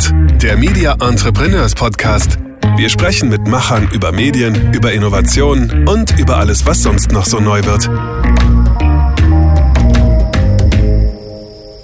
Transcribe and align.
Mipod, 0.00 0.42
der 0.42 0.56
Media 0.56 0.92
Entrepreneurs 1.00 1.74
Podcast. 1.74 2.38
Wir 2.76 2.88
sprechen 2.88 3.28
mit 3.28 3.46
Machern 3.46 3.88
über 3.92 4.12
Medien, 4.12 4.72
über 4.72 4.92
Innovation 4.92 5.86
und 5.86 6.18
über 6.18 6.38
alles, 6.38 6.64
was 6.64 6.82
sonst 6.82 7.12
noch 7.12 7.26
so 7.26 7.40
neu 7.40 7.62
wird. 7.64 7.88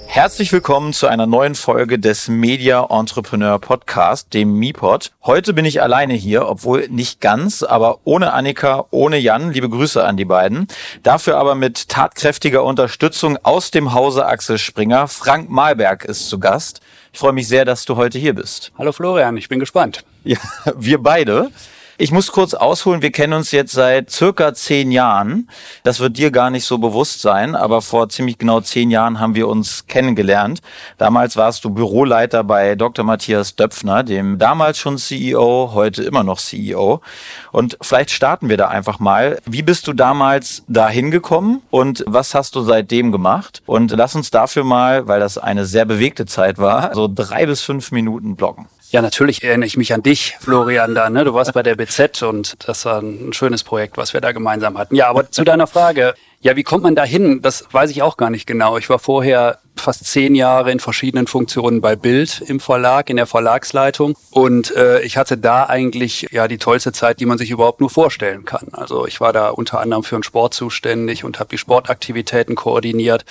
Herzlich 0.07 0.51
willkommen 0.51 0.93
zu 0.93 1.05
einer 1.05 1.27
neuen 1.27 1.53
Folge 1.53 1.99
des 1.99 2.27
Media 2.27 2.87
Entrepreneur 2.89 3.59
Podcast, 3.59 4.33
dem 4.33 4.57
MiPod. 4.57 5.11
Heute 5.23 5.53
bin 5.53 5.65
ich 5.65 5.81
alleine 5.83 6.15
hier, 6.15 6.47
obwohl 6.47 6.87
nicht 6.89 7.21
ganz, 7.21 7.61
aber 7.61 7.99
ohne 8.03 8.33
Annika, 8.33 8.85
ohne 8.89 9.17
Jan. 9.17 9.51
Liebe 9.51 9.69
Grüße 9.69 10.03
an 10.03 10.17
die 10.17 10.25
beiden. 10.25 10.67
Dafür 11.03 11.37
aber 11.37 11.53
mit 11.53 11.89
tatkräftiger 11.89 12.63
Unterstützung 12.63 13.37
aus 13.43 13.69
dem 13.69 13.93
Hause 13.93 14.25
Axel 14.25 14.57
Springer. 14.57 15.07
Frank 15.07 15.51
Malberg 15.51 16.03
ist 16.05 16.29
zu 16.29 16.39
Gast. 16.39 16.81
Ich 17.17 17.19
freue 17.19 17.33
mich 17.33 17.47
sehr, 17.47 17.65
dass 17.65 17.83
du 17.85 17.95
heute 17.95 18.19
hier 18.19 18.35
bist. 18.35 18.71
Hallo 18.77 18.91
Florian, 18.91 19.37
ich 19.37 19.49
bin 19.49 19.57
gespannt. 19.57 20.03
Ja, 20.23 20.37
wir 20.77 20.99
beide. 20.99 21.49
Ich 21.99 22.11
muss 22.11 22.31
kurz 22.31 22.53
ausholen, 22.53 23.01
wir 23.01 23.11
kennen 23.11 23.33
uns 23.33 23.51
jetzt 23.51 23.71
seit 23.71 24.11
circa 24.11 24.53
zehn 24.53 24.91
Jahren. 24.91 25.49
Das 25.81 25.99
wird 25.99 26.15
dir 26.19 26.29
gar 26.29 26.51
nicht 26.51 26.63
so 26.63 26.77
bewusst 26.77 27.21
sein, 27.21 27.55
aber 27.55 27.81
vor 27.81 28.07
ziemlich 28.09 28.37
genau 28.37 28.61
zehn 28.61 28.91
Jahren 28.91 29.19
haben 29.19 29.33
wir 29.33 29.47
uns 29.47 29.87
kennengelernt. 29.87 30.61
Damals 30.99 31.37
warst 31.37 31.65
du 31.65 31.71
Büroleiter 31.71 32.43
bei 32.43 32.75
Dr. 32.75 33.03
Matthias 33.03 33.55
Döpfner, 33.55 34.03
dem 34.03 34.37
damals 34.37 34.77
schon 34.77 34.99
CEO, 34.99 35.71
heute 35.73 36.03
immer 36.03 36.23
noch 36.23 36.37
CEO. 36.37 37.01
Und 37.51 37.79
vielleicht 37.81 38.11
starten 38.11 38.47
wir 38.47 38.57
da 38.57 38.67
einfach 38.67 38.99
mal. 38.99 39.39
Wie 39.47 39.63
bist 39.63 39.87
du 39.87 39.93
damals 39.93 40.61
dahin 40.67 41.09
gekommen 41.09 41.63
und 41.71 42.03
was 42.05 42.35
hast 42.35 42.53
du 42.53 42.61
seitdem 42.61 43.11
gemacht? 43.11 43.63
Und 43.65 43.89
lass 43.89 44.13
uns 44.13 44.29
dafür 44.29 44.63
mal, 44.63 45.07
weil 45.07 45.19
das 45.19 45.39
eine 45.39 45.65
sehr 45.65 45.85
bewegte 45.85 46.27
Zeit 46.27 46.59
war, 46.59 46.93
so 46.93 47.09
drei 47.11 47.47
bis 47.47 47.63
fünf 47.63 47.91
Minuten 47.91 48.35
blocken. 48.35 48.67
Ja, 48.89 49.01
natürlich 49.01 49.43
erinnere 49.43 49.67
ich 49.67 49.75
mich 49.75 49.93
an 49.93 50.01
dich, 50.01 50.37
Florian, 50.39 50.95
da. 50.95 51.09
Ne? 51.09 51.25
Du 51.25 51.33
warst 51.33 51.51
bei 51.53 51.61
der 51.61 51.75
BZ 51.75 52.23
und 52.23 52.67
das 52.67 52.85
war 52.85 53.01
ein 53.01 53.33
schönes 53.33 53.63
Projekt, 53.63 53.97
was 53.97 54.13
wir 54.13 54.21
da 54.21 54.31
gemeinsam 54.31 54.77
hatten. 54.77 54.95
Ja, 54.95 55.09
aber 55.09 55.29
zu 55.29 55.43
deiner 55.43 55.67
Frage. 55.67 56.13
Ja, 56.39 56.55
wie 56.55 56.63
kommt 56.63 56.83
man 56.83 56.95
da 56.95 57.03
hin? 57.03 57.41
Das 57.41 57.65
weiß 57.71 57.89
ich 57.91 58.01
auch 58.01 58.15
gar 58.15 58.29
nicht 58.29 58.45
genau. 58.45 58.77
Ich 58.77 58.89
war 58.89 58.99
vorher 58.99 59.59
fast 59.79 60.05
zehn 60.05 60.35
Jahre 60.35 60.71
in 60.71 60.79
verschiedenen 60.79 61.27
Funktionen 61.27 61.81
bei 61.81 61.95
Bild 61.95 62.41
im 62.47 62.59
Verlag, 62.59 63.09
in 63.09 63.17
der 63.17 63.25
Verlagsleitung. 63.25 64.15
Und 64.31 64.75
äh, 64.75 65.01
ich 65.01 65.17
hatte 65.17 65.37
da 65.37 65.65
eigentlich 65.65 66.27
ja 66.31 66.47
die 66.47 66.57
tollste 66.57 66.91
Zeit, 66.91 67.19
die 67.19 67.25
man 67.25 67.37
sich 67.37 67.49
überhaupt 67.49 67.79
nur 67.79 67.89
vorstellen 67.89 68.45
kann. 68.45 68.67
Also 68.71 69.07
ich 69.07 69.21
war 69.21 69.33
da 69.33 69.49
unter 69.49 69.79
anderem 69.79 70.03
für 70.03 70.17
den 70.17 70.23
Sport 70.23 70.53
zuständig 70.53 71.23
und 71.23 71.39
habe 71.39 71.49
die 71.49 71.57
Sportaktivitäten 71.57 72.55
koordiniert. 72.55 73.25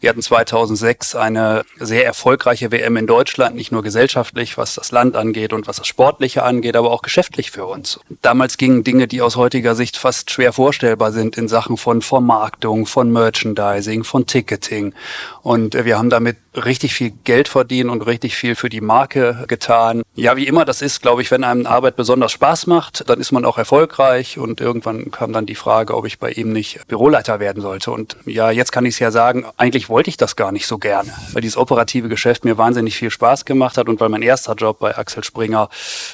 Wir 0.00 0.10
hatten 0.10 0.22
2006 0.22 1.14
eine 1.14 1.64
sehr 1.78 2.04
erfolgreiche 2.04 2.72
WM 2.72 2.96
in 2.96 3.06
Deutschland, 3.06 3.54
nicht 3.54 3.72
nur 3.72 3.82
gesellschaftlich, 3.82 4.58
was 4.58 4.74
das 4.74 4.92
Land 4.92 5.16
angeht 5.16 5.52
und 5.52 5.66
was 5.66 5.76
das 5.76 5.86
Sportliche 5.86 6.42
angeht, 6.42 6.76
aber 6.76 6.90
auch 6.90 7.02
geschäftlich 7.02 7.50
für 7.50 7.66
uns. 7.66 8.00
Damals 8.22 8.56
gingen 8.56 8.84
Dinge, 8.84 9.08
die 9.08 9.22
aus 9.22 9.36
heutiger 9.36 9.74
Sicht 9.74 9.96
fast 9.96 10.30
schwer 10.30 10.52
vorstellbar 10.52 11.12
sind 11.12 11.36
in 11.36 11.48
Sachen 11.48 11.76
von 11.76 12.02
Vermarktung, 12.48 12.86
von 12.86 13.12
Merchandising, 13.12 14.04
von 14.04 14.26
Ticketing. 14.26 14.94
Und 15.42 15.74
äh, 15.74 15.84
wir 15.84 15.98
haben 15.98 16.10
damit 16.10 16.36
richtig 16.54 16.94
viel 16.94 17.12
Geld 17.24 17.48
verdient 17.48 17.90
und 17.90 18.02
richtig 18.02 18.36
viel 18.36 18.54
für 18.54 18.68
die 18.68 18.80
Marke 18.80 19.44
getan. 19.48 20.02
Ja, 20.14 20.36
wie 20.36 20.46
immer 20.46 20.64
das 20.64 20.82
ist, 20.82 21.02
glaube 21.02 21.22
ich, 21.22 21.30
wenn 21.30 21.44
einem 21.44 21.66
Arbeit 21.66 21.96
besonders 21.96 22.32
Spaß 22.32 22.66
macht, 22.66 23.08
dann 23.08 23.20
ist 23.20 23.32
man 23.32 23.44
auch 23.44 23.58
erfolgreich 23.58 24.38
und 24.38 24.60
irgendwann 24.60 25.10
kam 25.10 25.32
dann 25.32 25.46
die 25.46 25.54
Frage, 25.54 25.96
ob 25.96 26.06
ich 26.06 26.18
bei 26.18 26.30
ihm 26.30 26.52
nicht 26.52 26.86
Büroleiter 26.88 27.38
werden 27.38 27.62
sollte. 27.62 27.90
Und 27.90 28.16
ja, 28.24 28.50
jetzt 28.50 28.72
kann 28.72 28.84
ich 28.86 28.94
es 28.94 28.98
ja 28.98 29.10
sagen, 29.10 29.44
eigentlich 29.56 29.88
wollte 29.88 30.10
ich 30.10 30.16
das 30.16 30.36
gar 30.36 30.52
nicht 30.52 30.66
so 30.66 30.78
gerne, 30.78 31.12
weil 31.32 31.42
dieses 31.42 31.56
operative 31.56 32.08
Geschäft 32.08 32.44
mir 32.44 32.58
wahnsinnig 32.58 32.96
viel 32.96 33.10
Spaß 33.10 33.44
gemacht 33.44 33.78
hat 33.78 33.88
und 33.88 34.00
weil 34.00 34.08
mein 34.08 34.22
erster 34.22 34.54
Job 34.54 34.80
bei 34.80 34.96
Axel 34.96 35.22
Springer 35.22 35.68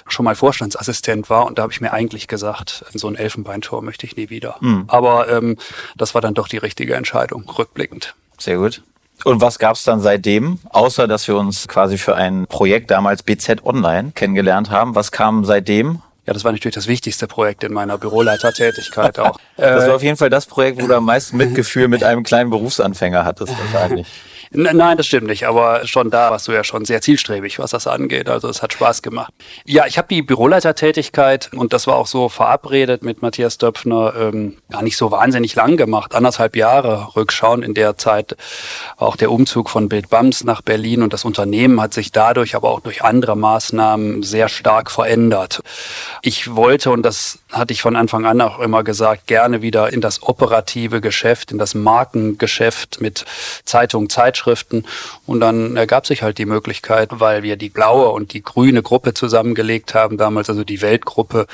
schon 0.08 0.24
mal 0.24 0.34
Vorstandsassistent 0.34 1.30
war 1.30 1.46
und 1.46 1.58
da 1.58 1.62
habe 1.62 1.72
ich 1.72 1.80
mir 1.80 1.92
eigentlich 1.92 2.28
gesagt, 2.28 2.84
so 2.92 3.08
ein 3.08 3.14
Elfenbeintor 3.14 3.82
möchte 3.82 4.06
ich 4.06 4.16
nie 4.16 4.30
wieder. 4.30 4.56
Mhm. 4.60 4.84
Aber 4.88 5.28
ähm, 5.28 5.56
das 5.96 6.14
war 6.14 6.20
dann 6.24 6.34
doch 6.34 6.48
die 6.48 6.58
richtige 6.58 6.94
Entscheidung, 6.94 7.48
rückblickend. 7.48 8.14
Sehr 8.38 8.56
gut. 8.56 8.82
Und 9.24 9.40
was 9.40 9.58
gab 9.58 9.76
es 9.76 9.84
dann 9.84 10.00
seitdem, 10.00 10.58
außer 10.70 11.06
dass 11.06 11.28
wir 11.28 11.36
uns 11.36 11.68
quasi 11.68 11.98
für 11.98 12.16
ein 12.16 12.46
Projekt 12.46 12.90
damals 12.90 13.22
BZ 13.22 13.64
Online 13.64 14.10
kennengelernt 14.14 14.70
haben? 14.70 14.94
Was 14.94 15.12
kam 15.12 15.44
seitdem? 15.44 16.02
Ja, 16.26 16.32
das 16.32 16.42
war 16.42 16.52
natürlich 16.52 16.74
das 16.74 16.88
wichtigste 16.88 17.26
Projekt 17.26 17.64
in 17.64 17.72
meiner 17.72 17.98
Büroleitertätigkeit 17.98 19.18
auch. 19.18 19.38
das 19.56 19.86
war 19.86 19.96
auf 19.96 20.02
jeden 20.02 20.16
Fall 20.16 20.30
das 20.30 20.46
Projekt, 20.46 20.82
wo 20.82 20.86
du 20.86 20.96
am 20.96 21.04
meisten 21.04 21.36
Mitgefühl 21.36 21.88
mit 21.88 22.02
einem 22.02 22.22
kleinen 22.22 22.50
Berufsanfänger 22.50 23.24
hattest 23.24 23.52
wahrscheinlich. 23.58 24.06
Nein, 24.56 24.96
das 24.96 25.06
stimmt 25.08 25.26
nicht, 25.26 25.48
aber 25.48 25.84
schon 25.84 26.10
da 26.10 26.30
warst 26.30 26.46
du 26.46 26.52
ja 26.52 26.62
schon 26.62 26.84
sehr 26.84 27.00
zielstrebig, 27.00 27.58
was 27.58 27.72
das 27.72 27.88
angeht. 27.88 28.28
Also 28.28 28.48
es 28.48 28.62
hat 28.62 28.72
Spaß 28.72 29.02
gemacht. 29.02 29.34
Ja, 29.64 29.84
ich 29.86 29.98
habe 29.98 30.06
die 30.08 30.22
Büroleitertätigkeit 30.22 31.50
und 31.54 31.72
das 31.72 31.88
war 31.88 31.96
auch 31.96 32.06
so 32.06 32.28
verabredet 32.28 33.02
mit 33.02 33.20
Matthias 33.20 33.58
Döpfner 33.58 34.14
ähm, 34.16 34.58
gar 34.70 34.82
nicht 34.82 34.96
so 34.96 35.10
wahnsinnig 35.10 35.56
lang 35.56 35.76
gemacht. 35.76 36.14
Anderthalb 36.14 36.54
Jahre 36.54 37.08
rückschauen 37.16 37.64
in 37.64 37.74
der 37.74 37.98
Zeit 37.98 38.36
auch 38.96 39.16
der 39.16 39.32
Umzug 39.32 39.70
von 39.70 39.88
Bild 39.88 40.08
Bams 40.08 40.44
nach 40.44 40.62
Berlin 40.62 41.02
und 41.02 41.12
das 41.12 41.24
Unternehmen 41.24 41.80
hat 41.80 41.92
sich 41.92 42.12
dadurch, 42.12 42.54
aber 42.54 42.70
auch 42.70 42.80
durch 42.80 43.02
andere 43.02 43.36
Maßnahmen 43.36 44.22
sehr 44.22 44.48
stark 44.48 44.92
verändert. 44.92 45.62
Ich 46.22 46.54
wollte, 46.54 46.92
und 46.92 47.02
das 47.02 47.40
hatte 47.50 47.72
ich 47.72 47.82
von 47.82 47.96
Anfang 47.96 48.24
an 48.24 48.40
auch 48.40 48.60
immer 48.60 48.84
gesagt, 48.84 49.26
gerne 49.26 49.62
wieder 49.62 49.92
in 49.92 50.00
das 50.00 50.22
operative 50.22 51.00
Geschäft, 51.00 51.50
in 51.50 51.58
das 51.58 51.74
Markengeschäft 51.74 53.00
mit 53.00 53.24
Zeitungen, 53.64 54.08
Zeitschriften 54.08 54.43
Zeitschriften. 54.44 54.84
Und 55.26 55.40
dann 55.40 55.76
ergab 55.76 56.06
sich 56.06 56.22
halt 56.22 56.38
die 56.38 56.46
Möglichkeit, 56.46 57.08
weil 57.12 57.42
wir 57.42 57.56
die 57.56 57.68
blaue 57.68 58.08
und 58.10 58.32
die 58.32 58.42
grüne 58.42 58.82
Gruppe 58.82 59.14
zusammengelegt 59.14 59.94
haben, 59.94 60.16
damals 60.18 60.48
also 60.48 60.64
die 60.64 60.80
Weltgruppe 60.82 61.46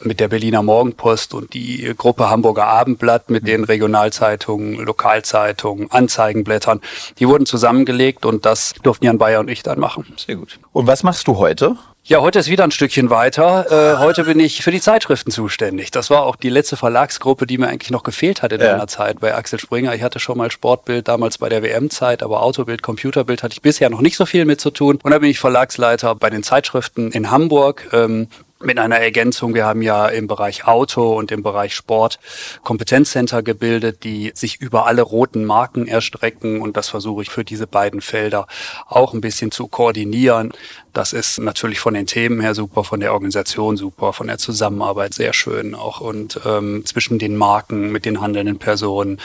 mit 0.00 0.20
der 0.20 0.28
Berliner 0.28 0.62
Morgenpost 0.62 1.34
und 1.34 1.54
die 1.54 1.92
Gruppe 1.96 2.30
Hamburger 2.30 2.66
Abendblatt 2.66 3.30
mit 3.30 3.46
den 3.46 3.64
Regionalzeitungen, 3.64 4.74
Lokalzeitungen, 4.80 5.90
Anzeigenblättern. 5.90 6.80
Die 7.18 7.28
wurden 7.28 7.46
zusammengelegt 7.46 8.24
und 8.24 8.46
das 8.46 8.74
durften 8.82 9.04
Jan 9.06 9.18
Bayer 9.18 9.40
und 9.40 9.50
ich 9.50 9.62
dann 9.62 9.78
machen. 9.78 10.06
Sehr 10.16 10.36
gut. 10.36 10.58
Und 10.72 10.86
was 10.86 11.02
machst 11.02 11.28
du 11.28 11.36
heute? 11.36 11.76
Ja, 12.02 12.22
heute 12.22 12.38
ist 12.38 12.48
wieder 12.48 12.64
ein 12.64 12.70
Stückchen 12.70 13.10
weiter. 13.10 13.66
Äh, 13.70 13.98
heute 13.98 14.24
bin 14.24 14.40
ich 14.40 14.62
für 14.62 14.70
die 14.70 14.80
Zeitschriften 14.80 15.30
zuständig. 15.30 15.90
Das 15.90 16.08
war 16.08 16.22
auch 16.22 16.34
die 16.34 16.48
letzte 16.48 16.76
Verlagsgruppe, 16.76 17.46
die 17.46 17.58
mir 17.58 17.68
eigentlich 17.68 17.90
noch 17.90 18.02
gefehlt 18.02 18.42
hat 18.42 18.52
in 18.52 18.60
ja. 18.60 18.72
meiner 18.72 18.86
Zeit 18.86 19.20
bei 19.20 19.34
Axel 19.34 19.58
Springer. 19.60 19.94
Ich 19.94 20.02
hatte 20.02 20.18
schon 20.18 20.38
mal 20.38 20.50
Sportbild 20.50 21.08
damals 21.08 21.38
bei 21.38 21.48
der 21.48 21.62
WM-Zeit, 21.62 22.22
aber 22.22 22.42
Autobild, 22.42 22.82
Computerbild 22.82 23.42
hatte 23.42 23.52
ich 23.52 23.62
bisher 23.62 23.90
noch 23.90 24.00
nicht 24.00 24.16
so 24.16 24.24
viel 24.24 24.46
mit 24.46 24.60
zu 24.60 24.70
tun. 24.70 24.98
Und 25.02 25.10
da 25.10 25.18
bin 25.18 25.30
ich 25.30 25.38
Verlagsleiter 25.38 26.14
bei 26.14 26.30
den 26.30 26.42
Zeitschriften 26.42 27.12
in 27.12 27.30
Hamburg. 27.30 27.88
Ähm, 27.92 28.28
mit 28.62 28.78
einer 28.78 28.98
Ergänzung. 28.98 29.54
Wir 29.54 29.64
haben 29.64 29.82
ja 29.82 30.06
im 30.08 30.26
Bereich 30.26 30.66
Auto 30.66 31.16
und 31.16 31.32
im 31.32 31.42
Bereich 31.42 31.74
Sport 31.74 32.18
Kompetenzcenter 32.62 33.42
gebildet, 33.42 34.04
die 34.04 34.32
sich 34.34 34.60
über 34.60 34.86
alle 34.86 35.02
roten 35.02 35.44
Marken 35.44 35.86
erstrecken. 35.86 36.60
Und 36.60 36.76
das 36.76 36.88
versuche 36.88 37.22
ich 37.22 37.30
für 37.30 37.44
diese 37.44 37.66
beiden 37.66 38.00
Felder 38.00 38.46
auch 38.86 39.14
ein 39.14 39.20
bisschen 39.20 39.50
zu 39.50 39.68
koordinieren. 39.68 40.52
Das 40.92 41.12
ist 41.12 41.38
natürlich 41.38 41.80
von 41.80 41.94
den 41.94 42.06
Themen 42.06 42.40
her 42.40 42.54
super, 42.54 42.84
von 42.84 43.00
der 43.00 43.12
Organisation 43.12 43.76
super, 43.76 44.12
von 44.12 44.26
der 44.26 44.38
Zusammenarbeit 44.38 45.14
sehr 45.14 45.32
schön 45.32 45.74
auch 45.74 46.00
und 46.00 46.40
ähm, 46.44 46.84
zwischen 46.84 47.18
den 47.18 47.36
Marken 47.36 47.92
mit 47.92 48.04
den 48.04 48.20
handelnden 48.20 48.58
Personen. 48.58 49.20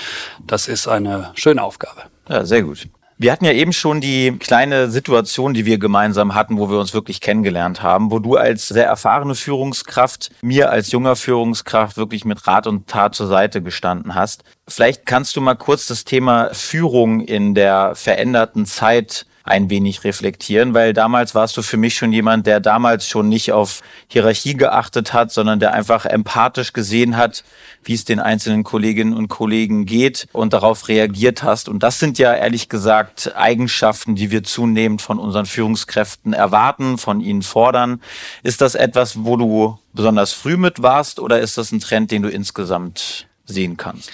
Das 0.45 0.67
ist 0.67 0.87
eine 0.87 1.31
schöne 1.35 1.63
Aufgabe. 1.63 2.03
Ja, 2.29 2.45
sehr 2.45 2.63
gut. 2.63 2.87
Wir 3.17 3.31
hatten 3.31 3.45
ja 3.45 3.53
eben 3.53 3.71
schon 3.71 4.01
die 4.01 4.35
kleine 4.39 4.89
Situation, 4.89 5.53
die 5.53 5.65
wir 5.65 5.77
gemeinsam 5.77 6.35
hatten, 6.35 6.57
wo 6.57 6.69
wir 6.69 6.79
uns 6.79 6.93
wirklich 6.93 7.21
kennengelernt 7.21 7.81
haben, 7.81 8.11
wo 8.11 8.19
du 8.19 8.35
als 8.35 8.67
sehr 8.67 8.87
erfahrene 8.87 9.35
Führungskraft 9.35 10.31
mir 10.41 10.69
als 10.69 10.91
junger 10.91 11.15
Führungskraft 11.15 11.95
wirklich 11.95 12.25
mit 12.25 12.45
Rat 12.45 12.67
und 12.67 12.87
Tat 12.87 13.15
zur 13.15 13.27
Seite 13.27 13.61
gestanden 13.61 14.15
hast. 14.15 14.43
Vielleicht 14.67 15.05
kannst 15.05 15.37
du 15.37 15.41
mal 15.41 15.55
kurz 15.55 15.87
das 15.87 16.03
Thema 16.03 16.49
Führung 16.53 17.21
in 17.21 17.55
der 17.55 17.95
veränderten 17.95 18.65
Zeit 18.65 19.25
ein 19.45 19.69
wenig 19.69 20.03
reflektieren, 20.03 20.73
weil 20.73 20.91
damals 20.91 21.35
warst 21.35 21.55
du 21.55 21.61
für 21.61 21.77
mich 21.77 21.95
schon 21.95 22.11
jemand, 22.11 22.47
der 22.47 22.59
damals 22.59 23.07
schon 23.07 23.29
nicht 23.29 23.51
auf 23.51 23.81
Hierarchie 24.07 24.55
geachtet 24.55 25.13
hat, 25.13 25.31
sondern 25.31 25.59
der 25.59 25.73
einfach 25.73 26.05
empathisch 26.05 26.73
gesehen 26.73 27.15
hat, 27.15 27.43
wie 27.83 27.93
es 27.93 28.05
den 28.05 28.19
einzelnen 28.19 28.63
Kolleginnen 28.63 29.13
und 29.13 29.27
Kollegen 29.27 29.85
geht 29.85 30.27
und 30.33 30.53
darauf 30.53 30.87
reagiert 30.87 31.43
hast. 31.43 31.69
Und 31.69 31.83
das 31.83 31.99
sind 31.99 32.17
ja 32.17 32.33
ehrlich 32.33 32.69
gesagt 32.69 33.35
Eigenschaften, 33.35 34.15
die 34.15 34.31
wir 34.31 34.43
zunehmend 34.43 35.03
von 35.03 35.19
unseren 35.19 35.45
Führungskräften 35.45 36.33
erwarten, 36.33 36.97
von 36.97 37.21
ihnen 37.21 37.43
fordern. 37.43 38.01
Ist 38.41 38.61
das 38.61 38.73
etwas, 38.73 39.23
wo 39.23 39.37
du 39.37 39.77
besonders 39.93 40.33
früh 40.33 40.57
mit 40.57 40.81
warst 40.81 41.19
oder 41.19 41.39
ist 41.39 41.59
das 41.59 41.71
ein 41.71 41.79
Trend, 41.79 42.09
den 42.09 42.23
du 42.23 42.29
insgesamt 42.29 43.27
sehen 43.45 43.77
kannst? 43.77 44.09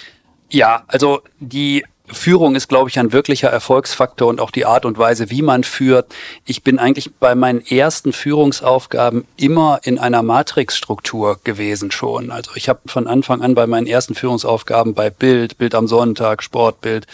Ja, 0.50 0.84
also 0.88 1.22
die 1.40 1.84
Führung 2.12 2.54
ist, 2.54 2.68
glaube 2.68 2.90
ich, 2.90 2.98
ein 2.98 3.12
wirklicher 3.12 3.48
Erfolgsfaktor 3.48 4.28
und 4.28 4.40
auch 4.40 4.50
die 4.50 4.66
Art 4.66 4.84
und 4.84 4.98
Weise, 4.98 5.30
wie 5.30 5.42
man 5.42 5.64
führt. 5.64 6.14
Ich 6.44 6.62
bin 6.62 6.78
eigentlich 6.78 7.10
bei 7.14 7.34
meinen 7.34 7.64
ersten 7.64 8.12
Führungsaufgaben 8.12 9.24
immer 9.36 9.80
in 9.82 9.98
einer 9.98 10.22
Matrixstruktur 10.22 11.40
gewesen 11.44 11.90
schon. 11.90 12.30
Also 12.30 12.52
ich 12.54 12.68
habe 12.68 12.80
von 12.86 13.06
Anfang 13.06 13.42
an 13.42 13.54
bei 13.54 13.66
meinen 13.66 13.86
ersten 13.86 14.14
Führungsaufgaben 14.14 14.94
bei 14.94 15.10
Bild, 15.10 15.58
Bild 15.58 15.74
am 15.74 15.88
Sonntag, 15.88 16.42
Sportbild, 16.42 17.06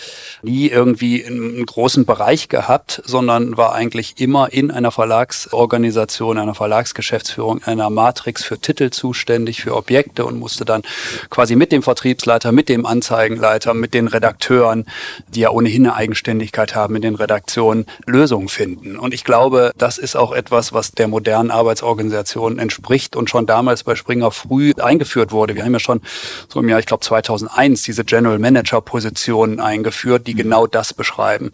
nie 0.42 0.68
irgendwie 0.68 1.24
einen 1.24 1.64
großen 1.64 2.04
Bereich 2.04 2.48
gehabt, 2.48 3.02
sondern 3.04 3.56
war 3.56 3.74
eigentlich 3.74 4.14
immer 4.18 4.52
in 4.52 4.70
einer 4.70 4.90
Verlagsorganisation, 4.90 6.38
einer 6.38 6.54
Verlagsgeschäftsführung, 6.54 7.62
einer 7.64 7.90
Matrix 7.90 8.44
für 8.44 8.58
Titel 8.58 8.90
zuständig, 8.90 9.62
für 9.62 9.76
Objekte 9.76 10.24
und 10.24 10.38
musste 10.38 10.64
dann 10.64 10.82
quasi 11.30 11.56
mit 11.56 11.72
dem 11.72 11.82
Vertriebsleiter, 11.82 12.52
mit 12.52 12.68
dem 12.68 12.86
Anzeigenleiter, 12.86 13.74
mit 13.74 13.94
den 13.94 14.08
Redakteuren, 14.08 14.86
die 15.28 15.40
ja 15.40 15.50
ohnehin 15.50 15.86
eine 15.86 15.94
Eigenständigkeit 15.94 16.74
haben 16.74 16.96
in 16.96 17.02
den 17.02 17.14
Redaktionen, 17.14 17.86
Lösungen 18.06 18.48
finden. 18.48 18.98
Und 18.98 19.14
ich 19.14 19.24
glaube, 19.24 19.72
das 19.76 19.98
ist 19.98 20.16
auch 20.16 20.32
etwas, 20.32 20.72
was 20.72 20.92
der 20.92 21.08
modernen 21.08 21.50
Arbeitsorganisation 21.50 22.58
entspricht 22.58 23.16
und 23.16 23.30
schon 23.30 23.46
damals 23.46 23.84
bei 23.84 23.94
Springer 23.94 24.30
früh 24.30 24.72
eingeführt 24.78 25.32
wurde. 25.32 25.54
Wir 25.54 25.64
haben 25.64 25.72
ja 25.72 25.80
schon 25.80 26.00
so 26.48 26.60
im 26.60 26.68
Jahr, 26.68 26.78
ich 26.78 26.86
glaube 26.86 27.04
2001, 27.04 27.82
diese 27.82 28.04
General 28.04 28.38
Manager 28.38 28.80
Positionen 28.80 29.60
eingeführt, 29.60 30.26
die 30.26 30.34
genau 30.34 30.66
das 30.66 30.94
beschreiben. 30.94 31.52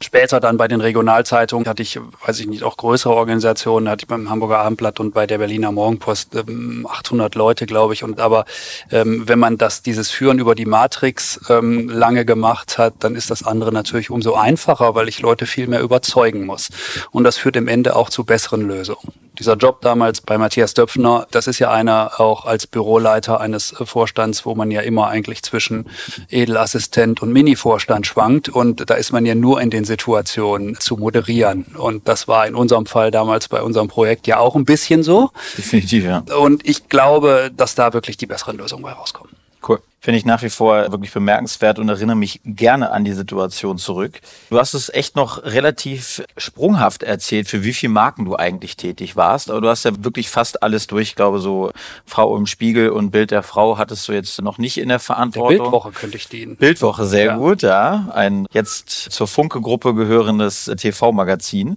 Später 0.00 0.40
dann 0.40 0.56
bei 0.56 0.68
den 0.68 0.80
Regionalzeitungen 0.80 1.66
hatte 1.68 1.82
ich, 1.82 1.98
weiß 2.26 2.40
ich 2.40 2.46
nicht, 2.46 2.62
auch 2.62 2.76
größere 2.76 3.14
Organisationen, 3.14 3.88
hatte 3.88 4.04
ich 4.04 4.08
beim 4.08 4.30
Hamburger 4.30 4.58
Abendblatt 4.58 5.00
und 5.00 5.12
bei 5.12 5.26
der 5.26 5.38
Berliner 5.38 5.72
Morgenpost 5.72 6.34
ähm, 6.34 6.86
800 6.88 7.34
Leute, 7.34 7.66
glaube 7.66 7.94
ich. 7.94 8.02
Und 8.02 8.20
aber 8.20 8.44
ähm, 8.90 9.24
wenn 9.26 9.38
man 9.38 9.58
das, 9.58 9.82
dieses 9.82 10.10
Führen 10.10 10.38
über 10.38 10.54
die 10.54 10.66
Matrix 10.66 11.40
ähm, 11.48 11.88
lange 11.88 12.24
gemacht 12.24 12.69
hat, 12.78 12.94
dann 13.00 13.14
ist 13.14 13.30
das 13.30 13.42
andere 13.42 13.72
natürlich 13.72 14.10
umso 14.10 14.34
einfacher, 14.34 14.94
weil 14.94 15.08
ich 15.08 15.20
Leute 15.20 15.46
viel 15.46 15.66
mehr 15.66 15.80
überzeugen 15.80 16.46
muss. 16.46 16.70
Und 17.10 17.24
das 17.24 17.36
führt 17.36 17.56
im 17.56 17.68
Ende 17.68 17.96
auch 17.96 18.10
zu 18.10 18.24
besseren 18.24 18.66
Lösungen 18.66 19.12
dieser 19.40 19.56
Job 19.56 19.80
damals 19.80 20.20
bei 20.20 20.36
Matthias 20.38 20.74
Döpfner, 20.74 21.26
das 21.30 21.46
ist 21.46 21.58
ja 21.58 21.70
einer 21.70 22.20
auch 22.20 22.44
als 22.44 22.66
Büroleiter 22.66 23.40
eines 23.40 23.74
Vorstands, 23.84 24.44
wo 24.44 24.54
man 24.54 24.70
ja 24.70 24.82
immer 24.82 25.08
eigentlich 25.08 25.42
zwischen 25.42 25.88
Edelassistent 26.28 27.22
und 27.22 27.32
Mini-Vorstand 27.32 28.06
schwankt. 28.06 28.50
Und 28.50 28.88
da 28.90 28.94
ist 28.94 29.12
man 29.12 29.24
ja 29.24 29.34
nur 29.34 29.60
in 29.60 29.70
den 29.70 29.84
Situationen 29.84 30.78
zu 30.78 30.98
moderieren. 30.98 31.64
Und 31.76 32.06
das 32.06 32.28
war 32.28 32.46
in 32.46 32.54
unserem 32.54 32.84
Fall 32.84 33.10
damals 33.10 33.48
bei 33.48 33.62
unserem 33.62 33.88
Projekt 33.88 34.26
ja 34.26 34.38
auch 34.38 34.56
ein 34.56 34.66
bisschen 34.66 35.02
so. 35.02 35.30
Definitiv, 35.56 36.04
ja. 36.04 36.22
Und 36.38 36.68
ich 36.68 36.90
glaube, 36.90 37.50
dass 37.56 37.74
da 37.74 37.94
wirklich 37.94 38.18
die 38.18 38.26
besseren 38.26 38.58
Lösungen 38.58 38.82
bei 38.82 38.92
rauskommen. 38.92 39.32
Cool 39.66 39.80
finde 40.00 40.18
ich 40.18 40.24
nach 40.24 40.42
wie 40.42 40.48
vor 40.48 40.90
wirklich 40.90 41.12
bemerkenswert 41.12 41.78
und 41.78 41.88
erinnere 41.88 42.16
mich 42.16 42.40
gerne 42.44 42.90
an 42.90 43.04
die 43.04 43.12
Situation 43.12 43.76
zurück. 43.76 44.20
Du 44.48 44.58
hast 44.58 44.72
es 44.72 44.88
echt 44.88 45.14
noch 45.14 45.44
relativ 45.44 46.22
sprunghaft 46.38 47.02
erzählt, 47.02 47.48
für 47.48 47.64
wie 47.64 47.74
viele 47.74 47.92
Marken 47.92 48.24
du 48.24 48.34
eigentlich 48.34 48.78
tätig 48.78 49.14
warst, 49.14 49.50
aber 49.50 49.60
du 49.60 49.68
hast 49.68 49.84
ja 49.84 49.92
wirklich 50.02 50.30
fast 50.30 50.62
alles 50.62 50.86
durch. 50.86 51.10
Ich 51.10 51.16
glaube, 51.16 51.38
so 51.40 51.70
Frau 52.06 52.34
im 52.36 52.46
Spiegel 52.46 52.90
und 52.90 53.10
Bild 53.10 53.30
der 53.30 53.42
Frau 53.42 53.76
hattest 53.76 54.08
du 54.08 54.12
jetzt 54.12 54.40
noch 54.40 54.56
nicht 54.56 54.78
in 54.78 54.88
der 54.88 55.00
Verantwortung. 55.00 55.50
Der 55.50 55.64
Bildwoche 55.64 55.92
könnte 55.92 56.16
ich 56.16 56.28
dienen. 56.28 56.56
Bildwoche, 56.56 57.04
sehr 57.04 57.26
ja. 57.26 57.36
gut, 57.36 57.60
ja. 57.60 58.08
Ein 58.14 58.46
jetzt 58.52 58.88
zur 58.88 59.26
Funke-Gruppe 59.26 59.94
gehörendes 59.94 60.70
TV-Magazin. 60.78 61.76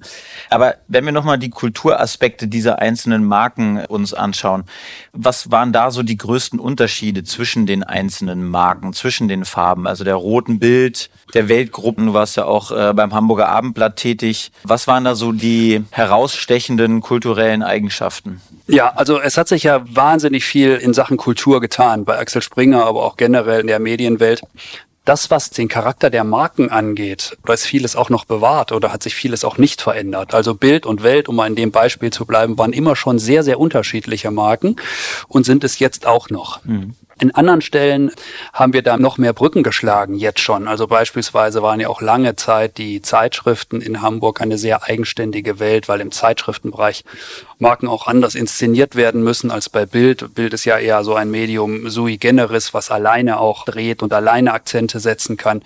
Aber 0.49 0.75
wenn 0.87 1.03
wir 1.03 1.11
nochmal 1.11 1.39
die 1.39 1.49
Kulturaspekte 1.49 2.47
dieser 2.47 2.79
einzelnen 2.79 3.25
Marken 3.25 3.83
uns 3.85 4.13
anschauen, 4.13 4.63
was 5.11 5.51
waren 5.51 5.73
da 5.73 5.91
so 5.91 6.03
die 6.03 6.17
größten 6.17 6.59
Unterschiede 6.59 7.23
zwischen 7.23 7.65
den 7.65 7.83
einzelnen 7.83 8.12
einzelnen 8.13 8.47
Marken, 8.47 8.93
zwischen 8.93 9.27
den 9.27 9.43
Farben, 9.43 9.87
also 9.87 10.03
der 10.03 10.15
roten 10.15 10.59
Bild, 10.59 11.09
der 11.33 11.49
Weltgruppen. 11.49 12.07
Du 12.07 12.13
warst 12.13 12.37
ja 12.37 12.45
auch 12.45 12.71
äh, 12.71 12.93
beim 12.93 13.13
Hamburger 13.13 13.49
Abendblatt 13.49 13.95
tätig. 13.95 14.51
Was 14.63 14.87
waren 14.87 15.03
da 15.03 15.15
so 15.15 15.31
die 15.31 15.83
herausstechenden 15.89 17.01
kulturellen 17.01 17.63
Eigenschaften? 17.63 18.39
Ja, 18.67 18.93
also 18.95 19.19
es 19.19 19.37
hat 19.37 19.47
sich 19.47 19.63
ja 19.63 19.81
wahnsinnig 19.95 20.45
viel 20.45 20.75
in 20.75 20.93
Sachen 20.93 21.17
Kultur 21.17 21.59
getan, 21.59 22.05
bei 22.05 22.19
Axel 22.19 22.43
Springer, 22.43 22.85
aber 22.85 23.03
auch 23.03 23.17
generell 23.17 23.61
in 23.61 23.67
der 23.67 23.79
Medienwelt 23.79 24.41
das, 25.05 25.29
was 25.29 25.49
den 25.49 25.67
Charakter 25.67 26.09
der 26.09 26.23
Marken 26.23 26.69
angeht, 26.69 27.37
da 27.45 27.53
ist 27.53 27.65
vieles 27.65 27.95
auch 27.95 28.09
noch 28.09 28.23
bewahrt 28.23 28.71
oder 28.71 28.93
hat 28.93 29.03
sich 29.03 29.15
vieles 29.15 29.43
auch 29.43 29.57
nicht 29.57 29.81
verändert. 29.81 30.33
Also 30.33 30.55
Bild 30.55 30.85
und 30.85 31.03
Welt, 31.03 31.27
um 31.27 31.35
mal 31.35 31.47
in 31.47 31.55
dem 31.55 31.71
Beispiel 31.71 32.11
zu 32.11 32.25
bleiben, 32.25 32.57
waren 32.57 32.71
immer 32.71 32.95
schon 32.95 33.19
sehr, 33.19 33.43
sehr 33.43 33.59
unterschiedliche 33.59 34.31
Marken 34.31 34.77
und 35.27 35.45
sind 35.45 35.63
es 35.65 35.79
jetzt 35.79 36.05
auch 36.05 36.29
noch. 36.29 36.63
Mhm. 36.63 36.95
In 37.19 37.33
anderen 37.35 37.61
Stellen 37.61 38.11
haben 38.53 38.73
wir 38.73 38.81
da 38.81 38.97
noch 38.97 39.17
mehr 39.17 39.33
Brücken 39.33 39.61
geschlagen, 39.61 40.15
jetzt 40.15 40.39
schon. 40.39 40.67
Also 40.67 40.87
beispielsweise 40.87 41.61
waren 41.61 41.79
ja 41.79 41.87
auch 41.87 42.01
lange 42.01 42.35
Zeit 42.35 42.77
die 42.77 43.01
Zeitschriften 43.01 43.81
in 43.81 44.01
Hamburg 44.01 44.41
eine 44.41 44.57
sehr 44.57 44.83
eigenständige 44.83 45.59
Welt, 45.59 45.87
weil 45.87 46.01
im 46.01 46.11
Zeitschriftenbereich 46.11 47.03
Marken 47.59 47.87
auch 47.87 48.07
anders 48.07 48.35
inszeniert 48.35 48.95
werden 48.95 49.23
müssen 49.23 49.51
als 49.51 49.69
bei 49.69 49.85
Bild. 49.85 50.33
Bild 50.33 50.53
ist 50.53 50.65
ja 50.65 50.79
eher 50.79 51.03
so 51.03 51.13
ein 51.13 51.29
Medium 51.29 51.89
sui 51.89 52.17
generis, 52.17 52.73
was 52.73 52.89
alleine 52.89 53.39
auch 53.39 53.65
dreht 53.65 54.01
und 54.01 54.11
alleine 54.11 54.53
Akzente 54.53 54.99
setzen 54.99 55.37
kann. 55.37 55.61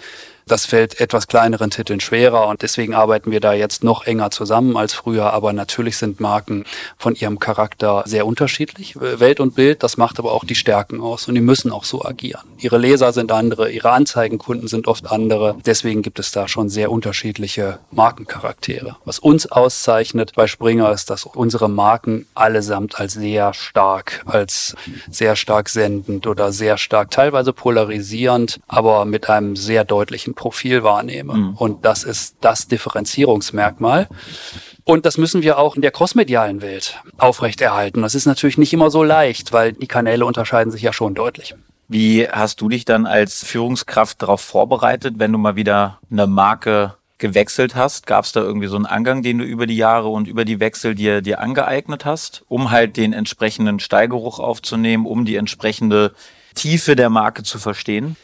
Das 0.48 0.66
fällt 0.66 1.00
etwas 1.02 1.28
kleineren 1.28 1.70
Titeln 1.70 2.00
schwerer 2.00 2.48
und 2.48 2.62
deswegen 2.62 2.94
arbeiten 2.94 3.32
wir 3.32 3.42
da 3.42 3.54
jetzt 3.54 3.84
noch 3.84 4.06
enger 4.06 4.32
zusammen 4.32 4.78
als 4.78 4.94
früher. 4.94 5.34
Aber 5.34 5.52
natürlich 5.52 5.98
sind 5.98 6.20
Marken 6.20 6.64
von 6.98 7.16
ihrem 7.16 7.40
Charakter 7.40 8.04
sehr 8.06 8.26
unterschiedlich. 8.26 8.96
Welt 9.00 9.40
und 9.40 9.56
Bild, 9.56 9.84
das 9.84 9.98
macht 9.98 10.20
aber 10.20 10.32
auch 10.32 10.46
die 10.46 10.56
Stärken 10.56 11.02
aus 11.02 11.28
und 11.28 11.36
die 11.36 11.42
müssen 11.42 11.72
auch 11.72 11.84
so 11.84 12.04
agieren. 12.06 12.42
Ihre 12.60 12.78
Leser 12.78 13.12
sind 13.12 13.32
andere, 13.32 13.70
ihre 13.70 13.92
Anzeigenkunden 13.92 14.68
sind 14.68 14.88
oft 14.88 15.12
andere. 15.12 15.58
Deswegen 15.66 16.02
gibt 16.02 16.20
es 16.20 16.32
da 16.32 16.48
schon 16.48 16.70
sehr 16.70 16.92
unterschiedliche 16.92 17.80
Markencharaktere. 17.92 18.96
Was 19.04 19.20
uns 19.20 19.52
auszeichnet 19.52 20.34
bei 20.36 20.48
Springer 20.48 20.92
ist, 20.92 21.10
dass 21.10 21.26
unsere 21.26 21.70
Marken 21.70 22.26
allesamt 22.36 23.00
als 23.00 23.14
sehr 23.14 23.54
stark, 23.54 24.24
als 24.26 24.76
sehr 25.10 25.36
stark 25.36 25.68
sendend 25.70 26.26
oder 26.26 26.52
sehr 26.54 26.78
stark 26.78 27.12
teilweise 27.12 27.52
polarisierend, 27.52 28.60
aber 28.68 29.06
mit 29.06 29.30
einem 29.30 29.56
sehr 29.56 29.84
deutlichen 29.84 30.36
Profil 30.38 30.84
wahrnehme. 30.84 31.34
Mhm. 31.34 31.54
Und 31.56 31.84
das 31.84 32.06
ist 32.06 32.38
das 32.40 32.70
Differenzierungsmerkmal. 32.70 34.08
Und 34.86 35.06
das 35.06 35.18
müssen 35.18 35.42
wir 35.42 35.60
auch 35.60 35.76
in 35.76 35.82
der 35.82 35.92
crossmedialen 35.92 36.62
Welt 36.62 37.02
aufrechterhalten. 37.18 38.02
Das 38.02 38.16
ist 38.16 38.26
natürlich 38.26 38.58
nicht 38.58 38.72
immer 38.72 38.90
so 38.90 39.04
leicht, 39.04 39.52
weil 39.52 39.74
die 39.74 39.88
Kanäle 39.88 40.26
unterscheiden 40.26 40.72
sich 40.72 40.82
ja 40.82 40.94
schon 40.94 41.14
deutlich. 41.14 41.54
Wie 41.90 42.28
hast 42.30 42.62
du 42.62 42.70
dich 42.70 42.86
dann 42.86 43.06
als 43.06 43.44
Führungskraft 43.44 44.22
darauf 44.22 44.40
vorbereitet, 44.40 45.16
wenn 45.18 45.34
du 45.34 45.38
mal 45.38 45.58
wieder 45.58 46.00
eine 46.10 46.28
Marke 46.28 46.96
gewechselt 47.18 47.76
hast? 47.76 48.08
Gab 48.08 48.26
es 48.26 48.32
da 48.32 48.42
irgendwie 48.42 48.68
so 48.68 48.76
einen 48.76 48.86
Angang, 48.86 49.24
den 49.24 49.40
du 49.40 49.44
über 49.44 49.68
die 49.68 49.78
Jahre 49.78 50.08
und 50.08 50.28
über 50.28 50.46
die 50.46 50.60
Wechsel 50.60 50.96
dir, 50.96 51.22
dir 51.22 51.42
angeeignet 51.42 52.06
hast, 52.06 52.44
um 52.48 52.72
halt 52.72 52.96
den 52.96 53.12
entsprechenden 53.12 53.80
Steigeruch 53.80 54.40
aufzunehmen, 54.40 55.06
um 55.06 55.26
die 55.26 55.36
entsprechende 55.36 56.14
Tiefe 56.56 56.96
der 56.96 57.10
Marke 57.10 57.44
zu 57.44 57.60
verstehen? 57.60 58.16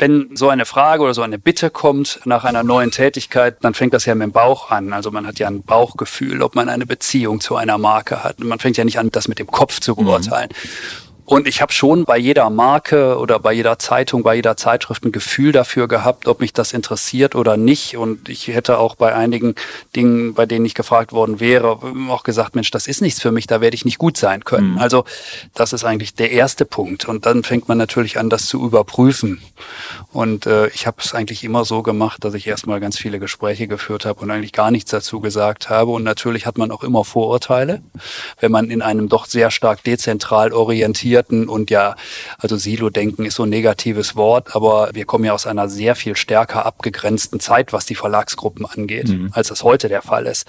Wenn 0.00 0.34
so 0.34 0.48
eine 0.48 0.64
Frage 0.64 1.02
oder 1.02 1.14
so 1.14 1.22
eine 1.22 1.38
Bitte 1.38 1.70
kommt 1.70 2.20
nach 2.24 2.44
einer 2.44 2.62
neuen 2.62 2.90
Tätigkeit, 2.90 3.58
dann 3.62 3.74
fängt 3.74 3.92
das 3.92 4.06
ja 4.06 4.14
mit 4.14 4.24
dem 4.24 4.32
Bauch 4.32 4.70
an. 4.70 4.92
Also 4.92 5.10
man 5.10 5.26
hat 5.26 5.38
ja 5.38 5.46
ein 5.46 5.62
Bauchgefühl, 5.62 6.42
ob 6.42 6.54
man 6.54 6.68
eine 6.68 6.86
Beziehung 6.86 7.40
zu 7.40 7.56
einer 7.56 7.78
Marke 7.78 8.24
hat. 8.24 8.40
Man 8.40 8.58
fängt 8.58 8.76
ja 8.76 8.84
nicht 8.84 8.98
an, 8.98 9.10
das 9.10 9.28
mit 9.28 9.38
dem 9.38 9.46
Kopf 9.46 9.80
zu 9.80 9.94
beurteilen. 9.94 10.48
Mhm. 10.50 11.09
Und 11.30 11.46
ich 11.46 11.62
habe 11.62 11.72
schon 11.72 12.06
bei 12.06 12.18
jeder 12.18 12.50
Marke 12.50 13.16
oder 13.16 13.38
bei 13.38 13.52
jeder 13.52 13.78
Zeitung, 13.78 14.24
bei 14.24 14.34
jeder 14.34 14.56
Zeitschrift 14.56 15.04
ein 15.04 15.12
Gefühl 15.12 15.52
dafür 15.52 15.86
gehabt, 15.86 16.26
ob 16.26 16.40
mich 16.40 16.52
das 16.52 16.72
interessiert 16.72 17.36
oder 17.36 17.56
nicht. 17.56 17.96
Und 17.96 18.28
ich 18.28 18.48
hätte 18.48 18.78
auch 18.78 18.96
bei 18.96 19.14
einigen 19.14 19.54
Dingen, 19.94 20.34
bei 20.34 20.44
denen 20.44 20.66
ich 20.66 20.74
gefragt 20.74 21.12
worden 21.12 21.38
wäre, 21.38 21.78
auch 22.08 22.24
gesagt, 22.24 22.56
Mensch, 22.56 22.72
das 22.72 22.88
ist 22.88 23.00
nichts 23.00 23.22
für 23.22 23.30
mich, 23.30 23.46
da 23.46 23.60
werde 23.60 23.76
ich 23.76 23.84
nicht 23.84 23.98
gut 23.98 24.16
sein 24.16 24.44
können. 24.44 24.72
Mhm. 24.72 24.78
Also 24.78 25.04
das 25.54 25.72
ist 25.72 25.84
eigentlich 25.84 26.16
der 26.16 26.32
erste 26.32 26.64
Punkt. 26.64 27.04
Und 27.04 27.26
dann 27.26 27.44
fängt 27.44 27.68
man 27.68 27.78
natürlich 27.78 28.18
an, 28.18 28.28
das 28.28 28.46
zu 28.46 28.66
überprüfen. 28.66 29.40
Und 30.12 30.46
äh, 30.46 30.66
ich 30.70 30.88
habe 30.88 30.96
es 30.98 31.14
eigentlich 31.14 31.44
immer 31.44 31.64
so 31.64 31.84
gemacht, 31.84 32.24
dass 32.24 32.34
ich 32.34 32.48
erstmal 32.48 32.80
ganz 32.80 32.98
viele 32.98 33.20
Gespräche 33.20 33.68
geführt 33.68 34.04
habe 34.04 34.18
und 34.18 34.32
eigentlich 34.32 34.52
gar 34.52 34.72
nichts 34.72 34.90
dazu 34.90 35.20
gesagt 35.20 35.70
habe. 35.70 35.92
Und 35.92 36.02
natürlich 36.02 36.46
hat 36.46 36.58
man 36.58 36.72
auch 36.72 36.82
immer 36.82 37.04
Vorurteile, 37.04 37.82
wenn 38.40 38.50
man 38.50 38.68
in 38.68 38.82
einem 38.82 39.08
doch 39.08 39.26
sehr 39.26 39.52
stark 39.52 39.84
dezentral 39.84 40.52
orientiert 40.52 41.19
etablierten 41.20 41.48
und 41.48 41.70
ja, 41.70 41.96
also 42.38 42.56
Silo-Denken 42.56 43.24
ist 43.24 43.36
so 43.36 43.44
ein 43.44 43.48
negatives 43.48 44.16
Wort, 44.16 44.54
aber 44.54 44.90
wir 44.92 45.04
kommen 45.04 45.24
ja 45.24 45.32
aus 45.32 45.46
einer 45.46 45.68
sehr 45.68 45.94
viel 45.94 46.16
stärker 46.16 46.66
abgegrenzten 46.66 47.40
Zeit, 47.40 47.72
was 47.72 47.86
die 47.86 47.94
Verlagsgruppen 47.94 48.66
angeht, 48.66 49.08
mhm. 49.08 49.30
als 49.32 49.48
das 49.48 49.62
heute 49.62 49.88
der 49.88 50.02
Fall 50.02 50.26
ist. 50.26 50.46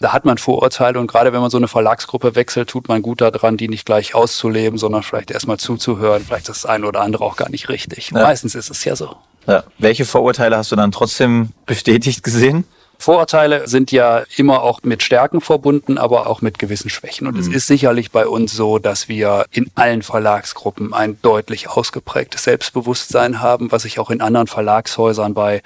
Da 0.00 0.12
hat 0.12 0.24
man 0.24 0.38
Vorurteile 0.38 0.98
und 0.98 1.06
gerade 1.06 1.32
wenn 1.32 1.40
man 1.40 1.50
so 1.50 1.56
eine 1.56 1.68
Verlagsgruppe 1.68 2.34
wechselt, 2.34 2.68
tut 2.68 2.88
man 2.88 3.02
gut 3.02 3.20
daran, 3.20 3.56
die 3.56 3.68
nicht 3.68 3.86
gleich 3.86 4.14
auszuleben, 4.14 4.78
sondern 4.78 5.02
vielleicht 5.02 5.30
erstmal 5.30 5.58
zuzuhören. 5.58 6.24
Vielleicht 6.24 6.48
ist 6.48 6.64
das 6.64 6.66
eine 6.66 6.86
oder 6.86 7.00
andere 7.00 7.24
auch 7.24 7.36
gar 7.36 7.50
nicht 7.50 7.68
richtig. 7.68 8.10
Ja. 8.10 8.22
Meistens 8.22 8.54
ist 8.54 8.70
es 8.70 8.84
ja 8.84 8.96
so. 8.96 9.16
Ja. 9.46 9.64
Welche 9.78 10.04
Vorurteile 10.04 10.56
hast 10.58 10.70
du 10.72 10.76
dann 10.76 10.92
trotzdem 10.92 11.50
bestätigt 11.64 12.22
gesehen? 12.22 12.64
Vorurteile 13.00 13.68
sind 13.68 13.92
ja 13.92 14.24
immer 14.36 14.62
auch 14.62 14.80
mit 14.82 15.04
Stärken 15.04 15.40
verbunden, 15.40 15.98
aber 15.98 16.26
auch 16.26 16.42
mit 16.42 16.58
gewissen 16.58 16.90
Schwächen. 16.90 17.28
Und 17.28 17.34
mhm. 17.34 17.40
es 17.40 17.46
ist 17.46 17.68
sicherlich 17.68 18.10
bei 18.10 18.26
uns 18.26 18.52
so, 18.52 18.80
dass 18.80 19.08
wir 19.08 19.46
in 19.52 19.70
allen 19.76 20.02
Verlagsgruppen 20.02 20.92
ein 20.92 21.16
deutlich 21.22 21.68
ausgeprägtes 21.68 22.42
Selbstbewusstsein 22.42 23.40
haben, 23.40 23.70
was 23.70 23.84
ich 23.84 24.00
auch 24.00 24.10
in 24.10 24.20
anderen 24.20 24.48
Verlagshäusern 24.48 25.32
bei, 25.32 25.62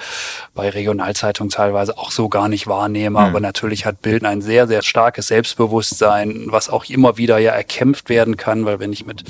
bei 0.55 0.69
Regionalzeitungen 0.69 1.51
teilweise 1.51 1.97
auch 1.97 2.11
so 2.11 2.29
gar 2.29 2.51
nicht 2.51 2.67
wahrnehme. 2.67 3.19
Mhm. 3.19 3.25
Aber 3.25 3.41
natürlich 3.41 3.87
hat 3.87 4.03
Bild 4.03 4.25
ein 4.27 4.43
sehr, 4.43 4.69
sehr 4.69 4.83
starkes 4.83 5.29
Selbstbewusstsein, 5.29 6.49
was 6.49 6.69
auch 6.69 6.85
immer 6.85 7.17
wieder 7.17 7.39
ja 7.39 7.53
erkämpft 7.53 8.11
werden 8.11 8.37
kann, 8.37 8.67
weil 8.67 8.79
wenn 8.79 8.93
ich 8.93 9.07
mit, 9.07 9.25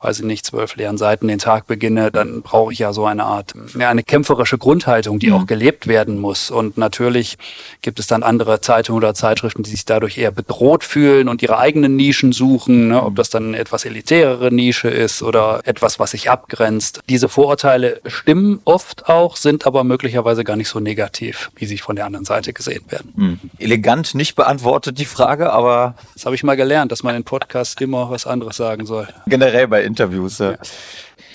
weiß 0.00 0.20
ich 0.20 0.24
nicht, 0.24 0.46
zwölf 0.46 0.76
leeren 0.76 0.96
Seiten 0.96 1.28
den 1.28 1.38
Tag 1.38 1.66
beginne, 1.66 2.10
dann 2.10 2.40
brauche 2.40 2.72
ich 2.72 2.78
ja 2.78 2.94
so 2.94 3.04
eine 3.04 3.24
Art, 3.24 3.52
ja, 3.78 3.90
eine 3.90 4.02
kämpferische 4.02 4.56
Grundhaltung, 4.56 5.18
die 5.18 5.28
mhm. 5.28 5.34
auch 5.34 5.46
gelebt 5.46 5.86
werden 5.86 6.18
muss. 6.18 6.50
Und 6.50 6.78
natürlich 6.78 7.36
gibt 7.80 7.98
es 7.98 8.06
dann 8.06 8.22
andere 8.22 8.60
Zeitungen 8.60 8.98
oder 8.98 9.14
Zeitschriften, 9.14 9.62
die 9.62 9.70
sich 9.70 9.84
dadurch 9.84 10.18
eher 10.18 10.30
bedroht 10.30 10.84
fühlen 10.84 11.28
und 11.28 11.42
ihre 11.42 11.58
eigenen 11.58 11.96
Nischen 11.96 12.32
suchen, 12.32 12.88
ne? 12.88 13.02
ob 13.02 13.16
das 13.16 13.30
dann 13.30 13.48
eine 13.48 13.58
etwas 13.58 13.84
elitärere 13.84 14.52
Nische 14.52 14.88
ist 14.88 15.22
oder 15.22 15.60
etwas, 15.64 15.98
was 15.98 16.12
sich 16.12 16.30
abgrenzt. 16.30 17.00
Diese 17.08 17.28
Vorurteile 17.28 18.00
stimmen 18.06 18.60
oft 18.64 19.08
auch, 19.08 19.36
sind 19.36 19.66
aber 19.66 19.84
möglicherweise 19.84 20.44
gar 20.44 20.56
nicht 20.56 20.68
so 20.68 20.80
negativ, 20.80 21.50
wie 21.56 21.66
sie 21.66 21.78
von 21.78 21.96
der 21.96 22.06
anderen 22.06 22.24
Seite 22.24 22.52
gesehen 22.52 22.84
werden. 22.88 23.12
Hm. 23.16 23.40
Elegant 23.58 24.14
nicht 24.14 24.34
beantwortet 24.34 24.98
die 24.98 25.04
Frage, 25.04 25.52
aber... 25.52 25.94
Das 26.14 26.24
habe 26.26 26.34
ich 26.34 26.42
mal 26.42 26.56
gelernt, 26.56 26.92
dass 26.92 27.02
man 27.02 27.14
in 27.14 27.24
Podcasts 27.24 27.80
immer 27.80 28.10
was 28.10 28.26
anderes 28.26 28.56
sagen 28.56 28.86
soll. 28.86 29.08
Generell 29.26 29.68
bei 29.68 29.82
Interviews. 29.82 30.38
Ja. 30.38 30.56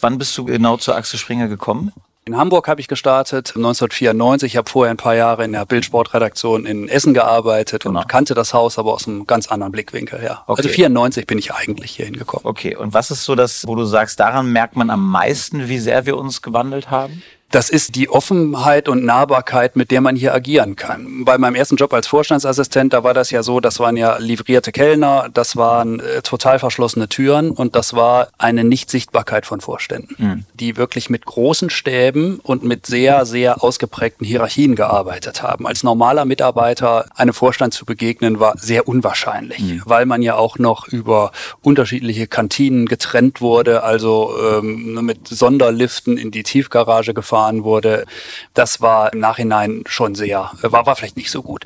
Wann 0.02 0.18
bist 0.18 0.38
du 0.38 0.46
genau 0.46 0.78
zur 0.78 0.96
Axel 0.96 1.20
Springer 1.20 1.48
gekommen? 1.48 1.92
In 2.28 2.36
Hamburg 2.36 2.68
habe 2.68 2.82
ich 2.82 2.90
gestartet 2.90 3.54
1994. 3.56 4.52
Ich 4.52 4.58
habe 4.58 4.70
vorher 4.70 4.94
ein 4.94 4.98
paar 4.98 5.16
Jahre 5.16 5.46
in 5.46 5.54
der 5.54 5.66
Bildsportredaktion 5.66 6.66
in 6.66 6.90
Essen 6.90 7.14
gearbeitet 7.14 7.84
genau. 7.84 8.02
und 8.02 8.10
kannte 8.10 8.34
das 8.34 8.54
Haus 8.54 8.78
aber 8.78 8.94
aus 8.94 9.08
einem 9.08 9.26
ganz 9.26 9.48
anderen 9.48 9.72
Blickwinkel 9.72 10.20
her. 10.20 10.44
Okay. 10.46 10.60
Also 10.60 10.68
94 10.68 11.26
bin 11.26 11.38
ich 11.38 11.54
eigentlich 11.54 11.92
hier 11.92 12.06
hingekommen. 12.06 12.46
Okay, 12.46 12.76
und 12.76 12.94
was 12.94 13.12
ist 13.12 13.24
so 13.24 13.36
das, 13.36 13.66
wo 13.66 13.76
du 13.76 13.86
sagst, 13.86 14.20
daran 14.20 14.52
merkt 14.52 14.76
man 14.76 14.90
am 14.90 15.10
meisten, 15.10 15.70
wie 15.70 15.80
sehr 15.80 16.06
wir 16.06 16.18
uns 16.18 16.42
gewandelt 16.42 16.92
haben? 16.92 17.24
Das 17.50 17.70
ist 17.70 17.96
die 17.96 18.10
Offenheit 18.10 18.89
und 18.89 19.06
Nahbarkeit, 19.06 19.77
mit 19.77 19.89
der 19.89 20.01
man 20.01 20.18
hier 20.18 20.34
agieren 20.34 20.75
kann. 20.75 21.24
Bei 21.24 21.38
meinem 21.38 21.56
ersten 21.56 21.77
Job 21.77 21.94
als 21.94 22.06
Vorstandsassistent, 22.06 22.92
da 22.92 23.06
war 23.06 23.13
das 23.13 23.32
ja 23.32 23.42
so, 23.42 23.62
das 23.62 23.80
waren 23.80 23.96
ja 23.96 24.18
livrierte 24.18 24.74
Kellner, 24.74 25.30
das 25.34 25.56
waren 25.56 26.01
äh, 26.01 26.22
total 26.22 26.60
verschlossene 26.60 27.08
Türen 27.08 27.51
und 27.51 27.77
das 27.77 27.94
war 27.94 28.27
eine 28.38 28.66
Nichtsichtbarkeit 28.66 29.46
von 29.46 29.62
Vorständen, 29.62 30.16
mhm. 30.18 30.46
die 30.56 30.75
wirklich 30.75 31.10
mit 31.10 31.25
großen 31.25 31.70
Stäben 31.70 32.42
und 32.44 32.63
mit 32.63 32.86
sehr, 32.86 33.25
sehr 33.25 33.63
ausgeprägten 33.63 34.27
Hierarchien 34.27 34.75
gearbeitet 34.75 35.42
haben. 35.42 35.66
Als 35.66 35.84
normaler 35.84 36.25
Mitarbeiter 36.25 37.06
einem 37.16 37.34
Vorstand 37.34 37.74
zu 37.74 37.86
begegnen, 37.86 38.42
war 38.42 38.58
sehr 38.58 38.89
unwahrscheinlich, 38.89 39.60
mhm. 39.60 39.82
weil 39.86 40.06
man 40.06 40.22
ja 40.22 40.36
auch 40.36 40.60
noch 40.60 40.89
über 40.89 41.32
unterschiedliche 41.62 42.27
Kantinen 42.27 42.88
getrennt 42.88 43.39
wurde, 43.39 43.84
also 43.84 44.34
ähm, 44.38 45.06
mit 45.06 45.30
Sonderliften 45.30 46.18
in 46.18 46.32
die 46.32 46.44
Tiefgarage 46.44 47.13
gefahren 47.13 47.37
gefahren 47.38 47.63
wurde, 47.63 48.06
das 48.53 48.82
war 48.82 49.13
im 49.13 49.20
Nachhinein 49.20 49.84
schon 49.88 50.15
sehr, 50.15 50.51
war, 50.62 50.86
war 50.86 50.96
vielleicht 50.96 51.17
nicht 51.17 51.29
so 51.29 51.44
gut. 51.44 51.63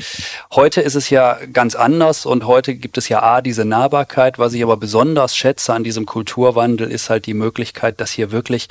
Heute 0.53 0.81
ist 0.81 0.95
es 0.95 1.09
ja 1.09 1.37
ganz 1.53 1.75
anders 1.75 2.25
und 2.25 2.45
heute 2.45 2.75
gibt 2.75 2.97
es 2.97 3.07
ja 3.07 3.23
A, 3.23 3.41
diese 3.41 3.63
Nahbarkeit. 3.63 4.37
Was 4.37 4.53
ich 4.53 4.63
aber 4.63 4.77
besonders 4.77 5.35
schätze 5.35 5.73
an 5.73 5.83
diesem 5.83 6.05
Kulturwandel 6.05 6.91
ist 6.91 7.09
halt 7.09 7.25
die 7.25 7.33
Möglichkeit, 7.33 8.01
dass 8.01 8.11
hier 8.11 8.31
wirklich 8.31 8.67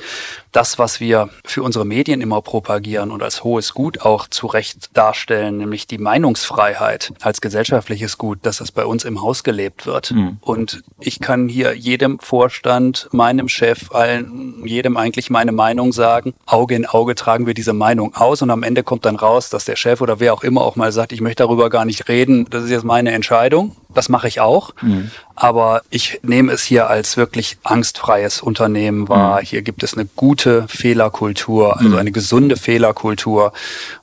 das, 0.51 0.77
was 0.77 0.99
wir 0.99 1.29
für 1.45 1.63
unsere 1.63 1.85
Medien 1.85 2.21
immer 2.21 2.41
propagieren 2.41 3.11
und 3.11 3.23
als 3.23 3.43
hohes 3.43 3.73
Gut 3.73 4.01
auch 4.01 4.27
zu 4.27 4.47
Recht 4.47 4.89
darstellen, 4.95 5.57
nämlich 5.57 5.87
die 5.87 5.97
Meinungsfreiheit 5.97 7.13
als 7.21 7.41
gesellschaftliches 7.41 8.17
Gut, 8.17 8.39
dass 8.43 8.57
das 8.57 8.71
bei 8.71 8.85
uns 8.85 9.05
im 9.05 9.21
Haus 9.21 9.43
gelebt 9.43 9.85
wird. 9.85 10.11
Mhm. 10.11 10.37
Und 10.41 10.83
ich 10.99 11.19
kann 11.19 11.47
hier 11.47 11.75
jedem 11.75 12.19
Vorstand, 12.19 13.07
meinem 13.11 13.47
Chef, 13.47 13.91
allen, 13.91 14.65
jedem 14.65 14.97
eigentlich 14.97 15.29
meine 15.29 15.51
Meinung 15.51 15.93
sagen. 15.93 16.33
Auge 16.45 16.75
in 16.75 16.85
Auge 16.85 17.15
tragen 17.15 17.47
wir 17.47 17.53
diese 17.53 17.73
Meinung 17.73 18.15
aus 18.15 18.41
und 18.41 18.49
am 18.49 18.63
Ende 18.63 18.83
kommt 18.83 19.05
dann 19.05 19.15
raus, 19.15 19.49
dass 19.49 19.65
der 19.65 19.75
Chef 19.75 20.01
oder 20.01 20.19
wer 20.19 20.33
auch 20.33 20.43
immer 20.43 20.61
auch 20.61 20.75
mal 20.75 20.91
sagt, 20.91 21.11
ich 21.11 21.21
möchte 21.21 21.43
darüber 21.43 21.69
gar 21.69 21.85
nicht 21.85 22.07
reden, 22.07 22.45
das 22.49 22.65
ist 22.65 22.71
jetzt 22.71 22.83
meine 22.83 23.11
Entscheidung. 23.11 23.75
Das 23.93 24.09
mache 24.09 24.27
ich 24.27 24.39
auch. 24.39 24.71
Mhm. 24.81 25.11
Aber 25.35 25.81
ich 25.89 26.19
nehme 26.23 26.51
es 26.51 26.63
hier 26.63 26.89
als 26.89 27.17
wirklich 27.17 27.57
angstfreies 27.63 28.41
Unternehmen 28.41 29.09
wahr. 29.09 29.41
Mhm. 29.41 29.45
Hier 29.45 29.61
gibt 29.61 29.83
es 29.83 29.93
eine 29.93 30.07
gute 30.15 30.67
Fehlerkultur, 30.67 31.77
also 31.77 31.89
mhm. 31.89 31.97
eine 31.97 32.11
gesunde 32.11 32.57
Fehlerkultur. 32.57 33.53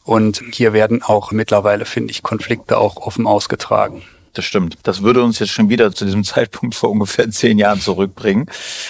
Und 0.04 0.42
hier 0.52 0.72
werden 0.72 1.02
auch 1.02 1.32
mittlerweile, 1.32 1.84
finde 1.84 2.10
ich, 2.10 2.22
Konflikte 2.22 2.78
auch 2.78 2.96
offen 2.96 3.26
ausgetragen. 3.26 4.02
Das 4.34 4.44
stimmt. 4.44 4.78
Das 4.82 5.02
würde 5.02 5.22
uns 5.22 5.38
jetzt 5.38 5.50
schon 5.50 5.68
wieder 5.68 5.92
zu 5.92 6.04
diesem 6.04 6.24
Zeitpunkt 6.24 6.74
vor 6.74 6.90
ungefähr 6.90 7.30
zehn 7.30 7.58
Jahren 7.58 7.80
zurückbringen. 7.80 8.46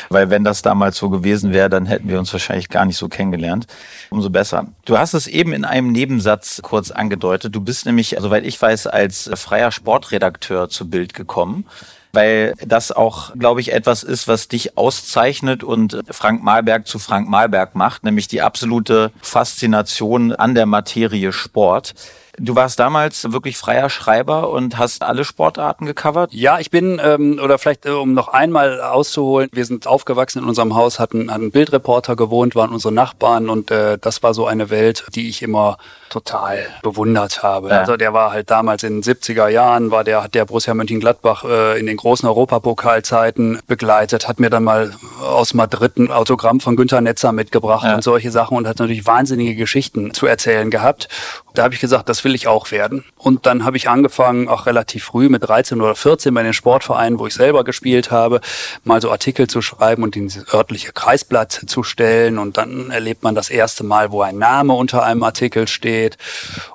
Weil 0.09 0.31
wenn 0.31 0.45
das 0.45 0.63
damals 0.63 0.97
so 0.97 1.11
gewesen 1.11 1.53
wäre, 1.53 1.71
dann 1.71 1.87
hätten 1.87 2.09
wir 2.09 2.19
uns 2.19 2.33
wahrscheinlich 2.33 2.69
gar 2.69 2.85
nicht 2.85 2.97
so 2.97 3.09
kennengelernt. 3.09 3.67
Umso 4.11 4.31
besser. 4.31 4.67
Du 4.85 4.99
hast 4.99 5.15
es 5.15 5.27
eben 5.27 5.53
in 5.53 5.65
einem 5.65 5.93
Nebensatz 5.93 6.61
kurz 6.63 6.91
angedeutet. 6.91 7.55
Du 7.55 7.61
bist 7.61 7.87
nämlich, 7.87 8.17
soweit 8.19 8.45
ich 8.45 8.61
weiß, 8.61 8.87
als 8.87 9.31
freier 9.35 9.73
Sportredakteur 9.73 10.69
zu 10.69 10.89
Bild 10.89 11.15
gekommen 11.15 11.65
weil 12.13 12.55
das 12.65 12.91
auch, 12.93 13.33
glaube 13.37 13.61
ich, 13.61 13.73
etwas 13.73 14.03
ist, 14.03 14.29
was 14.29 14.49
dich 14.49 14.77
auszeichnet 14.77 15.63
und 15.63 15.99
Frank 16.11 16.43
Malberg 16.43 16.87
zu 16.87 16.99
Frank 16.99 17.29
Malberg 17.29 17.75
macht, 17.75 18.05
nämlich 18.05 18.29
die 18.29 18.43
absolute 18.43 19.13
Faszination 19.21 20.33
an 20.33 20.55
der 20.55 20.67
Materie 20.67 21.33
Sport. 21.33 21.95
Du 22.41 22.55
warst 22.55 22.79
damals 22.79 23.33
wirklich 23.33 23.57
freier 23.57 23.91
Schreiber 23.91 24.51
und 24.51 24.79
hast 24.79 25.03
alle 25.03 25.25
Sportarten 25.25 25.87
gecovert? 25.87 26.33
Ja, 26.33 26.59
ich 26.59 26.71
bin, 26.71 27.01
ähm, 27.03 27.41
oder 27.43 27.59
vielleicht 27.59 27.87
äh, 27.87 27.91
um 27.91 28.15
noch 28.15 28.29
einmal 28.29 28.81
auszuholen, 28.81 29.49
wir 29.53 29.65
sind 29.65 29.87
aufgewachsen 29.87 30.43
in 30.43 30.49
unserem 30.49 30.75
Haus, 30.75 30.99
hatten 30.99 31.31
einen 31.31 31.51
Bildreporter 31.51 32.17
gewohnt, 32.17 32.55
waren 32.55 32.71
unsere 32.71 32.93
Nachbarn 32.93 33.49
und 33.49 33.71
äh, 33.71 33.99
das 33.99 34.23
war 34.23 34.35
so 34.35 34.47
eine 34.47 34.71
Welt, 34.71 35.07
die 35.15 35.29
ich 35.29 35.43
immer 35.43 35.79
total 36.09 36.67
bewundert 36.83 37.43
habe. 37.43 37.69
Ja. 37.69 37.81
Also 37.81 37.97
der 37.97 38.13
war 38.13 38.33
halt 38.33 38.51
damals 38.51 38.83
in 38.83 39.01
den 39.01 39.03
70er 39.03 39.49
Jahren, 39.49 39.91
war 39.91 40.05
der, 40.05 40.23
hat 40.23 40.35
der 40.35 40.45
Borussia 40.45 40.75
Mönchengladbach 40.75 41.45
äh, 41.45 41.79
in 41.79 41.87
den 41.87 41.97
großen 41.97 42.29
Europapokalzeiten 42.29 43.61
begleitet, 43.67 44.29
hat 44.29 44.41
mir 44.41 44.51
dann 44.51 44.65
mal 44.65 44.93
aus 45.23 45.55
Madrid 45.55 45.99
ein 45.99 46.11
Autogramm 46.11 46.61
von 46.61 46.77
Günter 46.77 47.01
Netzer 47.01 47.33
mitgebracht 47.33 47.85
ja. 47.85 47.95
und 47.95 48.03
solche 48.03 48.31
Sachen 48.31 48.57
und 48.57 48.67
hat 48.67 48.79
natürlich 48.79 49.07
wahnsinnige 49.07 49.55
Geschichten 49.55 50.15
zu 50.15 50.27
erzählen 50.27 50.71
gehabt. 50.71 51.09
Da 51.55 51.65
habe 51.65 51.75
ich 51.75 51.81
gesagt, 51.81 52.09
das 52.09 52.23
will 52.25 52.28
ich 52.35 52.47
auch 52.47 52.71
werden. 52.71 53.05
Und 53.17 53.47
dann 53.47 53.65
habe 53.65 53.77
ich 53.77 53.89
angefangen, 53.89 54.49
auch 54.49 54.67
relativ 54.67 55.05
früh 55.05 55.29
mit 55.29 55.47
13 55.47 55.81
oder 55.81 55.95
14 55.95 56.33
bei 56.35 56.43
den 56.43 56.53
Sportvereinen, 56.53 57.19
wo 57.19 57.27
ich 57.27 57.35
selber 57.35 57.65
gespielt 57.65 58.11
habe, 58.11 58.41
mal 58.85 59.01
so 59.01 59.11
Artikel 59.11 59.47
zu 59.47 59.63
schreiben 59.63 60.03
und 60.03 60.17
in 60.17 60.29
dieses 60.29 60.53
örtliche 60.53 60.93
Kreisblatt 60.93 61.53
zu 61.67 61.83
stellen. 61.83 62.39
Und 62.39 62.57
dann 62.57 62.91
erlebt 62.91 63.23
man 63.23 63.35
das 63.35 63.51
erste 63.51 63.85
Mal, 63.85 64.13
wo 64.13 64.23
ein 64.23 64.39
Name 64.39 64.73
unter 64.75 65.03
einem 65.03 65.23
Artikel 65.23 65.69
steht. 65.69 66.19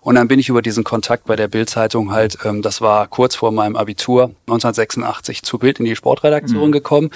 Und 0.02 0.16
dann 0.16 0.28
bin 0.28 0.40
ich 0.40 0.50
über 0.50 0.62
diesen 0.62 0.84
Kontakt 0.84 1.26
bei 1.26 1.36
der 1.36 1.48
Bildzeitung 1.48 2.12
halt, 2.12 2.38
ähm, 2.46 2.62
das 2.62 2.82
war 2.82 3.08
kurz 3.08 3.36
vor 3.36 3.52
meinem 3.52 3.76
Abitur 3.76 4.32
1986 4.48 5.44
zu 5.44 5.58
Bild 5.58 5.80
in 5.80 5.86
die 5.86 5.96
Sportredaktion 5.96 6.68
mhm. 6.70 6.72
gekommen 6.72 7.10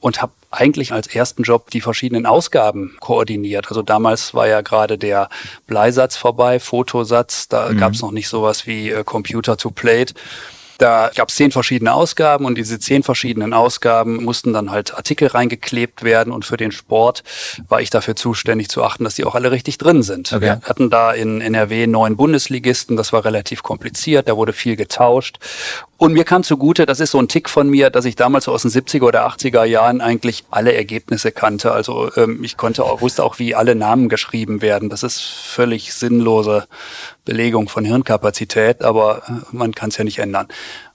und 0.00 0.20
habe 0.22 0.32
eigentlich 0.52 0.92
als 0.92 1.06
ersten 1.06 1.42
Job 1.42 1.70
die 1.70 1.80
verschiedenen 1.80 2.26
Ausgaben 2.26 2.96
koordiniert. 3.00 3.68
Also 3.68 3.82
damals 3.82 4.34
war 4.34 4.46
ja 4.46 4.60
gerade 4.60 4.98
der 4.98 5.28
Bleisatz 5.66 6.16
vorbei, 6.16 6.60
Fotosatz, 6.60 7.48
da 7.48 7.70
mhm. 7.70 7.78
gab 7.78 7.94
es 7.94 8.02
noch 8.02 8.12
nicht 8.12 8.28
sowas 8.28 8.66
wie 8.66 8.90
äh, 8.90 9.04
Computer 9.04 9.56
to 9.56 9.70
Plate. 9.70 10.14
Da 10.78 11.12
gab 11.14 11.28
es 11.28 11.36
zehn 11.36 11.52
verschiedene 11.52 11.94
Ausgaben 11.94 12.44
und 12.44 12.56
diese 12.56 12.80
zehn 12.80 13.04
verschiedenen 13.04 13.52
Ausgaben 13.54 14.24
mussten 14.24 14.52
dann 14.52 14.72
halt 14.72 14.94
Artikel 14.94 15.28
reingeklebt 15.28 16.02
werden 16.02 16.32
und 16.32 16.44
für 16.44 16.56
den 16.56 16.72
Sport 16.72 17.22
war 17.68 17.80
ich 17.80 17.90
dafür 17.90 18.16
zuständig 18.16 18.68
zu 18.68 18.82
achten, 18.82 19.04
dass 19.04 19.14
die 19.14 19.24
auch 19.24 19.36
alle 19.36 19.52
richtig 19.52 19.78
drin 19.78 20.02
sind. 20.02 20.32
Okay. 20.32 20.42
Wir 20.42 20.60
hatten 20.62 20.90
da 20.90 21.12
in 21.12 21.40
NRW 21.40 21.86
neun 21.86 22.16
Bundesligisten, 22.16 22.96
das 22.96 23.12
war 23.12 23.24
relativ 23.24 23.62
kompliziert, 23.62 24.28
da 24.28 24.36
wurde 24.36 24.52
viel 24.52 24.74
getauscht 24.74 25.38
und 26.02 26.14
mir 26.14 26.24
kam 26.24 26.42
zugute, 26.42 26.84
das 26.84 26.98
ist 26.98 27.12
so 27.12 27.20
ein 27.20 27.28
Tick 27.28 27.48
von 27.48 27.70
mir, 27.70 27.88
dass 27.88 28.06
ich 28.06 28.16
damals 28.16 28.46
so 28.46 28.52
aus 28.52 28.62
den 28.62 28.72
70er 28.72 29.04
oder 29.04 29.24
80er 29.24 29.62
Jahren 29.62 30.00
eigentlich 30.00 30.42
alle 30.50 30.72
Ergebnisse 30.72 31.30
kannte. 31.30 31.70
Also 31.70 32.10
ähm, 32.16 32.42
ich 32.42 32.56
konnte 32.56 32.82
auch, 32.82 33.02
wusste 33.02 33.22
auch, 33.22 33.38
wie 33.38 33.54
alle 33.54 33.76
Namen 33.76 34.08
geschrieben 34.08 34.62
werden. 34.62 34.88
Das 34.88 35.04
ist 35.04 35.20
völlig 35.20 35.94
sinnlose 35.94 36.66
Belegung 37.24 37.68
von 37.68 37.84
Hirnkapazität, 37.84 38.82
aber 38.82 39.22
äh, 39.28 39.32
man 39.52 39.76
kann 39.76 39.90
es 39.90 39.96
ja 39.96 40.02
nicht 40.02 40.18
ändern 40.18 40.48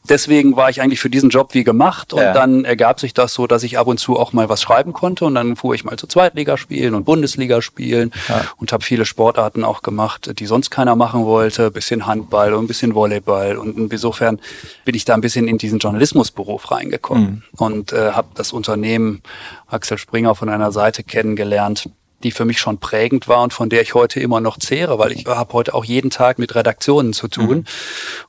deswegen 0.10 0.56
war 0.56 0.70
ich 0.70 0.82
eigentlich 0.82 1.00
für 1.00 1.10
diesen 1.10 1.30
Job 1.30 1.54
wie 1.54 1.64
gemacht 1.64 2.14
und 2.14 2.22
ja. 2.22 2.34
dann 2.34 2.66
ergab 2.66 3.00
sich 3.00 3.14
das 3.14 3.34
so, 3.34 3.48
dass 3.48 3.64
ich 3.64 3.78
ab 3.78 3.88
und 3.88 4.00
zu 4.00 4.18
auch 4.18 4.34
mal 4.34 4.50
was 4.50 4.62
schreiben 4.62 4.94
konnte 4.94 5.26
und 5.26 5.36
dann 5.36 5.56
fuhr 5.56 5.76
ich 5.76 5.84
mal 5.84 5.98
zu 5.98 6.08
Zweitliga 6.08 6.58
spielen 6.58 6.96
und 6.96 7.06
Bundesliga 7.06 7.62
spielen 7.62 8.12
ja. 8.28 8.46
und 8.58 8.72
habe 8.72 8.84
viele 8.84 9.06
Sportarten 9.06 9.64
auch 9.64 9.82
gemacht, 9.82 10.40
die 10.40 10.46
sonst 10.46 10.70
keiner 10.70 10.96
machen 10.96 11.26
wollte, 11.26 11.72
bisschen 11.72 12.06
Handball 12.06 12.54
und 12.54 12.66
ein 12.66 12.68
bisschen 12.68 12.96
Volleyball 12.96 13.58
und 13.58 13.78
insofern 13.92 14.40
bin 14.86 14.96
ich 14.96 15.06
da 15.06 15.14
ein 15.14 15.22
bisschen 15.22 15.48
in 15.48 15.58
diesen 15.58 15.80
Journalismusberuf 15.80 16.72
reingekommen 16.72 17.44
mhm. 17.52 17.66
und 17.66 17.94
äh, 17.94 18.12
habe 18.12 18.30
das 18.36 18.54
Unternehmen 18.54 19.22
Axel 19.68 19.98
Springer 19.98 20.36
von 20.36 20.50
einer 20.50 20.72
Seite 20.72 21.04
kennengelernt 21.04 21.90
die 22.24 22.32
für 22.32 22.46
mich 22.46 22.60
schon 22.60 22.80
prägend 22.80 23.28
war 23.28 23.44
und 23.44 23.54
von 23.54 23.70
der 23.70 23.82
ich 23.82 23.94
heute 23.94 24.20
immer 24.20 24.42
noch 24.42 24.58
zehre, 24.58 24.98
weil 24.98 25.12
ich 25.12 25.26
habe 25.26 25.54
heute 25.54 25.74
auch 25.74 25.86
jeden 25.86 26.10
Tag 26.10 26.40
mit 26.40 26.56
Redaktionen 26.56 27.14
zu 27.14 27.28
tun. 27.28 27.58
Mhm. 27.58 27.66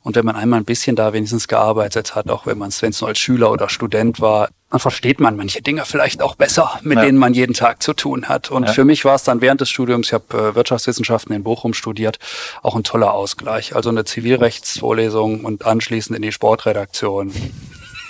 Und 0.02 0.16
wenn 0.16 0.24
man 0.24 0.36
einmal 0.36 0.60
ein 0.60 0.64
bisschen 0.64 0.96
da 0.96 1.12
wenigstens 1.12 1.48
gearbeitet 1.48 2.14
hat, 2.14 2.28
auch 2.28 2.46
wenn 2.46 2.58
man 2.58 2.68
es, 2.68 2.82
wenn 2.82 2.90
es 2.90 3.00
nur 3.00 3.08
als 3.08 3.18
Schüler 3.18 3.50
oder 3.50 3.68
Student 3.68 4.20
war, 4.20 4.48
dann 4.70 4.80
versteht 4.80 5.18
man 5.18 5.36
manche 5.36 5.62
Dinge 5.62 5.84
vielleicht 5.86 6.20
auch 6.20 6.34
besser, 6.34 6.78
mit 6.82 6.98
ja. 6.98 7.04
denen 7.06 7.16
man 7.16 7.32
jeden 7.32 7.54
Tag 7.54 7.82
zu 7.82 7.94
tun 7.94 8.28
hat. 8.28 8.50
Und 8.50 8.66
ja. 8.66 8.72
für 8.72 8.84
mich 8.84 9.06
war 9.06 9.14
es 9.14 9.24
dann 9.24 9.40
während 9.40 9.62
des 9.62 9.70
Studiums, 9.70 10.08
ich 10.08 10.12
habe 10.12 10.36
äh, 10.36 10.54
Wirtschaftswissenschaften 10.54 11.34
in 11.34 11.42
Bochum 11.42 11.72
studiert, 11.72 12.18
auch 12.62 12.76
ein 12.76 12.84
toller 12.84 13.14
Ausgleich. 13.14 13.74
Also 13.74 13.88
eine 13.88 14.04
Zivilrechtsvorlesung 14.04 15.46
und 15.46 15.64
anschließend 15.64 16.16
in 16.16 16.22
die 16.22 16.32
Sportredaktion. 16.32 17.32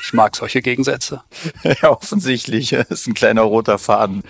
Ich 0.08 0.14
mag 0.14 0.34
solche 0.34 0.62
Gegensätze. 0.62 1.20
Ja, 1.82 1.90
offensichtlich. 1.90 2.70
Das 2.70 2.88
ist 2.90 3.06
ein 3.08 3.14
kleiner 3.14 3.42
roter 3.42 3.78
Faden. 3.78 4.22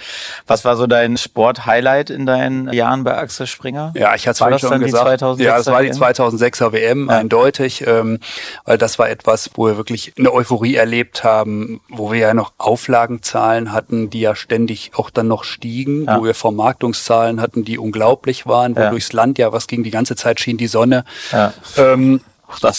Was 0.48 0.64
war 0.64 0.76
so 0.76 0.88
dein 0.88 1.16
Sport-Highlight 1.16 2.10
in 2.10 2.26
deinen 2.26 2.72
Jahren 2.72 3.04
bei 3.04 3.16
Axel 3.16 3.46
Springer? 3.46 3.92
Ja, 3.94 4.14
ich 4.16 4.26
hatte 4.26 4.44
es 4.52 4.60
schon 4.60 4.80
gesagt. 4.80 5.20
ja, 5.38 5.56
das 5.56 5.66
war 5.66 5.82
die 5.82 5.92
2006er 5.92 6.72
WM, 6.72 7.08
ja. 7.08 7.18
eindeutig. 7.18 7.86
Ähm, 7.86 8.18
weil 8.64 8.76
das 8.76 8.98
war 8.98 9.08
etwas, 9.08 9.50
wo 9.54 9.66
wir 9.66 9.76
wirklich 9.76 10.14
eine 10.18 10.32
Euphorie 10.32 10.74
erlebt 10.74 11.22
haben, 11.22 11.80
wo 11.88 12.10
wir 12.10 12.18
ja 12.18 12.34
noch 12.34 12.54
Auflagenzahlen 12.58 13.72
hatten, 13.72 14.10
die 14.10 14.20
ja 14.20 14.34
ständig 14.34 14.90
auch 14.96 15.10
dann 15.10 15.28
noch 15.28 15.44
stiegen, 15.44 16.06
ja. 16.06 16.18
wo 16.18 16.24
wir 16.24 16.34
Vermarktungszahlen 16.34 17.40
hatten, 17.40 17.64
die 17.64 17.78
unglaublich 17.78 18.46
waren, 18.46 18.74
wo 18.74 18.80
ja. 18.80 18.90
durchs 18.90 19.12
Land 19.12 19.38
ja 19.38 19.52
was 19.52 19.68
ging 19.68 19.84
die 19.84 19.90
ganze 19.90 20.16
Zeit 20.16 20.40
schien 20.40 20.56
die 20.56 20.66
Sonne. 20.66 21.04
Ja. 21.30 21.52
Ähm, 21.76 22.20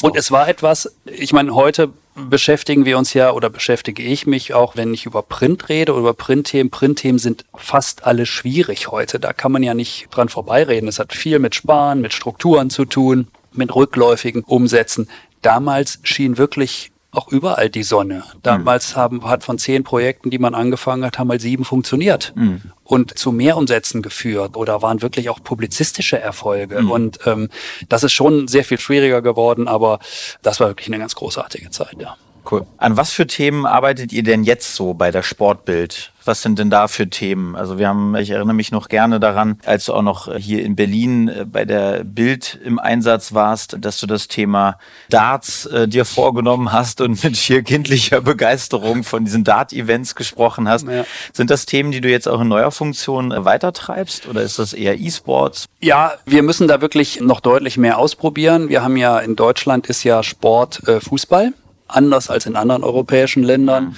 und 0.01 0.15
es 0.15 0.31
war 0.31 0.49
etwas, 0.49 0.91
ich 1.05 1.31
meine, 1.31 1.53
heute 1.53 1.91
beschäftigen 2.29 2.85
wir 2.85 2.97
uns 2.97 3.13
ja 3.13 3.31
oder 3.31 3.49
beschäftige 3.49 4.03
ich 4.03 4.25
mich 4.27 4.53
auch, 4.53 4.75
wenn 4.75 4.93
ich 4.93 5.05
über 5.05 5.21
Print 5.21 5.69
rede 5.69 5.91
oder 5.93 6.01
über 6.01 6.13
Printthemen. 6.13 6.71
Printthemen 6.71 7.19
sind 7.19 7.45
fast 7.55 8.05
alle 8.05 8.25
schwierig 8.25 8.89
heute. 8.89 9.19
Da 9.19 9.33
kann 9.33 9.51
man 9.51 9.63
ja 9.63 9.73
nicht 9.73 10.07
dran 10.11 10.29
vorbeireden. 10.29 10.89
Es 10.89 10.99
hat 10.99 11.13
viel 11.13 11.39
mit 11.39 11.55
Sparen, 11.55 12.01
mit 12.01 12.13
Strukturen 12.13 12.69
zu 12.69 12.85
tun, 12.85 13.27
mit 13.53 13.73
rückläufigen 13.75 14.43
Umsätzen. 14.43 15.09
Damals 15.41 15.99
schien 16.03 16.37
wirklich 16.37 16.91
auch 17.11 17.29
überall 17.29 17.69
die 17.69 17.83
Sonne. 17.83 18.23
Damals 18.43 18.93
mhm. 18.93 18.99
haben, 18.99 19.25
hat 19.25 19.43
von 19.43 19.57
zehn 19.57 19.83
Projekten, 19.83 20.29
die 20.29 20.37
man 20.37 20.53
angefangen 20.53 21.03
hat, 21.03 21.17
haben 21.17 21.27
mal 21.27 21.39
sieben 21.39 21.65
funktioniert 21.65 22.33
mhm. 22.35 22.61
und 22.83 23.17
zu 23.17 23.31
Mehrumsätzen 23.31 24.01
geführt 24.01 24.55
oder 24.55 24.81
waren 24.81 25.01
wirklich 25.01 25.29
auch 25.29 25.41
publizistische 25.43 26.19
Erfolge. 26.19 26.81
Mhm. 26.81 26.91
Und 26.91 27.19
ähm, 27.25 27.49
das 27.87 28.03
ist 28.03 28.13
schon 28.13 28.47
sehr 28.47 28.63
viel 28.63 28.79
schwieriger 28.79 29.21
geworden, 29.21 29.67
aber 29.67 29.99
das 30.43 30.59
war 30.59 30.67
wirklich 30.67 30.87
eine 30.87 30.99
ganz 30.99 31.15
großartige 31.15 31.71
Zeit, 31.71 31.95
ja. 31.99 32.15
Cool. 32.49 32.65
An 32.77 32.97
was 32.97 33.11
für 33.11 33.27
Themen 33.27 33.65
arbeitet 33.65 34.11
ihr 34.11 34.23
denn 34.23 34.43
jetzt 34.43 34.73
so 34.73 34.93
bei 34.93 35.11
der 35.11 35.21
Sportbild? 35.21 36.11
Was 36.25 36.41
sind 36.41 36.59
denn 36.59 36.69
da 36.69 36.87
für 36.87 37.09
Themen? 37.09 37.55
Also 37.55 37.77
wir 37.77 37.87
haben, 37.87 38.15
ich 38.15 38.31
erinnere 38.31 38.55
mich 38.55 38.71
noch 38.71 38.89
gerne 38.89 39.19
daran, 39.19 39.59
als 39.65 39.85
du 39.85 39.93
auch 39.93 40.01
noch 40.01 40.35
hier 40.35 40.63
in 40.63 40.75
Berlin 40.75 41.27
äh, 41.27 41.45
bei 41.45 41.65
der 41.65 42.03
Bild 42.03 42.59
im 42.63 42.79
Einsatz 42.79 43.33
warst, 43.33 43.77
dass 43.79 43.99
du 43.99 44.07
das 44.07 44.27
Thema 44.27 44.77
Darts 45.09 45.65
äh, 45.67 45.87
dir 45.87 46.05
vorgenommen 46.05 46.71
hast 46.71 47.01
und 47.01 47.23
mit 47.23 47.37
schier 47.37 47.61
kindlicher 47.61 48.21
Begeisterung 48.21 49.03
von 49.03 49.25
diesen 49.25 49.43
Dart-Events 49.43 50.15
gesprochen 50.15 50.67
hast. 50.67 50.87
Ja. 50.87 51.05
Sind 51.33 51.49
das 51.49 51.65
Themen, 51.65 51.91
die 51.91 52.01
du 52.01 52.09
jetzt 52.09 52.27
auch 52.27 52.41
in 52.41 52.47
neuer 52.47 52.71
Funktion 52.71 53.31
äh, 53.31 53.45
weitertreibst 53.45 54.27
oder 54.27 54.41
ist 54.41 54.59
das 54.59 54.73
eher 54.73 54.99
E-Sports? 54.99 55.65
Ja, 55.81 56.13
wir 56.25 56.43
müssen 56.43 56.67
da 56.67 56.81
wirklich 56.81 57.21
noch 57.21 57.39
deutlich 57.41 57.77
mehr 57.77 57.97
ausprobieren. 57.97 58.69
Wir 58.69 58.83
haben 58.83 58.97
ja 58.97 59.19
in 59.19 59.35
Deutschland 59.35 59.87
ist 59.87 60.03
ja 60.03 60.23
Sport 60.23 60.87
äh, 60.87 60.99
Fußball 60.99 61.53
anders 61.89 62.29
als 62.29 62.45
in 62.45 62.55
anderen 62.55 62.83
europäischen 62.83 63.43
Ländern. 63.43 63.95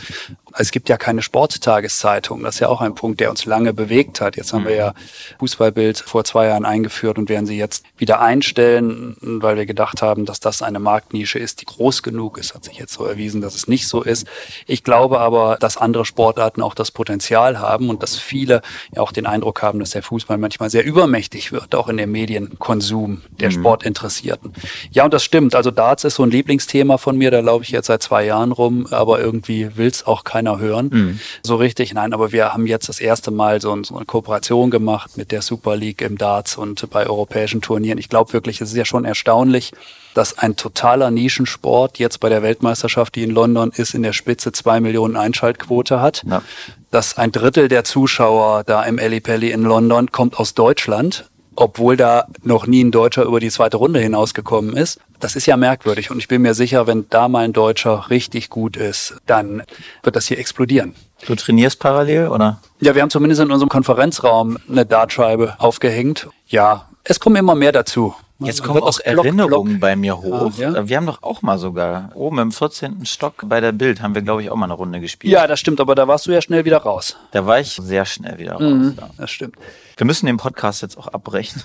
Es 0.58 0.72
gibt 0.72 0.90
ja 0.90 0.98
keine 0.98 1.22
Sporttageszeitung. 1.22 2.44
Das 2.44 2.56
ist 2.56 2.60
ja 2.60 2.68
auch 2.68 2.82
ein 2.82 2.96
Punkt, 2.96 3.20
der 3.20 3.30
uns 3.30 3.46
lange 3.46 3.74
bewegt 3.74 4.22
hat. 4.22 4.36
Jetzt 4.36 4.54
haben 4.54 4.66
wir 4.66 4.76
ja 4.76 4.94
Fußballbild 5.40 6.00
vor 6.00 6.24
zwei 6.24 6.48
Jahren 6.48 6.66
eingeführt 6.66 7.18
und 7.18 7.30
werden 7.30 7.46
sie 7.46 7.58
jetzt 7.58 7.86
wieder 7.98 8.22
einstellen, 8.22 9.16
weil 9.22 9.56
wir 9.56 9.66
gedacht 9.66 10.02
haben, 10.02 10.26
dass 10.26 10.40
das 10.40 10.62
eine 10.62 10.80
Marktnische 10.80 11.40
ist, 11.40 11.62
die 11.62 11.66
groß 11.66 12.04
genug 12.04 12.38
ist. 12.38 12.54
Hat 12.54 12.64
sich 12.66 12.78
jetzt 12.78 12.94
so 12.94 13.06
erwiesen, 13.06 13.42
dass 13.42 13.56
es 13.56 13.68
nicht 13.68 13.88
so 13.88 14.02
ist. 14.02 14.28
Ich 14.68 14.84
glaube 14.84 15.20
aber, 15.20 15.58
dass 15.60 15.78
andere 15.78 16.06
Sportarten 16.06 16.62
auch 16.62 16.74
das 16.74 16.92
Potenzial 16.92 17.60
haben 17.60 17.90
und 17.90 18.04
dass 18.04 18.18
viele 18.18 18.62
ja 18.94 19.02
auch 19.02 19.12
den 19.12 19.26
Eindruck 19.26 19.62
haben, 19.62 19.80
dass 19.80 19.92
der 19.92 20.04
Fußball 20.04 20.38
manchmal 20.38 20.70
sehr 20.70 20.86
übermächtig 20.86 21.52
wird, 21.52 21.76
auch 21.76 21.88
in 21.88 21.98
dem 21.98 22.12
Medienkonsum 22.12 23.22
der 23.40 23.50
mhm. 23.50 23.54
Sportinteressierten. 23.54 24.54
Ja, 24.92 25.06
und 25.06 25.14
das 25.14 25.24
stimmt. 25.24 25.56
Also 25.56 25.72
Darts 25.72 26.04
ist 26.04 26.16
so 26.16 26.24
ein 26.24 26.32
Lieblingsthema 26.32 26.98
von 26.98 27.18
mir. 27.18 27.32
Da 27.32 27.40
laufe 27.40 27.64
ich 27.64 27.72
jetzt 27.72 27.88
seit 27.88 28.04
zwei 28.04 28.26
Jahren 28.26 28.52
rum, 28.52 28.88
aber 28.92 29.20
irgendwie 29.20 29.78
will 29.78 29.88
es 29.88 30.06
auch 30.06 30.24
keiner 30.42 30.60
hören. 30.60 30.90
Mhm. 30.92 31.20
So 31.44 31.56
richtig, 31.56 31.94
nein, 31.94 32.14
aber 32.14 32.32
wir 32.32 32.54
haben 32.54 32.66
jetzt 32.66 32.90
das 32.90 33.00
erste 33.00 33.32
Mal 33.32 33.62
so, 33.62 33.78
so, 33.84 33.96
eine 33.96 34.06
Kooperation 34.06 34.72
gemacht 34.72 35.18
mit 35.18 35.32
der 35.32 35.42
Super 35.42 35.76
League 35.76 36.02
im 36.02 36.18
Darts 36.18 36.58
und 36.58 36.90
bei 36.90 37.08
europäischen 37.08 37.62
Turnieren. 37.62 37.98
Ich 37.98 38.10
glaube 38.10 38.34
wirklich, 38.34 38.60
es 38.62 38.72
ist 38.72 38.78
ja 38.78 38.86
schon 38.86 39.06
erstaunlich, 39.06 39.72
dass 40.14 40.38
ein 40.38 40.56
totaler 40.56 41.12
Nischensport 41.12 42.00
jetzt 42.00 42.20
bei 42.20 42.30
der 42.30 42.44
Weltmeisterschaft, 42.44 43.16
die 43.16 43.24
in 43.24 43.32
London 43.32 43.72
ist, 43.76 43.94
in 43.94 44.04
der 44.04 44.14
Spitze 44.14 44.52
zwei 44.52 44.80
Millionen 44.80 45.16
Einschaltquote 45.16 46.02
hat. 46.02 46.24
Ja. 46.28 46.42
Dass 46.90 47.18
ein 47.18 47.32
Drittel 47.32 47.70
der 47.70 47.86
Zuschauer 47.86 48.66
da 48.66 48.84
im 48.84 48.98
Eli 48.98 49.22
Pelli 49.22 49.52
in 49.52 49.64
London 49.64 50.12
kommt 50.12 50.38
aus 50.38 50.54
Deutschland 50.54 51.30
obwohl 51.56 51.98
da 51.98 52.26
noch 52.44 52.68
nie 52.68 52.84
ein 52.84 52.92
Deutscher 52.92 53.24
über 53.24 53.40
die 53.40 53.50
zweite 53.50 53.78
Runde 53.78 54.00
hinausgekommen 54.00 54.76
ist. 54.76 55.00
Das 55.20 55.36
ist 55.36 55.46
ja 55.46 55.58
merkwürdig 55.58 56.12
und 56.12 56.18
ich 56.18 56.28
bin 56.28 56.42
mir 56.42 56.54
sicher, 56.54 56.88
wenn 56.88 57.06
da 57.10 57.28
mal 57.28 57.46
ein 57.46 57.54
Deutscher 57.54 58.10
richtig 58.10 58.50
gut 58.50 58.78
ist, 58.78 59.16
dann 59.26 59.64
wird 60.04 60.16
das 60.16 60.28
hier 60.28 60.40
explodieren. 60.40 60.96
Du 61.26 61.36
trainierst 61.36 61.80
parallel, 61.80 62.30
oder? 62.30 62.60
Ja, 62.80 62.96
wir 62.96 63.02
haben 63.02 63.12
zumindest 63.12 63.42
in 63.42 63.52
unserem 63.52 63.70
Konferenzraum 63.70 64.58
eine 64.68 64.86
Dartscheibe 64.86 65.56
aufgehängt. 65.60 66.28
Ja, 66.48 66.88
es 67.04 67.20
kommen 67.20 67.36
immer 67.36 67.56
mehr 67.56 67.72
dazu. 67.72 68.16
Jetzt 68.46 68.64
kommen 68.64 68.82
auch 68.82 69.00
Erinnerungen 69.00 69.80
bei 69.80 69.96
mir 69.96 70.18
hoch. 70.18 70.52
Ah, 70.58 70.62
ja? 70.62 70.88
Wir 70.88 70.98
haben 70.98 71.06
doch 71.06 71.24
auch 71.24 71.42
mal 71.42 71.58
sogar 71.58 72.12
oben 72.16 72.40
im 72.40 72.52
14. 72.52 73.06
Stock 73.06 73.44
bei 73.46 73.62
der 73.62 73.72
Bild 73.72 74.02
haben 74.02 74.16
wir, 74.16 74.22
glaube 74.22 74.42
ich, 74.42 74.50
auch 74.50 74.56
mal 74.56 74.66
eine 74.66 74.74
Runde 74.74 75.00
gespielt. 75.00 75.32
Ja, 75.32 75.48
das 75.48 75.60
stimmt, 75.60 75.80
aber 75.80 75.96
da 75.96 76.08
warst 76.08 76.28
du 76.28 76.32
ja 76.32 76.42
schnell 76.42 76.66
wieder 76.66 76.78
raus. 76.78 77.18
Da 77.32 77.46
war 77.46 77.60
ich 77.60 77.74
sehr 77.74 78.06
schnell 78.06 78.38
wieder 78.38 78.54
raus. 78.54 78.62
Mhm, 78.62 78.96
ja. 79.00 79.10
Das 79.18 79.32
stimmt. 79.32 79.56
Wir 79.98 80.06
müssen 80.06 80.26
den 80.26 80.38
Podcast 80.38 80.82
jetzt 80.82 80.98
auch 80.98 81.08
abbrechen. 81.08 81.62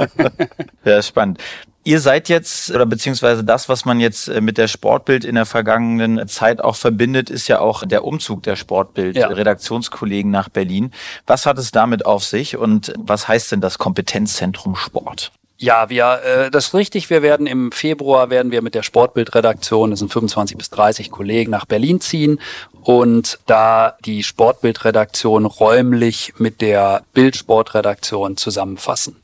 ja, 0.84 1.02
spannend. 1.02 1.38
Ihr 1.82 2.00
seid 2.00 2.28
jetzt, 2.28 2.70
oder 2.70 2.84
beziehungsweise 2.84 3.42
das, 3.42 3.70
was 3.70 3.86
man 3.86 4.00
jetzt 4.00 4.28
äh, 4.28 4.42
mit 4.42 4.58
der 4.58 4.68
Sportbild 4.68 5.24
in 5.24 5.34
der 5.34 5.46
vergangenen 5.46 6.28
Zeit 6.28 6.60
auch 6.60 6.76
verbindet, 6.76 7.30
ist 7.30 7.48
ja 7.48 7.60
auch 7.60 7.86
der 7.86 8.04
Umzug 8.04 8.42
der 8.42 8.56
Sportbild-Redaktionskollegen 8.56 10.32
ja. 10.32 10.40
nach 10.40 10.48
Berlin. 10.50 10.92
Was 11.26 11.46
hat 11.46 11.58
es 11.58 11.70
damit 11.70 12.04
auf 12.04 12.22
sich 12.22 12.58
und 12.58 12.92
was 12.98 13.28
heißt 13.28 13.52
denn 13.52 13.62
das 13.62 13.78
Kompetenzzentrum 13.78 14.76
Sport? 14.76 15.32
Ja, 15.62 15.90
wir, 15.90 16.22
äh, 16.24 16.50
das 16.50 16.68
ist 16.68 16.74
richtig. 16.74 17.10
Wir 17.10 17.20
werden 17.20 17.46
im 17.46 17.70
Februar 17.70 18.30
werden 18.30 18.50
wir 18.50 18.62
mit 18.62 18.74
der 18.74 18.82
Sportbildredaktion, 18.82 19.90
das 19.90 19.98
sind 19.98 20.10
25 20.10 20.56
bis 20.56 20.70
30 20.70 21.10
Kollegen, 21.10 21.50
nach 21.50 21.66
Berlin 21.66 22.00
ziehen 22.00 22.40
und 22.80 23.38
da 23.44 23.98
die 24.06 24.22
Sportbildredaktion 24.22 25.44
räumlich 25.44 26.32
mit 26.38 26.62
der 26.62 27.02
Bildsportredaktion 27.12 28.38
zusammenfassen. 28.38 29.16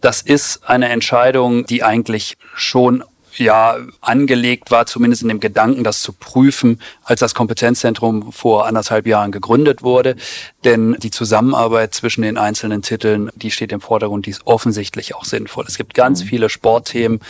Das 0.00 0.20
ist 0.20 0.68
eine 0.68 0.88
Entscheidung, 0.88 1.64
die 1.64 1.84
eigentlich 1.84 2.38
schon 2.56 3.04
ja 3.38 3.76
angelegt 4.00 4.70
war, 4.70 4.86
zumindest 4.86 5.22
in 5.22 5.28
dem 5.28 5.40
Gedanken, 5.40 5.84
das 5.84 6.02
zu 6.02 6.12
prüfen, 6.12 6.80
als 7.02 7.20
das 7.20 7.34
Kompetenzzentrum 7.34 8.32
vor 8.32 8.66
anderthalb 8.66 9.06
Jahren 9.06 9.32
gegründet 9.32 9.82
wurde. 9.82 10.16
Denn 10.64 10.96
die 11.00 11.10
Zusammenarbeit 11.10 11.94
zwischen 11.94 12.22
den 12.22 12.38
einzelnen 12.38 12.82
Titeln, 12.82 13.30
die 13.34 13.50
steht 13.50 13.72
im 13.72 13.80
Vordergrund, 13.80 14.26
die 14.26 14.30
ist 14.30 14.46
offensichtlich 14.46 15.14
auch 15.14 15.24
sinnvoll. 15.24 15.64
Es 15.66 15.76
gibt 15.76 15.94
ganz 15.94 16.22
mhm. 16.22 16.28
viele 16.28 16.48
Sportthemen, 16.48 17.20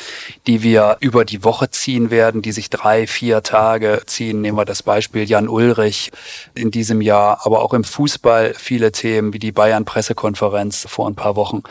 die 0.47 0.63
wir 0.63 0.97
über 1.01 1.25
die 1.25 1.45
Woche 1.45 1.71
ziehen 1.71 2.11
werden, 2.11 2.43
die 2.43 2.53
sich 2.53 2.71
drei, 2.71 3.07
vier 3.07 3.43
Tage 3.43 4.03
ziehen. 4.07 4.41
Nehmen 4.41 4.59
wir 4.59 4.65
das 4.65 4.83
Beispiel 4.83 5.25
Jan 5.25 5.49
Ulrich 5.49 6.13
in 6.55 6.71
diesem 6.71 7.01
Jahr, 7.01 7.41
aber 7.45 7.63
auch 7.63 7.75
im 7.75 7.85
Fußball 7.85 8.55
viele 8.57 8.93
Themen 8.93 9.33
wie 9.33 9.39
die 9.39 9.53
Bayern-Pressekonferenz 9.53 10.87
vor 10.89 11.09
ein 11.09 11.15
paar 11.15 11.37
Wochen. 11.37 11.63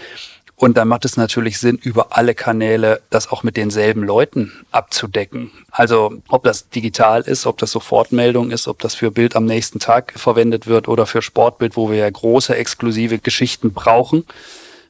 Und 0.56 0.78
dann 0.78 0.88
macht 0.88 1.04
es 1.04 1.18
natürlich 1.18 1.60
Sinn, 1.60 1.78
über 1.82 2.16
alle 2.16 2.36
Kanäle 2.36 3.02
das 3.10 3.32
auch 3.32 3.44
mit 3.44 3.58
denselben 3.58 4.04
Leuten 4.04 4.52
abzudecken. 4.72 5.52
Also 5.72 6.22
ob 6.30 6.44
das 6.44 6.70
digital 6.70 7.22
ist, 7.22 7.46
ob 7.46 7.58
das 7.58 7.72
Sofortmeldung 7.72 8.52
ist, 8.52 8.68
ob 8.68 8.80
das 8.80 8.96
für 8.96 9.12
Bild 9.12 9.36
am 9.36 9.46
nächsten 9.46 9.80
Tag 9.80 10.14
verwendet 10.16 10.68
wird 10.68 10.88
oder 10.88 11.06
für 11.06 11.22
Sportbild, 11.22 11.76
wo 11.76 11.90
wir 11.90 11.98
ja 11.98 12.10
große 12.10 12.56
exklusive 12.56 13.18
Geschichten 13.18 13.74
brauchen. 13.74 14.26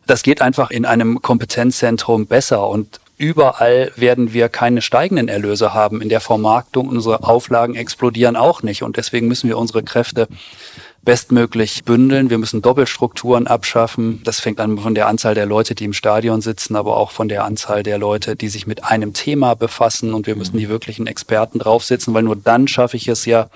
Das 0.06 0.21
geht 0.21 0.41
einfach 0.41 0.69
in 0.69 0.86
einem 0.86 1.21
Kompetenzzentrum 1.21 2.28
besser 2.28 2.67
und 2.67 2.99
überall 3.17 3.91
werden 3.95 4.34
wir 4.34 4.49
keine 4.49 4.82
steigenden 4.82 5.30
Erlöse 5.30 5.73
haben 5.73 6.02
in 6.02 6.10
der 6.10 6.19
Vermarktung. 6.19 6.89
Unsere 6.89 7.23
Auflagen 7.23 7.76
explodieren 7.76 8.36
auch 8.36 8.63
nicht 8.63 8.84
und 8.84 8.97
deswegen 8.97 9.30
müssen 9.30 9.47
wir 9.47 9.58
unsere 9.58 9.82
Kräfte 9.82 10.28
bestmöglich 11.03 11.83
bündeln. 11.83 12.29
Wir 12.29 12.37
müssen 12.37 12.61
Doppelstrukturen 12.61 13.47
abschaffen. 13.47 14.21
Das 14.23 14.39
fängt 14.39 14.59
an 14.59 14.77
von 14.77 14.95
der 14.95 15.07
Anzahl 15.07 15.35
der 15.35 15.45
Leute, 15.45 15.75
die 15.75 15.85
im 15.85 15.93
Stadion 15.93 16.41
sitzen, 16.41 16.75
aber 16.75 16.97
auch 16.97 17.11
von 17.11 17.27
der 17.27 17.43
Anzahl 17.43 17.83
der 17.83 17.97
Leute, 17.97 18.35
die 18.35 18.49
sich 18.49 18.67
mit 18.67 18.83
einem 18.83 19.13
Thema 19.13 19.55
befassen. 19.55 20.13
Und 20.13 20.27
wir 20.27 20.35
müssen 20.35 20.57
die 20.57 20.69
wirklichen 20.69 21.07
Experten 21.07 21.59
draufsetzen, 21.59 22.13
weil 22.13 22.23
nur 22.23 22.35
dann 22.35 22.67
schaffe 22.67 22.97
ich 22.97 23.07
es 23.07 23.25
ja, 23.25 23.49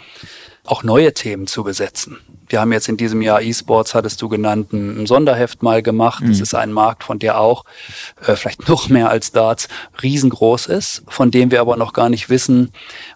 auch 0.65 0.83
neue 0.83 1.13
Themen 1.13 1.47
zu 1.47 1.63
besetzen. 1.63 2.17
Wir 2.49 2.61
haben 2.61 2.71
jetzt 2.71 2.87
in 2.87 2.97
diesem 2.97 3.21
Jahr 3.21 3.41
E-Sports, 3.41 3.93
hattest 3.93 4.21
du 4.21 4.29
genannt, 4.29 4.73
ein 4.73 5.05
Sonderheft 5.05 5.63
mal 5.63 5.81
gemacht. 5.81 6.23
Mhm. 6.23 6.29
Das 6.29 6.39
ist 6.39 6.53
ein 6.53 6.71
Markt, 6.71 7.03
von 7.03 7.19
der 7.19 7.39
auch, 7.39 7.65
äh, 8.25 8.35
vielleicht 8.35 8.67
noch 8.67 8.89
mehr 8.89 9.09
als 9.09 9.31
Darts, 9.31 9.67
riesengroß 10.01 10.67
ist, 10.67 11.03
von 11.07 11.31
dem 11.31 11.51
wir 11.51 11.61
aber 11.61 11.77
noch 11.77 11.93
gar 11.93 12.09
nicht 12.09 12.29
wissen, 12.29 12.71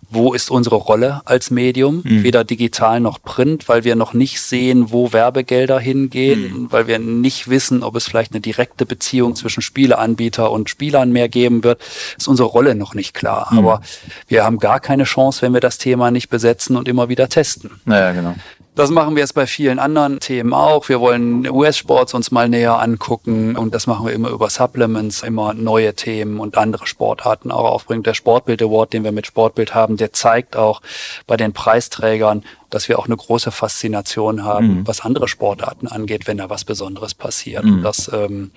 wo 0.09 0.33
ist 0.33 0.51
unsere 0.51 0.75
Rolle 0.75 1.21
als 1.25 1.51
Medium, 1.51 2.01
mhm. 2.03 2.23
weder 2.23 2.43
digital 2.43 2.99
noch 2.99 3.21
print, 3.21 3.69
weil 3.69 3.83
wir 3.83 3.95
noch 3.95 4.13
nicht 4.13 4.41
sehen, 4.41 4.91
wo 4.91 5.13
Werbegelder 5.13 5.79
hingehen, 5.79 6.63
mhm. 6.63 6.71
weil 6.71 6.87
wir 6.87 6.99
nicht 6.99 7.49
wissen, 7.49 7.83
ob 7.83 7.95
es 7.95 8.05
vielleicht 8.05 8.33
eine 8.33 8.41
direkte 8.41 8.85
Beziehung 8.85 9.35
zwischen 9.35 9.61
Spieleanbieter 9.61 10.51
und 10.51 10.69
Spielern 10.69 11.11
mehr 11.11 11.29
geben 11.29 11.63
wird, 11.63 11.81
ist 12.17 12.27
unsere 12.27 12.49
Rolle 12.49 12.75
noch 12.75 12.93
nicht 12.93 13.13
klar. 13.13 13.47
Mhm. 13.51 13.59
Aber 13.59 13.81
wir 14.27 14.43
haben 14.43 14.59
gar 14.59 14.79
keine 14.81 15.05
Chance, 15.05 15.41
wenn 15.41 15.53
wir 15.53 15.61
das 15.61 15.77
Thema 15.77 16.11
nicht 16.11 16.29
besetzen 16.29 16.75
und 16.75 16.87
immer 16.87 17.07
wieder 17.07 17.29
testen. 17.29 17.71
Naja, 17.85 18.11
genau. 18.11 18.35
Das 18.73 18.89
machen 18.89 19.15
wir 19.15 19.21
jetzt 19.21 19.33
bei 19.33 19.47
vielen 19.47 19.79
anderen 19.79 20.21
Themen 20.21 20.53
auch. 20.53 20.87
Wir 20.87 21.01
wollen 21.01 21.49
US-Sports 21.49 22.13
uns 22.13 22.31
mal 22.31 22.47
näher 22.47 22.79
angucken 22.79 23.57
und 23.57 23.75
das 23.75 23.85
machen 23.85 24.05
wir 24.05 24.13
immer 24.13 24.29
über 24.29 24.49
Supplements, 24.49 25.23
immer 25.23 25.53
neue 25.53 25.93
Themen 25.93 26.39
und 26.39 26.57
andere 26.57 26.87
Sportarten 26.87 27.51
auch 27.51 27.65
aufbringen. 27.65 28.03
Der 28.03 28.13
Sportbild 28.13 28.61
Award, 28.61 28.93
den 28.93 29.03
wir 29.03 29.11
mit 29.11 29.27
Sportbild 29.27 29.75
haben, 29.75 29.97
der 29.97 30.13
zeigt 30.13 30.55
auch 30.55 30.81
bei 31.27 31.35
den 31.35 31.51
Preisträgern, 31.51 32.43
dass 32.69 32.87
wir 32.87 32.97
auch 32.97 33.07
eine 33.07 33.17
große 33.17 33.51
Faszination 33.51 34.45
haben, 34.45 34.79
mhm. 34.79 34.87
was 34.87 35.01
andere 35.01 35.27
Sportarten 35.27 35.87
angeht, 35.87 36.25
wenn 36.27 36.37
da 36.37 36.49
was 36.49 36.63
Besonderes 36.63 37.13
passiert. 37.13 37.65
Mhm. 37.65 37.83
Das 37.83 38.09
ähm, 38.13 38.51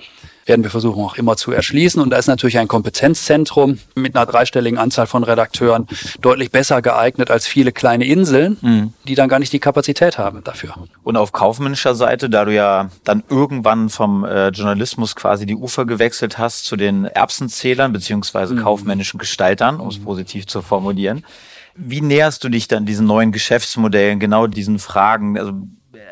werden 0.46 0.62
wir 0.62 0.70
versuchen 0.70 1.02
auch 1.02 1.16
immer 1.16 1.36
zu 1.36 1.52
erschließen. 1.52 2.00
Und 2.00 2.10
da 2.10 2.18
ist 2.18 2.26
natürlich 2.26 2.58
ein 2.58 2.68
Kompetenzzentrum 2.68 3.78
mit 3.94 4.14
einer 4.14 4.26
dreistelligen 4.26 4.78
Anzahl 4.78 5.06
von 5.06 5.24
Redakteuren 5.24 5.86
deutlich 6.20 6.50
besser 6.50 6.82
geeignet 6.82 7.30
als 7.30 7.46
viele 7.46 7.72
kleine 7.72 8.04
Inseln, 8.04 8.58
mhm. 8.60 8.92
die 9.06 9.14
dann 9.14 9.28
gar 9.28 9.38
nicht 9.38 9.52
die 9.52 9.58
Kapazität 9.58 10.18
haben 10.18 10.42
dafür. 10.44 10.74
Und 11.02 11.16
auf 11.16 11.32
kaufmännischer 11.32 11.94
Seite, 11.94 12.28
da 12.28 12.44
du 12.44 12.54
ja 12.54 12.90
dann 13.04 13.22
irgendwann 13.28 13.88
vom 13.88 14.24
äh, 14.24 14.48
Journalismus 14.48 15.16
quasi 15.16 15.46
die 15.46 15.56
Ufer 15.56 15.84
gewechselt 15.84 16.38
hast 16.38 16.66
zu 16.66 16.76
den 16.76 17.04
Erbsenzählern 17.04 17.92
beziehungsweise 17.92 18.54
mhm. 18.54 18.62
kaufmännischen 18.62 19.18
Gestaltern, 19.18 19.80
um 19.80 19.88
es 19.88 19.98
mhm. 19.98 20.04
positiv 20.04 20.46
zu 20.46 20.62
formulieren. 20.62 21.24
Wie 21.76 22.00
näherst 22.00 22.44
du 22.44 22.48
dich 22.48 22.68
dann 22.68 22.86
diesen 22.86 23.06
neuen 23.06 23.32
Geschäftsmodellen, 23.32 24.20
genau 24.20 24.46
diesen 24.46 24.78
Fragen? 24.78 25.36
Also 25.36 25.54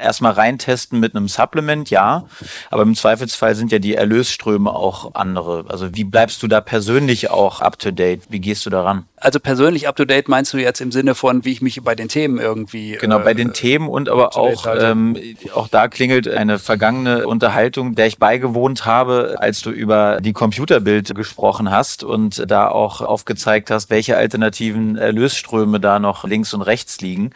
erstmal 0.00 0.32
reintesten 0.32 1.00
mit 1.00 1.14
einem 1.14 1.28
Supplement, 1.28 1.90
ja. 1.90 2.24
Aber 2.70 2.82
im 2.82 2.94
Zweifelsfall 2.94 3.54
sind 3.54 3.72
ja 3.72 3.78
die 3.78 3.94
Erlösströme 3.94 4.70
auch 4.70 5.14
andere. 5.14 5.64
Also 5.68 5.94
wie 5.94 6.04
bleibst 6.04 6.42
du 6.42 6.48
da 6.48 6.60
persönlich 6.60 7.30
auch 7.30 7.60
up 7.60 7.78
to 7.78 7.90
date? 7.90 8.22
Wie 8.28 8.40
gehst 8.40 8.66
du 8.66 8.70
daran? 8.70 9.06
Also 9.16 9.38
persönlich 9.38 9.86
up 9.86 9.94
to 9.94 10.04
date 10.04 10.28
meinst 10.28 10.52
du 10.52 10.58
jetzt 10.58 10.80
im 10.80 10.90
Sinne 10.90 11.14
von, 11.14 11.44
wie 11.44 11.52
ich 11.52 11.62
mich 11.62 11.80
bei 11.82 11.94
den 11.94 12.08
Themen 12.08 12.38
irgendwie. 12.38 12.98
Genau, 13.00 13.20
äh, 13.20 13.22
bei 13.22 13.34
den 13.34 13.52
Themen 13.52 13.88
und 13.88 14.08
aber 14.08 14.36
auch, 14.36 14.66
ähm, 14.76 15.16
auch 15.54 15.68
da 15.68 15.86
klingelt 15.86 16.26
eine 16.26 16.58
vergangene 16.58 17.26
Unterhaltung, 17.26 17.94
der 17.94 18.08
ich 18.08 18.18
beigewohnt 18.18 18.84
habe, 18.84 19.36
als 19.38 19.62
du 19.62 19.70
über 19.70 20.20
die 20.20 20.32
Computerbild 20.32 21.14
gesprochen 21.14 21.70
hast 21.70 22.02
und 22.02 22.50
da 22.50 22.68
auch 22.68 23.00
aufgezeigt 23.00 23.70
hast, 23.70 23.90
welche 23.90 24.16
alternativen 24.16 24.96
Erlösströme 24.96 25.78
da 25.78 26.00
noch 26.00 26.24
links 26.24 26.52
und 26.52 26.62
rechts 26.62 27.00
liegen. 27.00 27.30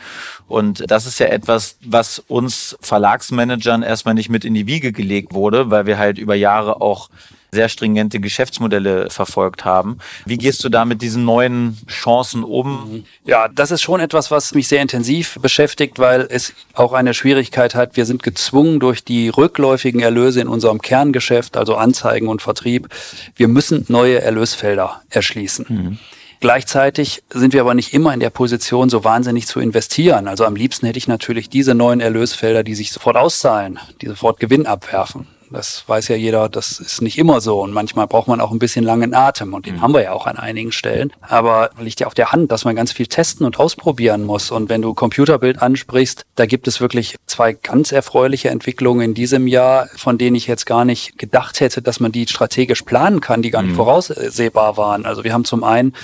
Und 0.48 0.90
das 0.90 1.06
ist 1.06 1.20
ja 1.20 1.26
etwas, 1.26 1.76
was 1.84 2.18
uns 2.36 2.76
Verlagsmanagern 2.80 3.82
erstmal 3.82 4.14
nicht 4.14 4.28
mit 4.28 4.44
in 4.44 4.54
die 4.54 4.66
Wiege 4.66 4.92
gelegt 4.92 5.32
wurde, 5.32 5.70
weil 5.70 5.86
wir 5.86 5.98
halt 5.98 6.18
über 6.18 6.34
Jahre 6.34 6.80
auch 6.80 7.08
sehr 7.50 7.68
stringente 7.70 8.20
Geschäftsmodelle 8.20 9.08
verfolgt 9.08 9.64
haben. 9.64 9.98
Wie 10.26 10.36
gehst 10.36 10.62
du 10.62 10.68
da 10.68 10.84
mit 10.84 11.00
diesen 11.00 11.24
neuen 11.24 11.78
Chancen 11.88 12.44
um? 12.44 13.04
Ja, 13.24 13.48
das 13.48 13.70
ist 13.70 13.80
schon 13.80 14.00
etwas, 14.00 14.30
was 14.30 14.54
mich 14.54 14.68
sehr 14.68 14.82
intensiv 14.82 15.38
beschäftigt, 15.40 15.98
weil 15.98 16.26
es 16.28 16.52
auch 16.74 16.92
eine 16.92 17.14
Schwierigkeit 17.14 17.74
hat. 17.74 17.96
Wir 17.96 18.04
sind 18.04 18.22
gezwungen 18.22 18.78
durch 18.78 19.04
die 19.04 19.30
rückläufigen 19.30 20.00
Erlöse 20.00 20.40
in 20.42 20.48
unserem 20.48 20.82
Kerngeschäft, 20.82 21.56
also 21.56 21.76
Anzeigen 21.76 22.28
und 22.28 22.42
Vertrieb. 22.42 22.88
Wir 23.36 23.48
müssen 23.48 23.86
neue 23.88 24.20
Erlösfelder 24.20 25.00
erschließen. 25.08 25.66
Mhm. 25.68 25.98
Gleichzeitig 26.40 27.22
sind 27.30 27.52
wir 27.52 27.60
aber 27.60 27.74
nicht 27.74 27.94
immer 27.94 28.12
in 28.12 28.20
der 28.20 28.30
Position, 28.30 28.88
so 28.88 29.04
wahnsinnig 29.04 29.46
zu 29.46 29.60
investieren. 29.60 30.28
Also 30.28 30.44
am 30.44 30.56
liebsten 30.56 30.86
hätte 30.86 30.98
ich 30.98 31.08
natürlich 31.08 31.48
diese 31.48 31.74
neuen 31.74 32.00
Erlösfelder, 32.00 32.62
die 32.62 32.74
sich 32.74 32.92
sofort 32.92 33.16
auszahlen, 33.16 33.78
die 34.02 34.06
sofort 34.06 34.38
Gewinn 34.38 34.66
abwerfen. 34.66 35.26
Das 35.50 35.84
weiß 35.86 36.08
ja 36.08 36.16
jeder, 36.16 36.48
das 36.48 36.80
ist 36.80 37.02
nicht 37.02 37.18
immer 37.18 37.40
so. 37.40 37.60
Und 37.60 37.72
manchmal 37.72 38.06
braucht 38.06 38.28
man 38.28 38.40
auch 38.40 38.50
ein 38.50 38.58
bisschen 38.58 38.84
langen 38.84 39.14
Atem. 39.14 39.54
Und 39.54 39.66
den 39.66 39.76
mhm. 39.76 39.80
haben 39.82 39.94
wir 39.94 40.02
ja 40.02 40.12
auch 40.12 40.26
an 40.26 40.36
einigen 40.36 40.72
Stellen. 40.72 41.12
Aber 41.20 41.70
liegt 41.78 42.00
ja 42.00 42.06
auf 42.06 42.14
der 42.14 42.32
Hand, 42.32 42.52
dass 42.52 42.64
man 42.64 42.76
ganz 42.76 42.92
viel 42.92 43.06
testen 43.06 43.46
und 43.46 43.58
ausprobieren 43.58 44.24
muss. 44.24 44.50
Und 44.50 44.68
wenn 44.68 44.82
du 44.82 44.94
Computerbild 44.94 45.62
ansprichst, 45.62 46.24
da 46.34 46.46
gibt 46.46 46.68
es 46.68 46.80
wirklich 46.80 47.16
zwei 47.26 47.52
ganz 47.52 47.92
erfreuliche 47.92 48.50
Entwicklungen 48.50 49.02
in 49.02 49.14
diesem 49.14 49.46
Jahr, 49.46 49.88
von 49.96 50.18
denen 50.18 50.36
ich 50.36 50.46
jetzt 50.46 50.66
gar 50.66 50.84
nicht 50.84 51.18
gedacht 51.18 51.60
hätte, 51.60 51.82
dass 51.82 52.00
man 52.00 52.12
die 52.12 52.26
strategisch 52.26 52.82
planen 52.82 53.20
kann, 53.20 53.42
die 53.42 53.50
gar 53.50 53.62
nicht 53.62 53.72
mhm. 53.72 53.76
voraussehbar 53.76 54.76
waren. 54.76 55.06
Also 55.06 55.24
wir 55.24 55.32
haben 55.32 55.44
zum 55.44 55.64
einen 55.64 55.94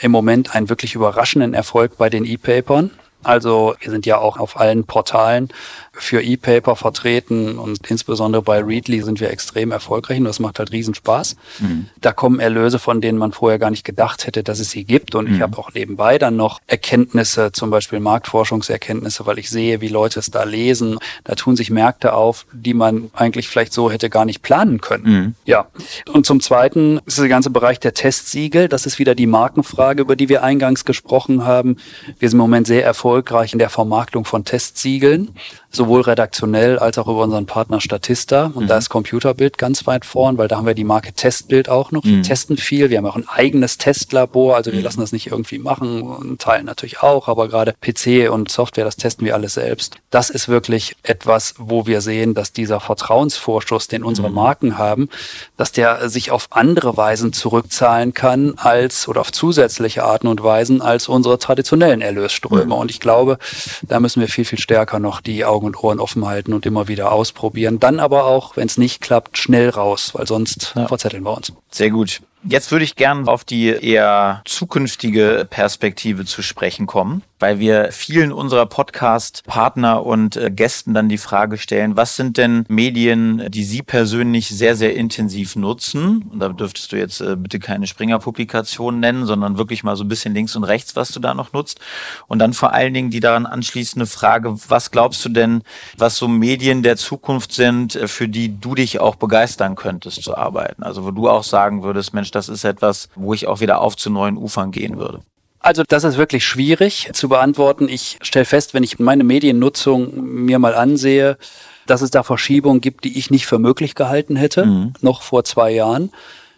im 0.00 0.10
Moment 0.10 0.54
einen 0.54 0.68
wirklich 0.68 0.94
überraschenden 0.94 1.54
Erfolg 1.54 1.96
bei 1.96 2.10
den 2.10 2.24
E-Papern. 2.24 2.90
Also 3.22 3.74
wir 3.80 3.90
sind 3.90 4.06
ja 4.06 4.18
auch 4.18 4.38
auf 4.38 4.58
allen 4.58 4.84
Portalen 4.84 5.48
für 5.92 6.22
E-Paper 6.22 6.74
vertreten 6.74 7.58
und 7.58 7.86
insbesondere 7.90 8.42
bei 8.42 8.62
Readly 8.62 9.02
sind 9.02 9.20
wir 9.20 9.30
extrem 9.30 9.72
erfolgreich 9.72 10.18
und 10.18 10.24
das 10.24 10.40
macht 10.40 10.58
halt 10.58 10.72
riesen 10.72 10.94
Spaß. 10.94 11.36
Mhm. 11.60 11.86
Da 12.00 12.12
kommen 12.12 12.40
Erlöse, 12.40 12.78
von 12.78 13.00
denen 13.00 13.18
man 13.18 13.32
vorher 13.32 13.58
gar 13.58 13.70
nicht 13.70 13.84
gedacht 13.84 14.26
hätte, 14.26 14.42
dass 14.42 14.58
es 14.58 14.70
sie 14.70 14.84
gibt 14.84 15.14
und 15.14 15.28
mhm. 15.28 15.34
ich 15.34 15.40
habe 15.42 15.58
auch 15.58 15.74
nebenbei 15.74 16.18
dann 16.18 16.36
noch 16.36 16.60
Erkenntnisse, 16.66 17.52
zum 17.52 17.70
Beispiel 17.70 18.00
Marktforschungserkenntnisse, 18.00 19.26
weil 19.26 19.38
ich 19.38 19.50
sehe, 19.50 19.80
wie 19.80 19.88
Leute 19.88 20.20
es 20.20 20.30
da 20.30 20.44
lesen. 20.44 20.98
Da 21.24 21.34
tun 21.34 21.56
sich 21.56 21.70
Märkte 21.70 22.14
auf, 22.14 22.46
die 22.52 22.74
man 22.74 23.10
eigentlich 23.12 23.48
vielleicht 23.48 23.74
so 23.74 23.90
hätte 23.90 24.08
gar 24.08 24.24
nicht 24.24 24.42
planen 24.42 24.80
können. 24.80 25.04
Mhm. 25.04 25.34
Ja. 25.44 25.66
Und 26.10 26.24
zum 26.24 26.40
Zweiten 26.40 27.00
ist 27.04 27.18
der 27.18 27.28
ganze 27.28 27.50
Bereich 27.50 27.78
der 27.80 27.92
Testsiegel. 27.92 28.68
Das 28.68 28.86
ist 28.86 28.98
wieder 28.98 29.14
die 29.14 29.26
Markenfrage, 29.26 30.00
über 30.00 30.16
die 30.16 30.30
wir 30.30 30.42
eingangs 30.42 30.86
gesprochen 30.86 31.44
haben. 31.44 31.76
Wir 32.18 32.30
sind 32.30 32.38
im 32.38 32.42
Moment 32.42 32.66
sehr 32.66 32.84
erfolgreich 32.84 33.11
in 33.52 33.58
der 33.58 33.70
Vermarktung 33.70 34.24
von 34.24 34.44
Testsiegeln 34.44 35.34
sowohl 35.72 36.02
redaktionell 36.02 36.78
als 36.78 36.98
auch 36.98 37.08
über 37.08 37.22
unseren 37.22 37.46
Partner 37.46 37.80
Statista. 37.80 38.52
Und 38.54 38.64
mhm. 38.64 38.68
da 38.68 38.78
ist 38.78 38.90
Computerbild 38.90 39.58
ganz 39.58 39.86
weit 39.86 40.04
vorn, 40.04 40.38
weil 40.38 40.48
da 40.48 40.56
haben 40.56 40.66
wir 40.66 40.74
die 40.74 40.84
Marke 40.84 41.12
Testbild 41.12 41.68
auch 41.68 41.90
noch. 41.90 42.04
Wir 42.04 42.18
mhm. 42.18 42.22
testen 42.22 42.56
viel. 42.56 42.90
Wir 42.90 42.98
haben 42.98 43.06
auch 43.06 43.16
ein 43.16 43.28
eigenes 43.28 43.78
Testlabor. 43.78 44.56
Also 44.56 44.70
wir 44.70 44.78
mhm. 44.78 44.84
lassen 44.84 45.00
das 45.00 45.12
nicht 45.12 45.28
irgendwie 45.28 45.58
machen 45.58 46.02
und 46.02 46.40
teilen 46.40 46.66
natürlich 46.66 47.02
auch. 47.02 47.28
Aber 47.28 47.48
gerade 47.48 47.74
PC 47.80 48.30
und 48.30 48.50
Software, 48.50 48.84
das 48.84 48.96
testen 48.96 49.26
wir 49.26 49.34
alles 49.34 49.54
selbst. 49.54 49.96
Das 50.10 50.30
ist 50.30 50.48
wirklich 50.48 50.94
etwas, 51.02 51.54
wo 51.58 51.86
wir 51.86 52.00
sehen, 52.00 52.34
dass 52.34 52.52
dieser 52.52 52.80
Vertrauensvorschuss, 52.80 53.88
den 53.88 54.04
unsere 54.04 54.28
mhm. 54.28 54.34
Marken 54.34 54.78
haben, 54.78 55.08
dass 55.56 55.72
der 55.72 56.08
sich 56.08 56.30
auf 56.30 56.48
andere 56.50 56.96
Weisen 56.96 57.32
zurückzahlen 57.32 58.12
kann 58.12 58.54
als 58.56 59.08
oder 59.08 59.22
auf 59.22 59.32
zusätzliche 59.32 60.04
Arten 60.04 60.26
und 60.26 60.42
Weisen 60.42 60.82
als 60.82 61.08
unsere 61.08 61.38
traditionellen 61.38 62.02
Erlösströme. 62.02 62.74
Und 62.74 62.90
ich 62.90 63.00
glaube, 63.00 63.38
da 63.82 64.00
müssen 64.00 64.20
wir 64.20 64.28
viel, 64.28 64.44
viel 64.44 64.58
stärker 64.58 64.98
noch 64.98 65.20
die 65.20 65.44
Augen 65.44 65.61
Augen 65.62 65.66
und 65.66 65.82
Ohren 65.82 66.00
offen 66.00 66.26
halten 66.26 66.52
und 66.52 66.66
immer 66.66 66.88
wieder 66.88 67.12
ausprobieren. 67.12 67.78
Dann 67.78 68.00
aber 68.00 68.24
auch, 68.24 68.56
wenn 68.56 68.66
es 68.66 68.78
nicht 68.78 69.00
klappt, 69.00 69.38
schnell 69.38 69.70
raus, 69.70 70.10
weil 70.14 70.26
sonst 70.26 70.72
ja. 70.76 70.88
verzetteln 70.88 71.22
wir 71.22 71.36
uns. 71.36 71.52
Sehr 71.70 71.90
gut. 71.90 72.20
Jetzt 72.44 72.72
würde 72.72 72.84
ich 72.84 72.96
gern 72.96 73.28
auf 73.28 73.44
die 73.44 73.68
eher 73.68 74.42
zukünftige 74.44 75.46
Perspektive 75.48 76.24
zu 76.24 76.42
sprechen 76.42 76.86
kommen, 76.86 77.22
weil 77.42 77.58
wir 77.58 77.90
vielen 77.90 78.30
unserer 78.30 78.66
Podcast-Partner 78.66 80.06
und 80.06 80.36
äh, 80.36 80.48
Gästen 80.48 80.94
dann 80.94 81.08
die 81.08 81.18
Frage 81.18 81.58
stellen, 81.58 81.96
was 81.96 82.14
sind 82.14 82.36
denn 82.36 82.64
Medien, 82.68 83.50
die 83.50 83.64
Sie 83.64 83.82
persönlich 83.82 84.48
sehr, 84.48 84.76
sehr 84.76 84.94
intensiv 84.94 85.56
nutzen? 85.56 86.30
Und 86.30 86.38
da 86.38 86.50
dürftest 86.50 86.92
du 86.92 86.96
jetzt 86.96 87.20
äh, 87.20 87.34
bitte 87.34 87.58
keine 87.58 87.88
Springer-Publikation 87.88 89.00
nennen, 89.00 89.26
sondern 89.26 89.58
wirklich 89.58 89.82
mal 89.82 89.96
so 89.96 90.04
ein 90.04 90.08
bisschen 90.08 90.34
links 90.34 90.54
und 90.54 90.62
rechts, 90.62 90.94
was 90.94 91.10
du 91.10 91.18
da 91.18 91.34
noch 91.34 91.52
nutzt. 91.52 91.80
Und 92.28 92.38
dann 92.38 92.52
vor 92.52 92.72
allen 92.72 92.94
Dingen 92.94 93.10
die 93.10 93.18
daran 93.18 93.46
anschließende 93.46 94.06
Frage, 94.06 94.54
was 94.68 94.92
glaubst 94.92 95.24
du 95.24 95.28
denn, 95.28 95.62
was 95.98 96.18
so 96.18 96.28
Medien 96.28 96.84
der 96.84 96.96
Zukunft 96.96 97.52
sind, 97.52 97.96
äh, 97.96 98.06
für 98.06 98.28
die 98.28 98.60
du 98.60 98.76
dich 98.76 99.00
auch 99.00 99.16
begeistern 99.16 99.74
könntest 99.74 100.22
zu 100.22 100.36
arbeiten? 100.36 100.84
Also 100.84 101.04
wo 101.04 101.10
du 101.10 101.28
auch 101.28 101.42
sagen 101.42 101.82
würdest, 101.82 102.14
Mensch, 102.14 102.30
das 102.30 102.48
ist 102.48 102.62
etwas, 102.62 103.08
wo 103.16 103.34
ich 103.34 103.48
auch 103.48 103.58
wieder 103.58 103.80
auf 103.80 103.96
zu 103.96 104.10
neuen 104.10 104.36
Ufern 104.36 104.70
gehen 104.70 104.96
würde. 104.96 105.22
Also 105.62 105.84
das 105.86 106.02
ist 106.02 106.16
wirklich 106.18 106.44
schwierig 106.44 107.10
zu 107.12 107.28
beantworten. 107.28 107.88
Ich 107.88 108.18
stelle 108.22 108.44
fest, 108.44 108.74
wenn 108.74 108.82
ich 108.82 108.98
meine 108.98 109.22
Mediennutzung 109.22 110.12
mir 110.44 110.58
mal 110.58 110.74
ansehe, 110.74 111.38
dass 111.86 112.02
es 112.02 112.10
da 112.10 112.24
Verschiebungen 112.24 112.80
gibt, 112.80 113.04
die 113.04 113.16
ich 113.16 113.30
nicht 113.30 113.46
für 113.46 113.60
möglich 113.60 113.94
gehalten 113.94 114.34
hätte, 114.34 114.66
mhm. 114.66 114.92
noch 115.00 115.22
vor 115.22 115.44
zwei 115.44 115.70
Jahren. 115.70 116.10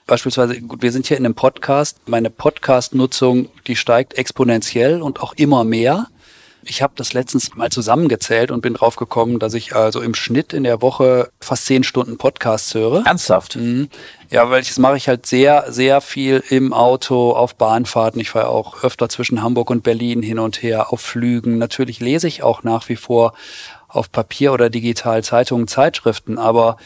Beispielsweise, 0.06 0.60
gut, 0.60 0.82
wir 0.82 0.92
sind 0.92 1.06
hier 1.06 1.18
in 1.18 1.24
einem 1.24 1.34
Podcast. 1.34 1.98
Meine 2.06 2.30
Podcast-Nutzung, 2.30 3.48
die 3.66 3.76
steigt 3.76 4.14
exponentiell 4.14 5.02
und 5.02 5.20
auch 5.22 5.34
immer 5.34 5.64
mehr. 5.64 6.08
Ich 6.66 6.82
habe 6.82 6.94
das 6.96 7.12
letztens 7.12 7.54
mal 7.54 7.70
zusammengezählt 7.70 8.50
und 8.50 8.60
bin 8.60 8.74
drauf 8.74 8.96
gekommen, 8.96 9.38
dass 9.38 9.54
ich 9.54 9.74
also 9.74 10.00
im 10.00 10.14
Schnitt 10.14 10.52
in 10.52 10.64
der 10.64 10.82
Woche 10.82 11.30
fast 11.40 11.66
zehn 11.66 11.84
Stunden 11.84 12.18
Podcasts 12.18 12.74
höre. 12.74 13.04
Ernsthaft? 13.06 13.56
Mhm. 13.56 13.88
Ja, 14.30 14.50
weil 14.50 14.62
das 14.62 14.78
mache 14.78 14.96
ich 14.96 15.08
halt 15.08 15.26
sehr, 15.26 15.66
sehr 15.72 16.00
viel 16.00 16.42
im 16.48 16.72
Auto, 16.72 17.32
auf 17.32 17.54
Bahnfahrten. 17.54 18.20
Ich 18.20 18.30
fahre 18.30 18.48
auch 18.48 18.82
öfter 18.82 19.08
zwischen 19.08 19.42
Hamburg 19.42 19.70
und 19.70 19.82
Berlin 19.82 20.22
hin 20.22 20.38
und 20.38 20.62
her, 20.62 20.92
auf 20.92 21.00
Flügen. 21.00 21.58
Natürlich 21.58 22.00
lese 22.00 22.26
ich 22.28 22.42
auch 22.42 22.62
nach 22.62 22.88
wie 22.88 22.96
vor 22.96 23.34
auf 23.88 24.10
Papier 24.10 24.52
oder 24.52 24.70
digital 24.70 25.22
Zeitungen, 25.22 25.68
Zeitschriften, 25.68 26.38
aber 26.38 26.76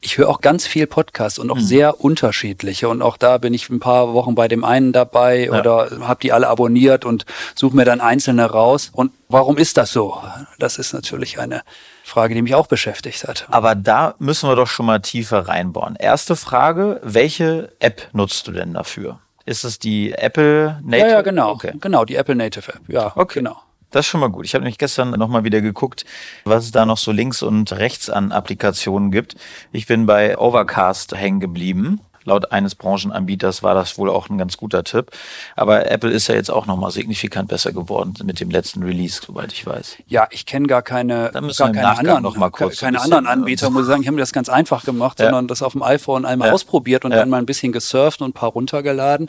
ich 0.00 0.18
höre 0.18 0.28
auch 0.28 0.40
ganz 0.40 0.66
viel 0.66 0.86
Podcasts 0.86 1.38
und 1.38 1.50
auch 1.50 1.56
mhm. 1.56 1.62
sehr 1.62 2.00
unterschiedliche. 2.00 2.88
Und 2.88 3.02
auch 3.02 3.16
da 3.16 3.38
bin 3.38 3.52
ich 3.52 3.68
ein 3.68 3.80
paar 3.80 4.14
Wochen 4.14 4.34
bei 4.34 4.48
dem 4.48 4.64
einen 4.64 4.92
dabei 4.92 5.46
ja. 5.46 5.58
oder 5.58 5.90
habe 6.02 6.20
die 6.20 6.32
alle 6.32 6.48
abonniert 6.48 7.04
und 7.04 7.26
suche 7.54 7.74
mir 7.74 7.84
dann 7.84 8.00
einzelne 8.00 8.46
raus. 8.46 8.90
Und 8.92 9.12
warum 9.28 9.56
ist 9.56 9.76
das 9.76 9.92
so? 9.92 10.22
Das 10.58 10.78
ist 10.78 10.92
natürlich 10.92 11.40
eine 11.40 11.62
Frage, 12.04 12.34
die 12.34 12.42
mich 12.42 12.54
auch 12.54 12.68
beschäftigt 12.68 13.26
hat. 13.26 13.46
Aber 13.50 13.74
da 13.74 14.14
müssen 14.18 14.48
wir 14.48 14.56
doch 14.56 14.68
schon 14.68 14.86
mal 14.86 15.00
tiefer 15.00 15.48
reinbohren. 15.48 15.96
Erste 15.96 16.36
Frage, 16.36 17.00
welche 17.02 17.72
App 17.80 18.08
nutzt 18.12 18.46
du 18.46 18.52
denn 18.52 18.74
dafür? 18.74 19.18
Ist 19.44 19.64
es 19.64 19.78
die 19.78 20.12
Apple 20.12 20.80
Native? 20.84 21.08
Ja, 21.08 21.12
ja, 21.14 21.22
genau. 21.22 21.52
Okay. 21.52 21.72
Genau, 21.80 22.04
die 22.04 22.16
Apple 22.16 22.36
Native 22.36 22.70
App. 22.72 22.80
Ja, 22.86 23.12
okay. 23.16 23.40
genau. 23.40 23.56
Das 23.90 24.04
ist 24.04 24.10
schon 24.10 24.20
mal 24.20 24.28
gut. 24.28 24.44
Ich 24.44 24.54
habe 24.54 24.64
nämlich 24.64 24.78
gestern 24.78 25.10
nochmal 25.10 25.44
wieder 25.44 25.60
geguckt, 25.60 26.04
was 26.44 26.64
es 26.64 26.72
da 26.72 26.84
noch 26.84 26.98
so 26.98 27.10
links 27.10 27.42
und 27.42 27.72
rechts 27.72 28.10
an 28.10 28.32
Applikationen 28.32 29.10
gibt. 29.10 29.36
Ich 29.72 29.86
bin 29.86 30.04
bei 30.04 30.36
Overcast 30.36 31.14
hängen 31.14 31.40
geblieben 31.40 32.00
laut 32.28 32.52
eines 32.52 32.74
Branchenanbieters 32.74 33.62
war 33.62 33.74
das 33.74 33.98
wohl 33.98 34.08
auch 34.08 34.28
ein 34.28 34.38
ganz 34.38 34.56
guter 34.56 34.84
Tipp. 34.84 35.10
Aber 35.56 35.90
Apple 35.90 36.10
ist 36.10 36.28
ja 36.28 36.34
jetzt 36.34 36.50
auch 36.50 36.66
nochmal 36.66 36.90
signifikant 36.92 37.48
besser 37.48 37.72
geworden 37.72 38.14
mit 38.22 38.38
dem 38.40 38.50
letzten 38.50 38.82
Release, 38.82 39.20
soweit 39.26 39.52
ich 39.52 39.66
weiß. 39.66 39.96
Ja, 40.06 40.28
ich 40.30 40.46
kenne 40.46 40.66
gar 40.66 40.82
keine, 40.82 41.30
gar 41.32 41.72
keine 41.72 41.98
anderen, 41.98 42.22
noch 42.22 42.36
mal 42.36 42.50
kurz 42.50 42.78
keine 42.78 43.00
anderen 43.00 43.26
Anbieter, 43.26 43.70
muss 43.70 43.82
ich 43.82 43.88
sagen. 43.88 44.02
Ich 44.02 44.08
habe 44.08 44.14
mir 44.14 44.22
das 44.22 44.32
ganz 44.32 44.48
einfach 44.48 44.84
gemacht, 44.84 45.18
ja. 45.18 45.26
sondern 45.26 45.48
das 45.48 45.62
auf 45.62 45.72
dem 45.72 45.82
iPhone 45.82 46.24
einmal 46.24 46.48
ja. 46.48 46.54
ausprobiert 46.54 47.04
und 47.04 47.12
ja. 47.12 47.18
dann 47.18 47.30
mal 47.30 47.38
ein 47.38 47.46
bisschen 47.46 47.72
gesurft 47.72 48.22
und 48.22 48.30
ein 48.30 48.32
paar 48.32 48.50
runtergeladen. 48.50 49.28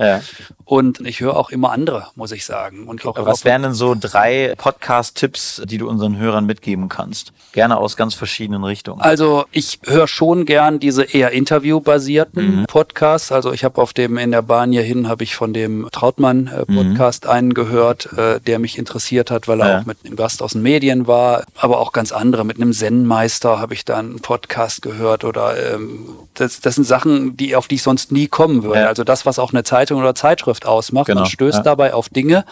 Und 0.65 0.99
ich 1.01 1.21
höre 1.21 1.35
auch 1.35 1.49
immer 1.49 1.71
andere, 1.71 2.07
muss 2.15 2.31
ich 2.31 2.45
sagen. 2.45 2.87
Und 2.87 3.05
auch 3.05 3.15
Was 3.25 3.45
wären 3.45 3.63
denn 3.63 3.73
so 3.73 3.95
drei 3.99 4.53
Podcast-Tipps, 4.57 5.63
die 5.65 5.77
du 5.77 5.89
unseren 5.89 6.17
Hörern 6.17 6.45
mitgeben 6.45 6.89
kannst? 6.89 7.31
Gerne 7.53 7.77
aus 7.77 7.97
ganz 7.97 8.13
verschiedenen 8.13 8.63
Richtungen. 8.63 9.01
Also 9.01 9.45
ich 9.51 9.79
höre 9.85 10.07
schon 10.07 10.45
gern 10.45 10.79
diese 10.79 11.03
eher 11.03 11.31
interviewbasierten 11.31 12.61
mhm. 12.61 12.65
Podcasts 12.65 12.88
Podcasts. 12.89 13.31
Also 13.31 13.53
ich 13.53 13.63
habe 13.63 13.79
auf 13.81 13.93
dem 13.93 14.17
in 14.17 14.31
der 14.31 14.41
Bahn 14.41 14.71
hierhin 14.71 15.07
habe 15.07 15.23
ich 15.23 15.35
von 15.35 15.53
dem 15.53 15.87
Trautmann 15.91 16.47
äh, 16.47 16.65
mhm. 16.67 16.75
Podcast 16.75 17.25
mhm. 17.25 17.29
einen 17.29 17.53
gehört, 17.53 18.11
äh, 18.17 18.39
der 18.39 18.57
mich 18.57 18.79
interessiert 18.79 19.29
hat, 19.29 19.47
weil 19.47 19.61
er 19.61 19.69
ja. 19.69 19.79
auch 19.79 19.85
mit 19.85 19.99
einem 20.03 20.15
Gast 20.15 20.41
aus 20.41 20.53
den 20.53 20.63
Medien 20.63 21.05
war, 21.05 21.43
aber 21.55 21.79
auch 21.79 21.91
ganz 21.91 22.11
andere. 22.11 22.43
Mit 22.43 22.57
einem 22.57 22.73
Zen-Meister 22.73 23.59
habe 23.59 23.75
ich 23.75 23.85
da 23.85 23.99
einen 23.99 24.19
Podcast 24.19 24.81
gehört 24.81 25.23
oder 25.23 25.73
ähm, 25.73 26.09
das, 26.33 26.61
das 26.61 26.75
sind 26.75 26.85
Sachen, 26.85 27.37
die 27.37 27.55
auf 27.55 27.67
die 27.67 27.75
ich 27.75 27.83
sonst 27.83 28.11
nie 28.11 28.27
kommen 28.27 28.63
würde. 28.63 28.81
Ja. 28.81 28.87
Also 28.87 29.03
das, 29.03 29.25
was 29.25 29.37
auch 29.37 29.53
eine 29.53 29.63
Zeitung 29.63 29.99
oder 29.99 30.15
Zeitschrift 30.15 30.65
ausmacht. 30.65 31.07
Genau. 31.07 31.21
Man 31.21 31.29
stößt 31.29 31.59
ja. 31.59 31.63
dabei 31.63 31.93
auf 31.93 32.09
Dinge, 32.09 32.43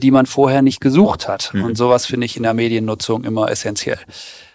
die 0.00 0.10
man 0.10 0.24
vorher 0.24 0.62
nicht 0.62 0.80
gesucht 0.80 1.28
hat. 1.28 1.50
Mhm. 1.52 1.64
Und 1.64 1.76
sowas 1.76 2.06
finde 2.06 2.24
ich 2.24 2.36
in 2.36 2.44
der 2.44 2.54
Mediennutzung 2.54 3.24
immer 3.24 3.50
essentiell. 3.50 3.98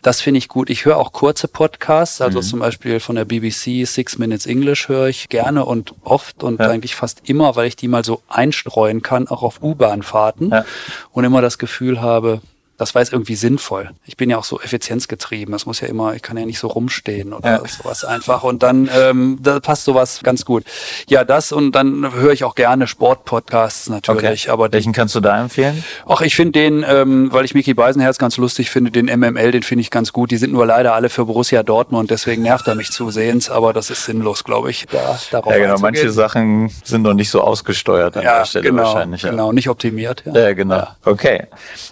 Das 0.01 0.21
finde 0.21 0.37
ich 0.37 0.47
gut. 0.47 0.69
Ich 0.69 0.85
höre 0.85 0.97
auch 0.97 1.11
kurze 1.11 1.47
Podcasts, 1.47 2.21
also 2.21 2.39
mhm. 2.39 2.43
zum 2.43 2.59
Beispiel 2.59 2.99
von 2.99 3.15
der 3.15 3.25
BBC 3.25 3.85
Six 3.85 4.17
Minutes 4.17 4.45
English 4.45 4.87
höre 4.87 5.07
ich 5.07 5.29
gerne 5.29 5.65
und 5.65 5.93
oft 6.03 6.43
und 6.43 6.59
ja. 6.59 6.69
eigentlich 6.69 6.95
fast 6.95 7.29
immer, 7.29 7.55
weil 7.55 7.67
ich 7.67 7.75
die 7.75 7.87
mal 7.87 8.03
so 8.03 8.21
einstreuen 8.27 9.01
kann, 9.01 9.27
auch 9.27 9.43
auf 9.43 9.61
U-Bahn-Fahrten 9.61 10.49
ja. 10.49 10.65
und 11.11 11.23
immer 11.23 11.41
das 11.41 11.57
Gefühl 11.57 12.01
habe, 12.01 12.41
das 12.77 12.93
war 12.93 13.01
jetzt 13.01 13.11
irgendwie 13.11 13.35
sinnvoll. 13.35 13.89
Ich 14.05 14.17
bin 14.17 14.29
ja 14.29 14.37
auch 14.37 14.43
so 14.43 14.61
effizienzgetrieben. 14.61 15.51
Das 15.51 15.65
muss 15.65 15.81
ja 15.81 15.87
immer, 15.87 16.13
ich 16.13 16.21
kann 16.21 16.37
ja 16.37 16.45
nicht 16.45 16.59
so 16.59 16.67
rumstehen 16.67 17.33
oder 17.33 17.63
ja. 17.63 17.67
sowas 17.67 18.05
einfach. 18.05 18.43
Und 18.43 18.61
dann 18.61 18.87
ähm, 18.95 19.39
da 19.41 19.59
passt 19.59 19.85
sowas 19.85 20.19
ganz 20.21 20.45
gut. 20.45 20.63
Ja, 21.09 21.23
das 21.23 21.51
und 21.51 21.71
dann 21.71 22.13
höre 22.13 22.33
ich 22.33 22.43
auch 22.43 22.53
gerne 22.53 22.85
Sportpodcasts 22.85 23.89
natürlich. 23.89 24.43
Okay. 24.43 24.51
Aber 24.51 24.71
welchen 24.71 24.93
kannst 24.93 25.15
du 25.15 25.21
da 25.21 25.41
empfehlen? 25.41 25.83
Ach, 26.07 26.21
ich 26.21 26.35
finde 26.35 26.51
den, 26.51 26.85
ähm, 26.87 27.33
weil 27.33 27.45
ich 27.45 27.55
Mickey 27.55 27.73
Beisenherz 27.73 28.19
ganz 28.19 28.37
lustig 28.37 28.69
finde, 28.69 28.91
den 28.91 29.05
MML, 29.05 29.51
den 29.51 29.63
finde 29.63 29.81
ich 29.81 29.89
ganz 29.89 30.13
gut. 30.13 30.29
Die 30.29 30.37
sind 30.37 30.53
nur 30.53 30.67
leider 30.67 30.93
alle 30.93 31.09
für 31.09 31.25
Borussia 31.25 31.63
Dortmund, 31.63 32.11
deswegen 32.11 32.43
nervt 32.43 32.67
er 32.67 32.75
mich 32.75 32.91
zusehends. 32.91 33.49
Aber 33.49 33.73
das 33.73 33.89
ist 33.89 34.05
sinnlos, 34.05 34.43
glaube 34.43 34.69
ich. 34.69 34.85
Da, 34.91 35.19
darauf 35.31 35.51
ja, 35.51 35.57
genau. 35.57 35.79
Manche 35.79 36.11
Sachen 36.11 36.69
sind 36.83 37.01
noch 37.01 37.15
nicht 37.15 37.31
so 37.31 37.41
ausgesteuert 37.41 38.17
an 38.17 38.23
ja, 38.23 38.39
der 38.39 38.45
Stelle 38.45 38.69
genau, 38.69 38.83
wahrscheinlich. 38.83 39.23
Ja. 39.23 39.31
Genau, 39.31 39.51
nicht 39.51 39.67
optimiert. 39.67 40.21
Ja, 40.25 40.37
ja 40.37 40.53
genau. 40.53 40.75
Ja. 40.75 40.97
Okay. 41.03 41.47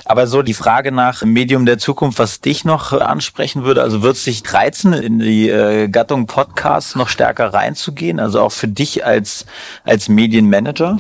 Aber 0.06 0.28
so 0.28 0.43
die 0.43 0.54
Frage 0.54 0.75
Frage 0.76 0.92
nach 0.92 1.24
Medium 1.24 1.66
der 1.66 1.78
Zukunft, 1.78 2.20
was 2.20 2.42
dich 2.42 2.66
noch 2.66 2.92
ansprechen 2.92 3.64
würde. 3.64 3.82
Also 3.82 4.02
wird 4.02 4.18
es 4.18 4.26
dich 4.26 4.44
reizen, 4.54 4.92
in 4.92 5.20
die 5.20 5.48
äh, 5.48 5.88
Gattung 5.88 6.26
Podcasts 6.26 6.96
noch 6.96 7.08
stärker 7.08 7.54
reinzugehen? 7.54 8.20
Also 8.20 8.42
auch 8.42 8.52
für 8.52 8.68
dich 8.68 9.06
als, 9.06 9.46
als 9.86 10.10
Medienmanager? 10.10 10.98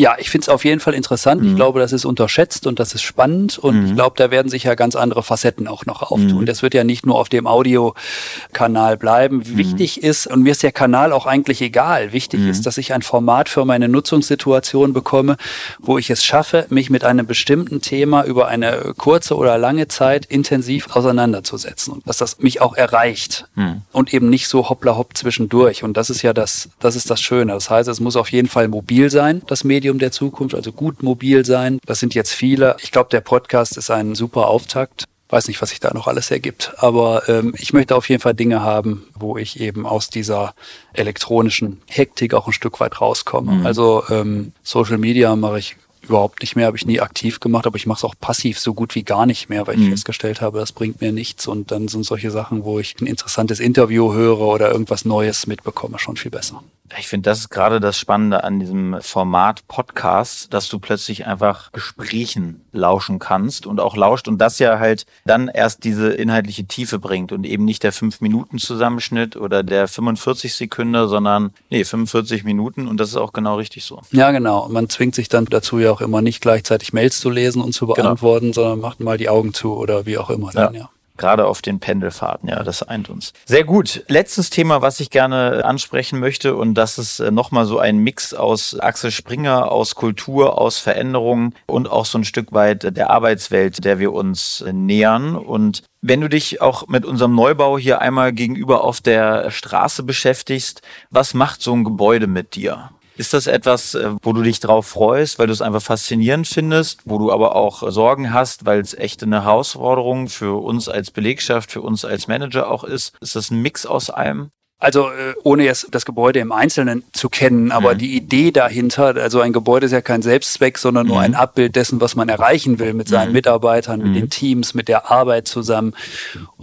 Ja, 0.00 0.16
ich 0.18 0.30
finde 0.30 0.44
es 0.44 0.48
auf 0.48 0.64
jeden 0.64 0.80
Fall 0.80 0.94
interessant. 0.94 1.42
Mhm. 1.42 1.50
Ich 1.50 1.56
glaube, 1.56 1.78
das 1.78 1.92
ist 1.92 2.06
unterschätzt 2.06 2.66
und 2.66 2.80
das 2.80 2.94
ist 2.94 3.02
spannend. 3.02 3.58
Und 3.58 3.78
mhm. 3.78 3.86
ich 3.88 3.94
glaube, 3.94 4.16
da 4.16 4.30
werden 4.30 4.48
sich 4.48 4.64
ja 4.64 4.74
ganz 4.74 4.96
andere 4.96 5.22
Facetten 5.22 5.68
auch 5.68 5.84
noch 5.84 6.00
auftun. 6.00 6.40
Mhm. 6.40 6.46
Das 6.46 6.62
wird 6.62 6.72
ja 6.72 6.84
nicht 6.84 7.04
nur 7.04 7.16
auf 7.18 7.28
dem 7.28 7.46
Audiokanal 7.46 8.96
bleiben. 8.96 9.44
Mhm. 9.44 9.58
Wichtig 9.58 10.02
ist, 10.02 10.26
und 10.26 10.42
mir 10.42 10.52
ist 10.52 10.62
der 10.62 10.72
Kanal 10.72 11.12
auch 11.12 11.26
eigentlich 11.26 11.60
egal, 11.60 12.14
wichtig 12.14 12.40
mhm. 12.40 12.48
ist, 12.48 12.64
dass 12.64 12.78
ich 12.78 12.94
ein 12.94 13.02
Format 13.02 13.50
für 13.50 13.66
meine 13.66 13.90
Nutzungssituation 13.90 14.94
bekomme, 14.94 15.36
wo 15.78 15.98
ich 15.98 16.08
es 16.08 16.24
schaffe, 16.24 16.64
mich 16.70 16.88
mit 16.88 17.04
einem 17.04 17.26
bestimmten 17.26 17.82
Thema 17.82 18.24
über 18.24 18.48
eine 18.48 18.94
kurze 18.96 19.36
oder 19.36 19.58
lange 19.58 19.88
Zeit 19.88 20.24
intensiv 20.24 20.96
auseinanderzusetzen. 20.96 21.92
Und 21.92 22.08
dass 22.08 22.16
das 22.16 22.38
mich 22.38 22.62
auch 22.62 22.74
erreicht 22.74 23.48
mhm. 23.54 23.82
und 23.92 24.14
eben 24.14 24.30
nicht 24.30 24.48
so 24.48 24.70
hoppla 24.70 24.96
hopp 24.96 25.14
zwischendurch. 25.14 25.84
Und 25.84 25.98
das 25.98 26.08
ist 26.08 26.22
ja 26.22 26.32
das, 26.32 26.70
das 26.78 26.96
ist 26.96 27.10
das 27.10 27.20
Schöne. 27.20 27.52
Das 27.52 27.68
heißt, 27.68 27.86
es 27.86 28.00
muss 28.00 28.16
auf 28.16 28.32
jeden 28.32 28.48
Fall 28.48 28.68
mobil 28.68 29.10
sein, 29.10 29.42
das 29.46 29.62
Medium 29.62 29.89
Medium 29.90 29.98
der 29.98 30.12
Zukunft, 30.12 30.54
also 30.54 30.72
gut 30.72 31.02
mobil 31.02 31.44
sein. 31.44 31.80
Das 31.84 31.98
sind 31.98 32.14
jetzt 32.14 32.32
viele. 32.32 32.76
Ich 32.80 32.92
glaube, 32.92 33.10
der 33.10 33.20
Podcast 33.20 33.76
ist 33.76 33.90
ein 33.90 34.14
super 34.14 34.46
Auftakt. 34.46 35.04
Weiß 35.28 35.48
nicht, 35.48 35.60
was 35.62 35.70
sich 35.70 35.80
da 35.80 35.92
noch 35.94 36.08
alles 36.08 36.30
ergibt, 36.32 36.72
aber 36.78 37.28
ähm, 37.28 37.54
ich 37.56 37.72
möchte 37.72 37.94
auf 37.94 38.08
jeden 38.08 38.20
Fall 38.20 38.34
Dinge 38.34 38.62
haben, 38.62 39.04
wo 39.14 39.36
ich 39.36 39.60
eben 39.60 39.86
aus 39.86 40.10
dieser 40.10 40.54
elektronischen 40.92 41.80
Hektik 41.86 42.34
auch 42.34 42.48
ein 42.48 42.52
Stück 42.52 42.80
weit 42.80 43.00
rauskomme. 43.00 43.52
Mhm. 43.52 43.66
Also 43.66 44.02
ähm, 44.10 44.52
Social 44.64 44.98
Media 44.98 45.36
mache 45.36 45.60
ich 45.60 45.76
überhaupt 46.02 46.40
nicht 46.40 46.56
mehr, 46.56 46.66
habe 46.66 46.76
ich 46.76 46.84
nie 46.84 47.00
aktiv 47.00 47.38
gemacht, 47.38 47.66
aber 47.68 47.76
ich 47.76 47.86
mache 47.86 47.98
es 47.98 48.04
auch 48.04 48.14
passiv 48.20 48.58
so 48.58 48.74
gut 48.74 48.96
wie 48.96 49.04
gar 49.04 49.24
nicht 49.24 49.48
mehr, 49.48 49.68
weil 49.68 49.76
ich 49.76 49.86
mhm. 49.86 49.90
festgestellt 49.90 50.40
habe, 50.40 50.58
das 50.58 50.72
bringt 50.72 51.00
mir 51.00 51.12
nichts 51.12 51.46
und 51.46 51.70
dann 51.70 51.86
sind 51.86 52.04
solche 52.04 52.32
Sachen, 52.32 52.64
wo 52.64 52.80
ich 52.80 52.96
ein 53.00 53.06
interessantes 53.06 53.60
Interview 53.60 54.12
höre 54.12 54.40
oder 54.40 54.72
irgendwas 54.72 55.04
Neues 55.04 55.46
mitbekomme, 55.46 56.00
schon 56.00 56.16
viel 56.16 56.32
besser. 56.32 56.64
Ich 56.98 57.08
finde, 57.08 57.30
das 57.30 57.40
ist 57.40 57.50
gerade 57.50 57.78
das 57.78 57.98
Spannende 57.98 58.42
an 58.42 58.58
diesem 58.58 59.00
Format 59.00 59.66
Podcast, 59.68 60.52
dass 60.52 60.68
du 60.68 60.78
plötzlich 60.78 61.26
einfach 61.26 61.72
Gesprächen 61.72 62.64
lauschen 62.72 63.18
kannst 63.18 63.66
und 63.66 63.80
auch 63.80 63.96
lauscht 63.96 64.28
und 64.28 64.38
das 64.38 64.58
ja 64.58 64.78
halt 64.78 65.06
dann 65.24 65.48
erst 65.48 65.84
diese 65.84 66.12
inhaltliche 66.12 66.64
Tiefe 66.64 66.98
bringt 66.98 67.32
und 67.32 67.44
eben 67.44 67.64
nicht 67.64 67.82
der 67.82 67.92
5-Minuten-Zusammenschnitt 67.92 69.36
oder 69.36 69.62
der 69.62 69.88
45 69.88 70.54
Sekunden, 70.54 71.08
sondern 71.08 71.52
nee, 71.68 71.84
45 71.84 72.44
Minuten 72.44 72.88
und 72.88 72.98
das 72.98 73.10
ist 73.10 73.16
auch 73.16 73.32
genau 73.32 73.56
richtig 73.56 73.84
so. 73.84 74.00
Ja, 74.10 74.30
genau. 74.32 74.68
Man 74.68 74.88
zwingt 74.88 75.14
sich 75.14 75.28
dann 75.28 75.44
dazu 75.46 75.78
ja 75.78 75.92
auch 75.92 76.00
immer 76.00 76.22
nicht 76.22 76.40
gleichzeitig 76.40 76.92
Mails 76.92 77.20
zu 77.20 77.30
lesen 77.30 77.62
und 77.62 77.72
zu 77.72 77.86
genau. 77.86 78.02
beantworten, 78.02 78.52
genau. 78.52 78.54
sondern 78.54 78.80
macht 78.80 79.00
mal 79.00 79.18
die 79.18 79.28
Augen 79.28 79.54
zu 79.54 79.76
oder 79.76 80.06
wie 80.06 80.18
auch 80.18 80.30
immer. 80.30 80.50
Dann, 80.50 80.74
ja. 80.74 80.90
Gerade 81.20 81.46
auf 81.46 81.60
den 81.60 81.80
Pendelfahrten, 81.80 82.48
ja, 82.48 82.62
das 82.62 82.82
eint 82.82 83.10
uns. 83.10 83.34
Sehr 83.44 83.64
gut. 83.64 84.04
Letztes 84.08 84.48
Thema, 84.48 84.80
was 84.80 85.00
ich 85.00 85.10
gerne 85.10 85.66
ansprechen 85.66 86.18
möchte, 86.18 86.56
und 86.56 86.72
das 86.72 86.96
ist 86.96 87.20
äh, 87.20 87.30
nochmal 87.30 87.66
so 87.66 87.78
ein 87.78 87.98
Mix 87.98 88.32
aus 88.32 88.80
Axel 88.80 89.10
Springer, 89.10 89.70
aus 89.70 89.94
Kultur, 89.94 90.58
aus 90.58 90.78
Veränderungen 90.78 91.54
und 91.66 91.90
auch 91.90 92.06
so 92.06 92.16
ein 92.16 92.24
Stück 92.24 92.52
weit 92.52 92.96
der 92.96 93.10
Arbeitswelt, 93.10 93.84
der 93.84 93.98
wir 93.98 94.14
uns 94.14 94.62
äh, 94.62 94.72
nähern. 94.72 95.36
Und 95.36 95.82
wenn 96.00 96.22
du 96.22 96.28
dich 96.28 96.62
auch 96.62 96.88
mit 96.88 97.04
unserem 97.04 97.34
Neubau 97.34 97.76
hier 97.76 98.00
einmal 98.00 98.32
gegenüber 98.32 98.82
auf 98.82 99.02
der 99.02 99.50
Straße 99.50 100.02
beschäftigst, 100.04 100.80
was 101.10 101.34
macht 101.34 101.60
so 101.60 101.74
ein 101.74 101.84
Gebäude 101.84 102.28
mit 102.28 102.54
dir? 102.54 102.92
Ist 103.20 103.34
das 103.34 103.46
etwas, 103.46 103.94
äh, 103.94 104.12
wo 104.22 104.32
du 104.32 104.40
dich 104.40 104.60
drauf 104.60 104.86
freust, 104.86 105.38
weil 105.38 105.46
du 105.46 105.52
es 105.52 105.60
einfach 105.60 105.82
faszinierend 105.82 106.48
findest, 106.48 107.02
wo 107.04 107.18
du 107.18 107.30
aber 107.30 107.54
auch 107.54 107.90
Sorgen 107.90 108.32
hast, 108.32 108.64
weil 108.64 108.80
es 108.80 108.94
echt 108.94 109.22
eine 109.22 109.44
Herausforderung 109.44 110.30
für 110.30 110.58
uns 110.62 110.88
als 110.88 111.10
Belegschaft, 111.10 111.70
für 111.70 111.82
uns 111.82 112.06
als 112.06 112.28
Manager 112.28 112.70
auch 112.70 112.82
ist? 112.82 113.12
Ist 113.20 113.36
das 113.36 113.50
ein 113.50 113.60
Mix 113.60 113.84
aus 113.84 114.08
allem? 114.08 114.52
Also 114.78 115.10
äh, 115.10 115.34
ohne 115.42 115.64
jetzt 115.64 115.88
das 115.90 116.06
Gebäude 116.06 116.40
im 116.40 116.50
Einzelnen 116.50 117.04
zu 117.12 117.28
kennen, 117.28 117.72
aber 117.72 117.92
mhm. 117.92 117.98
die 117.98 118.16
Idee 118.16 118.52
dahinter, 118.52 119.14
also 119.16 119.40
ein 119.40 119.52
Gebäude 119.52 119.84
ist 119.84 119.92
ja 119.92 120.00
kein 120.00 120.22
Selbstzweck, 120.22 120.78
sondern 120.78 121.06
nur 121.06 121.16
mhm. 121.16 121.22
ein 121.24 121.34
Abbild 121.34 121.76
dessen, 121.76 122.00
was 122.00 122.16
man 122.16 122.30
erreichen 122.30 122.78
will 122.78 122.94
mit 122.94 123.08
seinen 123.08 123.28
mhm. 123.28 123.34
Mitarbeitern, 123.34 124.00
mit 124.00 124.16
den 124.16 124.24
mhm. 124.24 124.30
Teams, 124.30 124.72
mit 124.72 124.88
der 124.88 125.10
Arbeit 125.10 125.46
zusammen. 125.46 125.94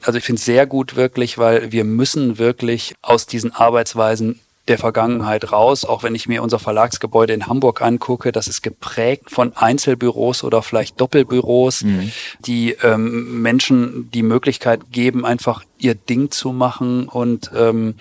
Also 0.02 0.18
ich 0.18 0.24
finde 0.24 0.40
es 0.40 0.46
sehr 0.46 0.66
gut 0.66 0.96
wirklich, 0.96 1.38
weil 1.38 1.72
wir 1.72 1.84
müssen 1.84 2.40
wirklich 2.40 2.96
aus 3.04 3.28
diesen 3.28 3.54
Arbeitsweisen 3.54 4.40
der 4.68 4.78
Vergangenheit 4.78 5.52
raus, 5.52 5.86
auch 5.86 6.04
wenn 6.04 6.16
ich 6.16 6.28
mir 6.28 6.44
unser 6.44 6.60
Verlagsgebäude 6.60 7.34
in 7.34 7.48
Hamburg 7.48 7.82
angucke, 7.82 8.32
das 8.32 8.48
ist 8.48 8.62
geprägt 8.62 9.32
von 9.32 9.56
Einzelbüros 9.56 10.44
oder 10.44 10.62
vielleicht 10.62 11.00
Doppelbüros, 11.00 11.84
mhm. 11.84 12.12
die 12.40 12.76
ähm, 12.84 13.42
Menschen 13.42 14.10
die 14.12 14.24
Möglichkeit 14.24 14.92
geben, 14.92 15.26
einfach 15.26 15.64
ihr 15.78 15.96
Ding 15.96 16.32
zu 16.32 16.52
machen 16.52 17.08
und 17.08 17.52
ähm, 17.56 17.96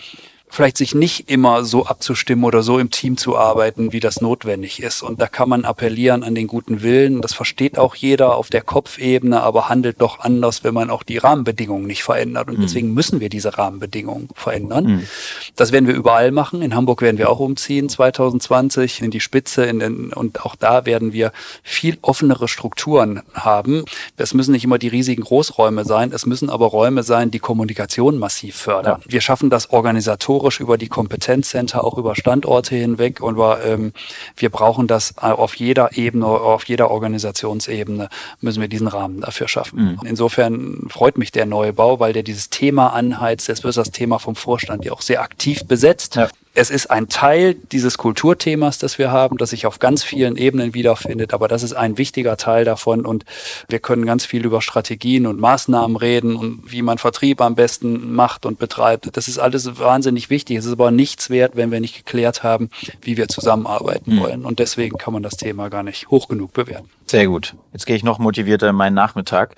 vielleicht 0.49 0.77
sich 0.77 0.95
nicht 0.95 1.29
immer 1.29 1.65
so 1.65 1.87
abzustimmen 1.87 2.45
oder 2.45 2.63
so 2.63 2.79
im 2.79 2.91
Team 2.91 3.17
zu 3.17 3.37
arbeiten, 3.37 3.93
wie 3.93 4.01
das 4.01 4.21
notwendig 4.21 4.83
ist. 4.83 5.03
Und 5.03 5.21
da 5.21 5.27
kann 5.27 5.49
man 5.49 5.65
appellieren 5.65 6.23
an 6.23 6.35
den 6.35 6.47
guten 6.47 6.83
Willen. 6.83 7.21
Das 7.21 7.35
versteht 7.35 7.79
auch 7.79 7.95
jeder 7.95 8.37
auf 8.37 8.49
der 8.49 8.63
Kopfebene, 8.63 9.43
aber 9.43 9.69
handelt 9.69 10.01
doch 10.01 10.21
anders, 10.21 10.63
wenn 10.65 10.73
man 10.73 10.91
auch 10.91 11.03
die 11.03 11.19
Rahmenbedingungen 11.19 11.87
nicht 11.87 12.05
verändert. 12.05 12.49
Und 12.49 12.59
mhm. 12.59 12.63
deswegen 12.63 12.95
müssen 12.95 13.21
wir 13.21 13.29
diese 13.29 13.59
Rahmenbedingungen 13.59 14.29
verändern. 14.35 14.85
Mhm. 14.87 15.09
Das 15.57 15.73
werden 15.73 15.89
wir 15.89 15.95
überall 15.95 16.31
machen. 16.31 16.63
In 16.63 16.75
Hamburg 16.75 17.03
werden 17.03 17.19
wir 17.19 17.29
auch 17.29 17.41
umziehen 17.41 17.89
2020 17.89 19.03
in 19.03 19.11
die 19.11 19.21
Spitze. 19.21 19.65
In 19.65 19.81
den, 19.81 20.13
und 20.13 20.45
auch 20.45 20.55
da 20.55 20.87
werden 20.87 21.13
wir 21.13 21.33
viel 21.65 21.99
offenere 22.03 22.47
Strukturen 22.47 23.23
haben. 23.35 23.85
Es 24.17 24.33
müssen 24.33 24.53
nicht 24.53 24.65
immer 24.65 24.79
die 24.79 24.89
riesigen 24.89 25.23
Großräume 25.23 25.85
sein. 25.85 26.13
Es 26.13 26.25
müssen 26.25 26.51
aber 26.51 26.67
Räume 26.67 27.03
sein, 27.03 27.31
die 27.31 27.41
Kommunikation 27.41 28.19
massiv 28.19 28.57
fördern. 28.57 29.01
Ja. 29.05 29.13
Wir 29.13 29.21
schaffen 29.21 29.51
das 29.51 29.71
organisatorisch 29.71 30.36
über 30.61 30.79
die 30.79 30.89
Kompetenzcenter, 30.89 31.85
auch 31.85 31.99
über 31.99 32.15
Standorte 32.15 32.75
hinweg. 32.77 33.21
Und 33.21 33.37
wir, 33.39 33.65
ähm, 33.65 33.93
wir 34.37 34.51
brauchen 34.51 34.87
das 34.87 35.19
auf 35.19 35.55
jeder 35.55 35.97
Ebene, 35.97 36.27
auf 36.27 36.65
jeder 36.65 36.91
Organisationsebene 36.91 38.09
müssen 38.41 38.61
wir 38.61 38.69
diesen 38.69 38.89
Rahmen 38.89 39.21
dafür 39.21 39.49
schaffen. 39.49 39.99
Mhm. 40.01 40.07
Insofern 40.07 40.87
freut 40.89 41.19
mich 41.19 41.33
der 41.33 41.47
Neubau, 41.47 42.01
weil 42.01 42.13
der 42.13 42.23
dieses 42.23 42.51
Thema 42.51 42.89
anheizt. 42.89 43.49
Das 43.49 43.65
wird 43.65 43.77
das 43.77 43.91
Thema 43.91 44.19
vom 44.19 44.37
Vorstand 44.37 44.85
ja 44.85 44.93
auch 44.93 45.03
sehr 45.03 45.23
aktiv 45.23 45.65
besetzt. 45.67 46.17
Ja 46.17 46.29
es 46.57 46.71
ist 46.71 46.91
ein 46.91 47.09
Teil 47.09 47.55
dieses 47.55 47.99
Kulturthemas, 47.99 48.79
das 48.79 48.99
wir 48.99 49.11
haben, 49.11 49.37
das 49.37 49.51
sich 49.51 49.67
auf 49.67 49.79
ganz 49.79 50.03
vielen 50.03 50.37
Ebenen 50.37 50.73
wiederfindet, 50.73 51.35
aber 51.35 51.49
das 51.49 51.63
ist 51.63 51.75
ein 51.75 51.99
wichtiger 51.99 52.39
Teil 52.39 52.65
davon 52.65 53.05
und 53.05 53.27
wir 53.69 53.79
können 53.79 54.07
ganz 54.07 54.25
viel 54.25 54.45
über 54.45 54.63
Strategien 54.63 55.27
und 55.27 55.39
Maßnahmen 55.39 55.97
reden 55.97 56.35
und 56.35 56.73
wie 56.73 56.81
man 56.81 56.97
Vertrieb 56.97 57.43
am 57.43 57.55
besten 57.55 58.15
macht 58.15 58.47
und 58.47 58.59
betreibt. 58.59 59.15
Das 59.17 59.29
ist 59.29 59.39
alles 59.39 59.79
wahnsinnig 59.79 60.31
wichtig. 60.31 60.57
Es 60.57 60.65
ist 60.65 60.73
aber 60.73 60.91
nichts 60.91 61.29
wert, 61.29 61.57
wenn 61.57 61.71
wir 61.71 61.81
nicht 61.81 61.95
geklärt 61.95 62.43
haben, 62.43 62.71
wie 63.03 63.19
wir 63.19 63.29
zusammenarbeiten 63.29 64.15
mhm. 64.15 64.21
wollen 64.21 64.45
und 64.47 64.59
deswegen 64.59 64.97
kann 64.97 65.13
man 65.13 65.23
das 65.23 65.37
Thema 65.37 65.69
gar 65.69 65.83
nicht 65.83 66.09
hoch 66.09 66.27
genug 66.27 66.55
bewerten. 66.55 66.89
Sehr 67.07 67.27
gut. 67.27 67.55
Jetzt 67.75 67.85
gehe 67.85 67.97
ich 67.97 68.03
noch 68.03 68.19
motivierter 68.19 68.71
in 68.71 68.77
meinen 68.77 68.95
Nachmittag. 68.95 69.57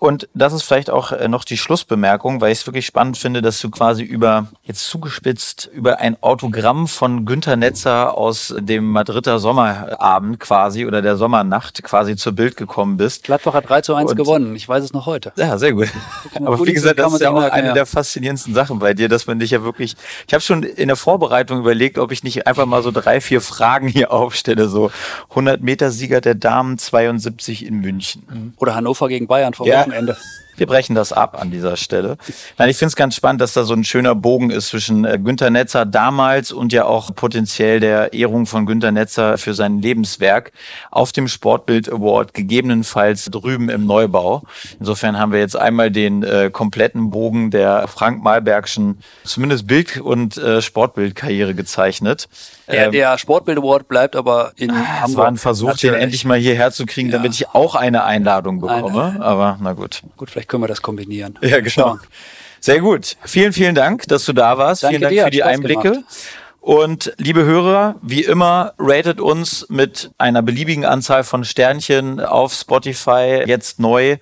Und 0.00 0.28
das 0.32 0.52
ist 0.52 0.62
vielleicht 0.62 0.90
auch 0.90 1.10
äh, 1.10 1.26
noch 1.26 1.42
die 1.42 1.56
Schlussbemerkung, 1.56 2.40
weil 2.40 2.52
ich 2.52 2.60
es 2.60 2.66
wirklich 2.66 2.86
spannend 2.86 3.18
finde, 3.18 3.42
dass 3.42 3.60
du 3.60 3.68
quasi 3.68 4.04
über, 4.04 4.46
jetzt 4.62 4.86
zugespitzt, 4.86 5.68
über 5.72 5.98
ein 5.98 6.16
Autogramm 6.22 6.86
von 6.86 7.26
Günter 7.26 7.56
Netzer 7.56 8.16
aus 8.16 8.54
dem 8.56 8.92
Madrider 8.92 9.40
Sommerabend 9.40 10.38
quasi 10.38 10.86
oder 10.86 11.02
der 11.02 11.16
Sommernacht 11.16 11.82
quasi 11.82 12.14
zur 12.14 12.32
Bild 12.32 12.56
gekommen 12.56 12.96
bist. 12.96 13.24
Gladbach 13.24 13.54
hat 13.54 13.68
3 13.68 13.80
zu 13.80 13.96
1 13.96 14.12
Und, 14.12 14.16
gewonnen. 14.16 14.54
Ich 14.54 14.68
weiß 14.68 14.84
es 14.84 14.92
noch 14.92 15.06
heute. 15.06 15.32
Ja, 15.34 15.58
sehr 15.58 15.72
gut. 15.72 15.88
Aber 16.36 16.64
wie 16.64 16.72
gesagt, 16.72 17.00
das 17.00 17.14
ist 17.14 17.20
ja 17.20 17.30
auch 17.30 17.42
eine 17.42 17.72
der 17.72 17.86
faszinierendsten 17.86 18.54
Sachen 18.54 18.78
bei 18.78 18.94
dir, 18.94 19.08
dass 19.08 19.26
man 19.26 19.40
dich 19.40 19.50
ja 19.50 19.64
wirklich, 19.64 19.96
ich 20.28 20.32
habe 20.32 20.42
schon 20.42 20.62
in 20.62 20.86
der 20.86 20.96
Vorbereitung 20.96 21.58
überlegt, 21.58 21.98
ob 21.98 22.12
ich 22.12 22.22
nicht 22.22 22.46
einfach 22.46 22.66
mal 22.66 22.84
so 22.84 22.92
drei, 22.92 23.20
vier 23.20 23.40
Fragen 23.40 23.88
hier 23.88 24.12
aufstelle, 24.12 24.68
so 24.68 24.92
100 25.30 25.60
Meter 25.60 25.90
Sieger 25.90 26.20
der 26.20 26.36
Damen 26.36 26.78
72 26.78 27.66
in 27.66 27.80
München. 27.80 28.54
Oder 28.58 28.76
Hannover 28.76 29.08
gegen 29.08 29.26
Bayern 29.26 29.54
vor 29.54 29.66
ja, 29.66 29.87
Wochenende. 29.88 30.16
Wir 30.58 30.66
brechen 30.66 30.94
das 30.94 31.12
ab 31.12 31.40
an 31.40 31.50
dieser 31.50 31.76
Stelle. 31.76 32.16
Nein, 32.58 32.68
ich 32.68 32.76
finde 32.76 32.88
es 32.88 32.96
ganz 32.96 33.14
spannend, 33.14 33.40
dass 33.40 33.52
da 33.52 33.64
so 33.64 33.74
ein 33.74 33.84
schöner 33.84 34.14
Bogen 34.14 34.50
ist 34.50 34.68
zwischen 34.68 35.04
äh, 35.04 35.18
Günter 35.18 35.50
Netzer 35.50 35.86
damals 35.86 36.52
und 36.52 36.72
ja 36.72 36.84
auch 36.84 37.14
potenziell 37.14 37.80
der 37.80 38.12
Ehrung 38.12 38.46
von 38.46 38.66
Günter 38.66 38.92
Netzer 38.92 39.38
für 39.38 39.54
sein 39.54 39.80
Lebenswerk 39.80 40.52
auf 40.90 41.12
dem 41.12 41.28
Sportbild 41.28 41.90
Award, 41.90 42.34
gegebenenfalls 42.34 43.26
drüben 43.26 43.68
im 43.68 43.86
Neubau. 43.86 44.42
Insofern 44.78 45.18
haben 45.18 45.32
wir 45.32 45.40
jetzt 45.40 45.56
einmal 45.56 45.90
den 45.90 46.22
äh, 46.22 46.50
kompletten 46.52 47.10
Bogen 47.10 47.50
der 47.50 47.88
Frank 47.88 48.22
Malbergschen, 48.22 48.98
zumindest 49.24 49.66
Bild- 49.66 50.00
und 50.00 50.36
äh, 50.36 50.60
Sportbildkarriere 50.60 51.54
gezeichnet. 51.54 52.28
Der, 52.66 52.86
ähm, 52.86 52.92
der 52.92 53.16
Sportbild 53.18 53.58
Award 53.58 53.88
bleibt 53.88 54.16
aber 54.16 54.52
in 54.56 54.70
ah, 54.70 54.74
Hamburg. 54.74 55.08
Es 55.08 55.16
war 55.16 55.26
ein 55.28 55.36
Versuch, 55.36 55.76
den 55.76 55.94
endlich 55.94 56.24
mal 56.24 56.38
hierher 56.38 56.70
zu 56.70 56.84
kriegen, 56.84 57.08
ja. 57.08 57.16
damit 57.16 57.34
ich 57.34 57.48
auch 57.48 57.74
eine 57.74 58.04
Einladung 58.04 58.60
bekomme. 58.60 59.04
Eine. 59.14 59.24
Aber 59.24 59.58
na 59.60 59.72
gut. 59.72 60.02
Gut, 60.16 60.30
vielleicht 60.30 60.47
können 60.48 60.62
wir 60.62 60.68
das 60.68 60.82
kombinieren. 60.82 61.38
Ja, 61.42 61.60
genau. 61.60 61.98
Sehr 62.60 62.80
gut. 62.80 63.16
Vielen, 63.24 63.52
vielen 63.52 63.74
Dank, 63.74 64.06
dass 64.08 64.24
du 64.24 64.32
da 64.32 64.58
warst. 64.58 64.82
Danke 64.82 64.98
vielen 64.98 65.02
Dank 65.02 65.14
dir, 65.14 65.24
für 65.24 65.30
die 65.30 65.44
Einblicke. 65.44 65.92
Gemacht. 65.92 66.04
Und 66.60 67.14
liebe 67.16 67.44
Hörer, 67.44 67.94
wie 68.02 68.24
immer, 68.24 68.74
ratet 68.78 69.20
uns 69.20 69.66
mit 69.70 70.10
einer 70.18 70.42
beliebigen 70.42 70.84
Anzahl 70.84 71.24
von 71.24 71.44
Sternchen 71.44 72.20
auf 72.20 72.52
Spotify, 72.52 73.44
jetzt 73.46 73.80
neu 73.80 74.18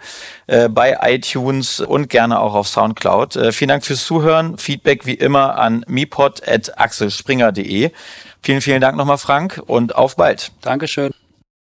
äh, 0.47 0.69
bei 0.69 0.99
iTunes 1.03 1.81
und 1.81 2.09
gerne 2.09 2.39
auch 2.39 2.55
auf 2.55 2.69
Soundcloud. 2.69 3.37
Äh, 3.37 3.53
vielen 3.53 3.71
Dank 3.71 3.85
fürs 3.85 4.05
Zuhören. 4.05 4.59
Feedback 4.59 5.07
wie 5.07 5.15
immer 5.15 5.59
an 5.59 5.85
mipod.axelspringer.de. 5.89 7.91
Vielen, 8.43 8.61
vielen 8.61 8.81
Dank 8.81 8.97
nochmal, 8.97 9.19
Frank, 9.19 9.61
und 9.67 9.97
auf 9.97 10.15
bald. 10.15 10.53
Dankeschön. 10.61 11.13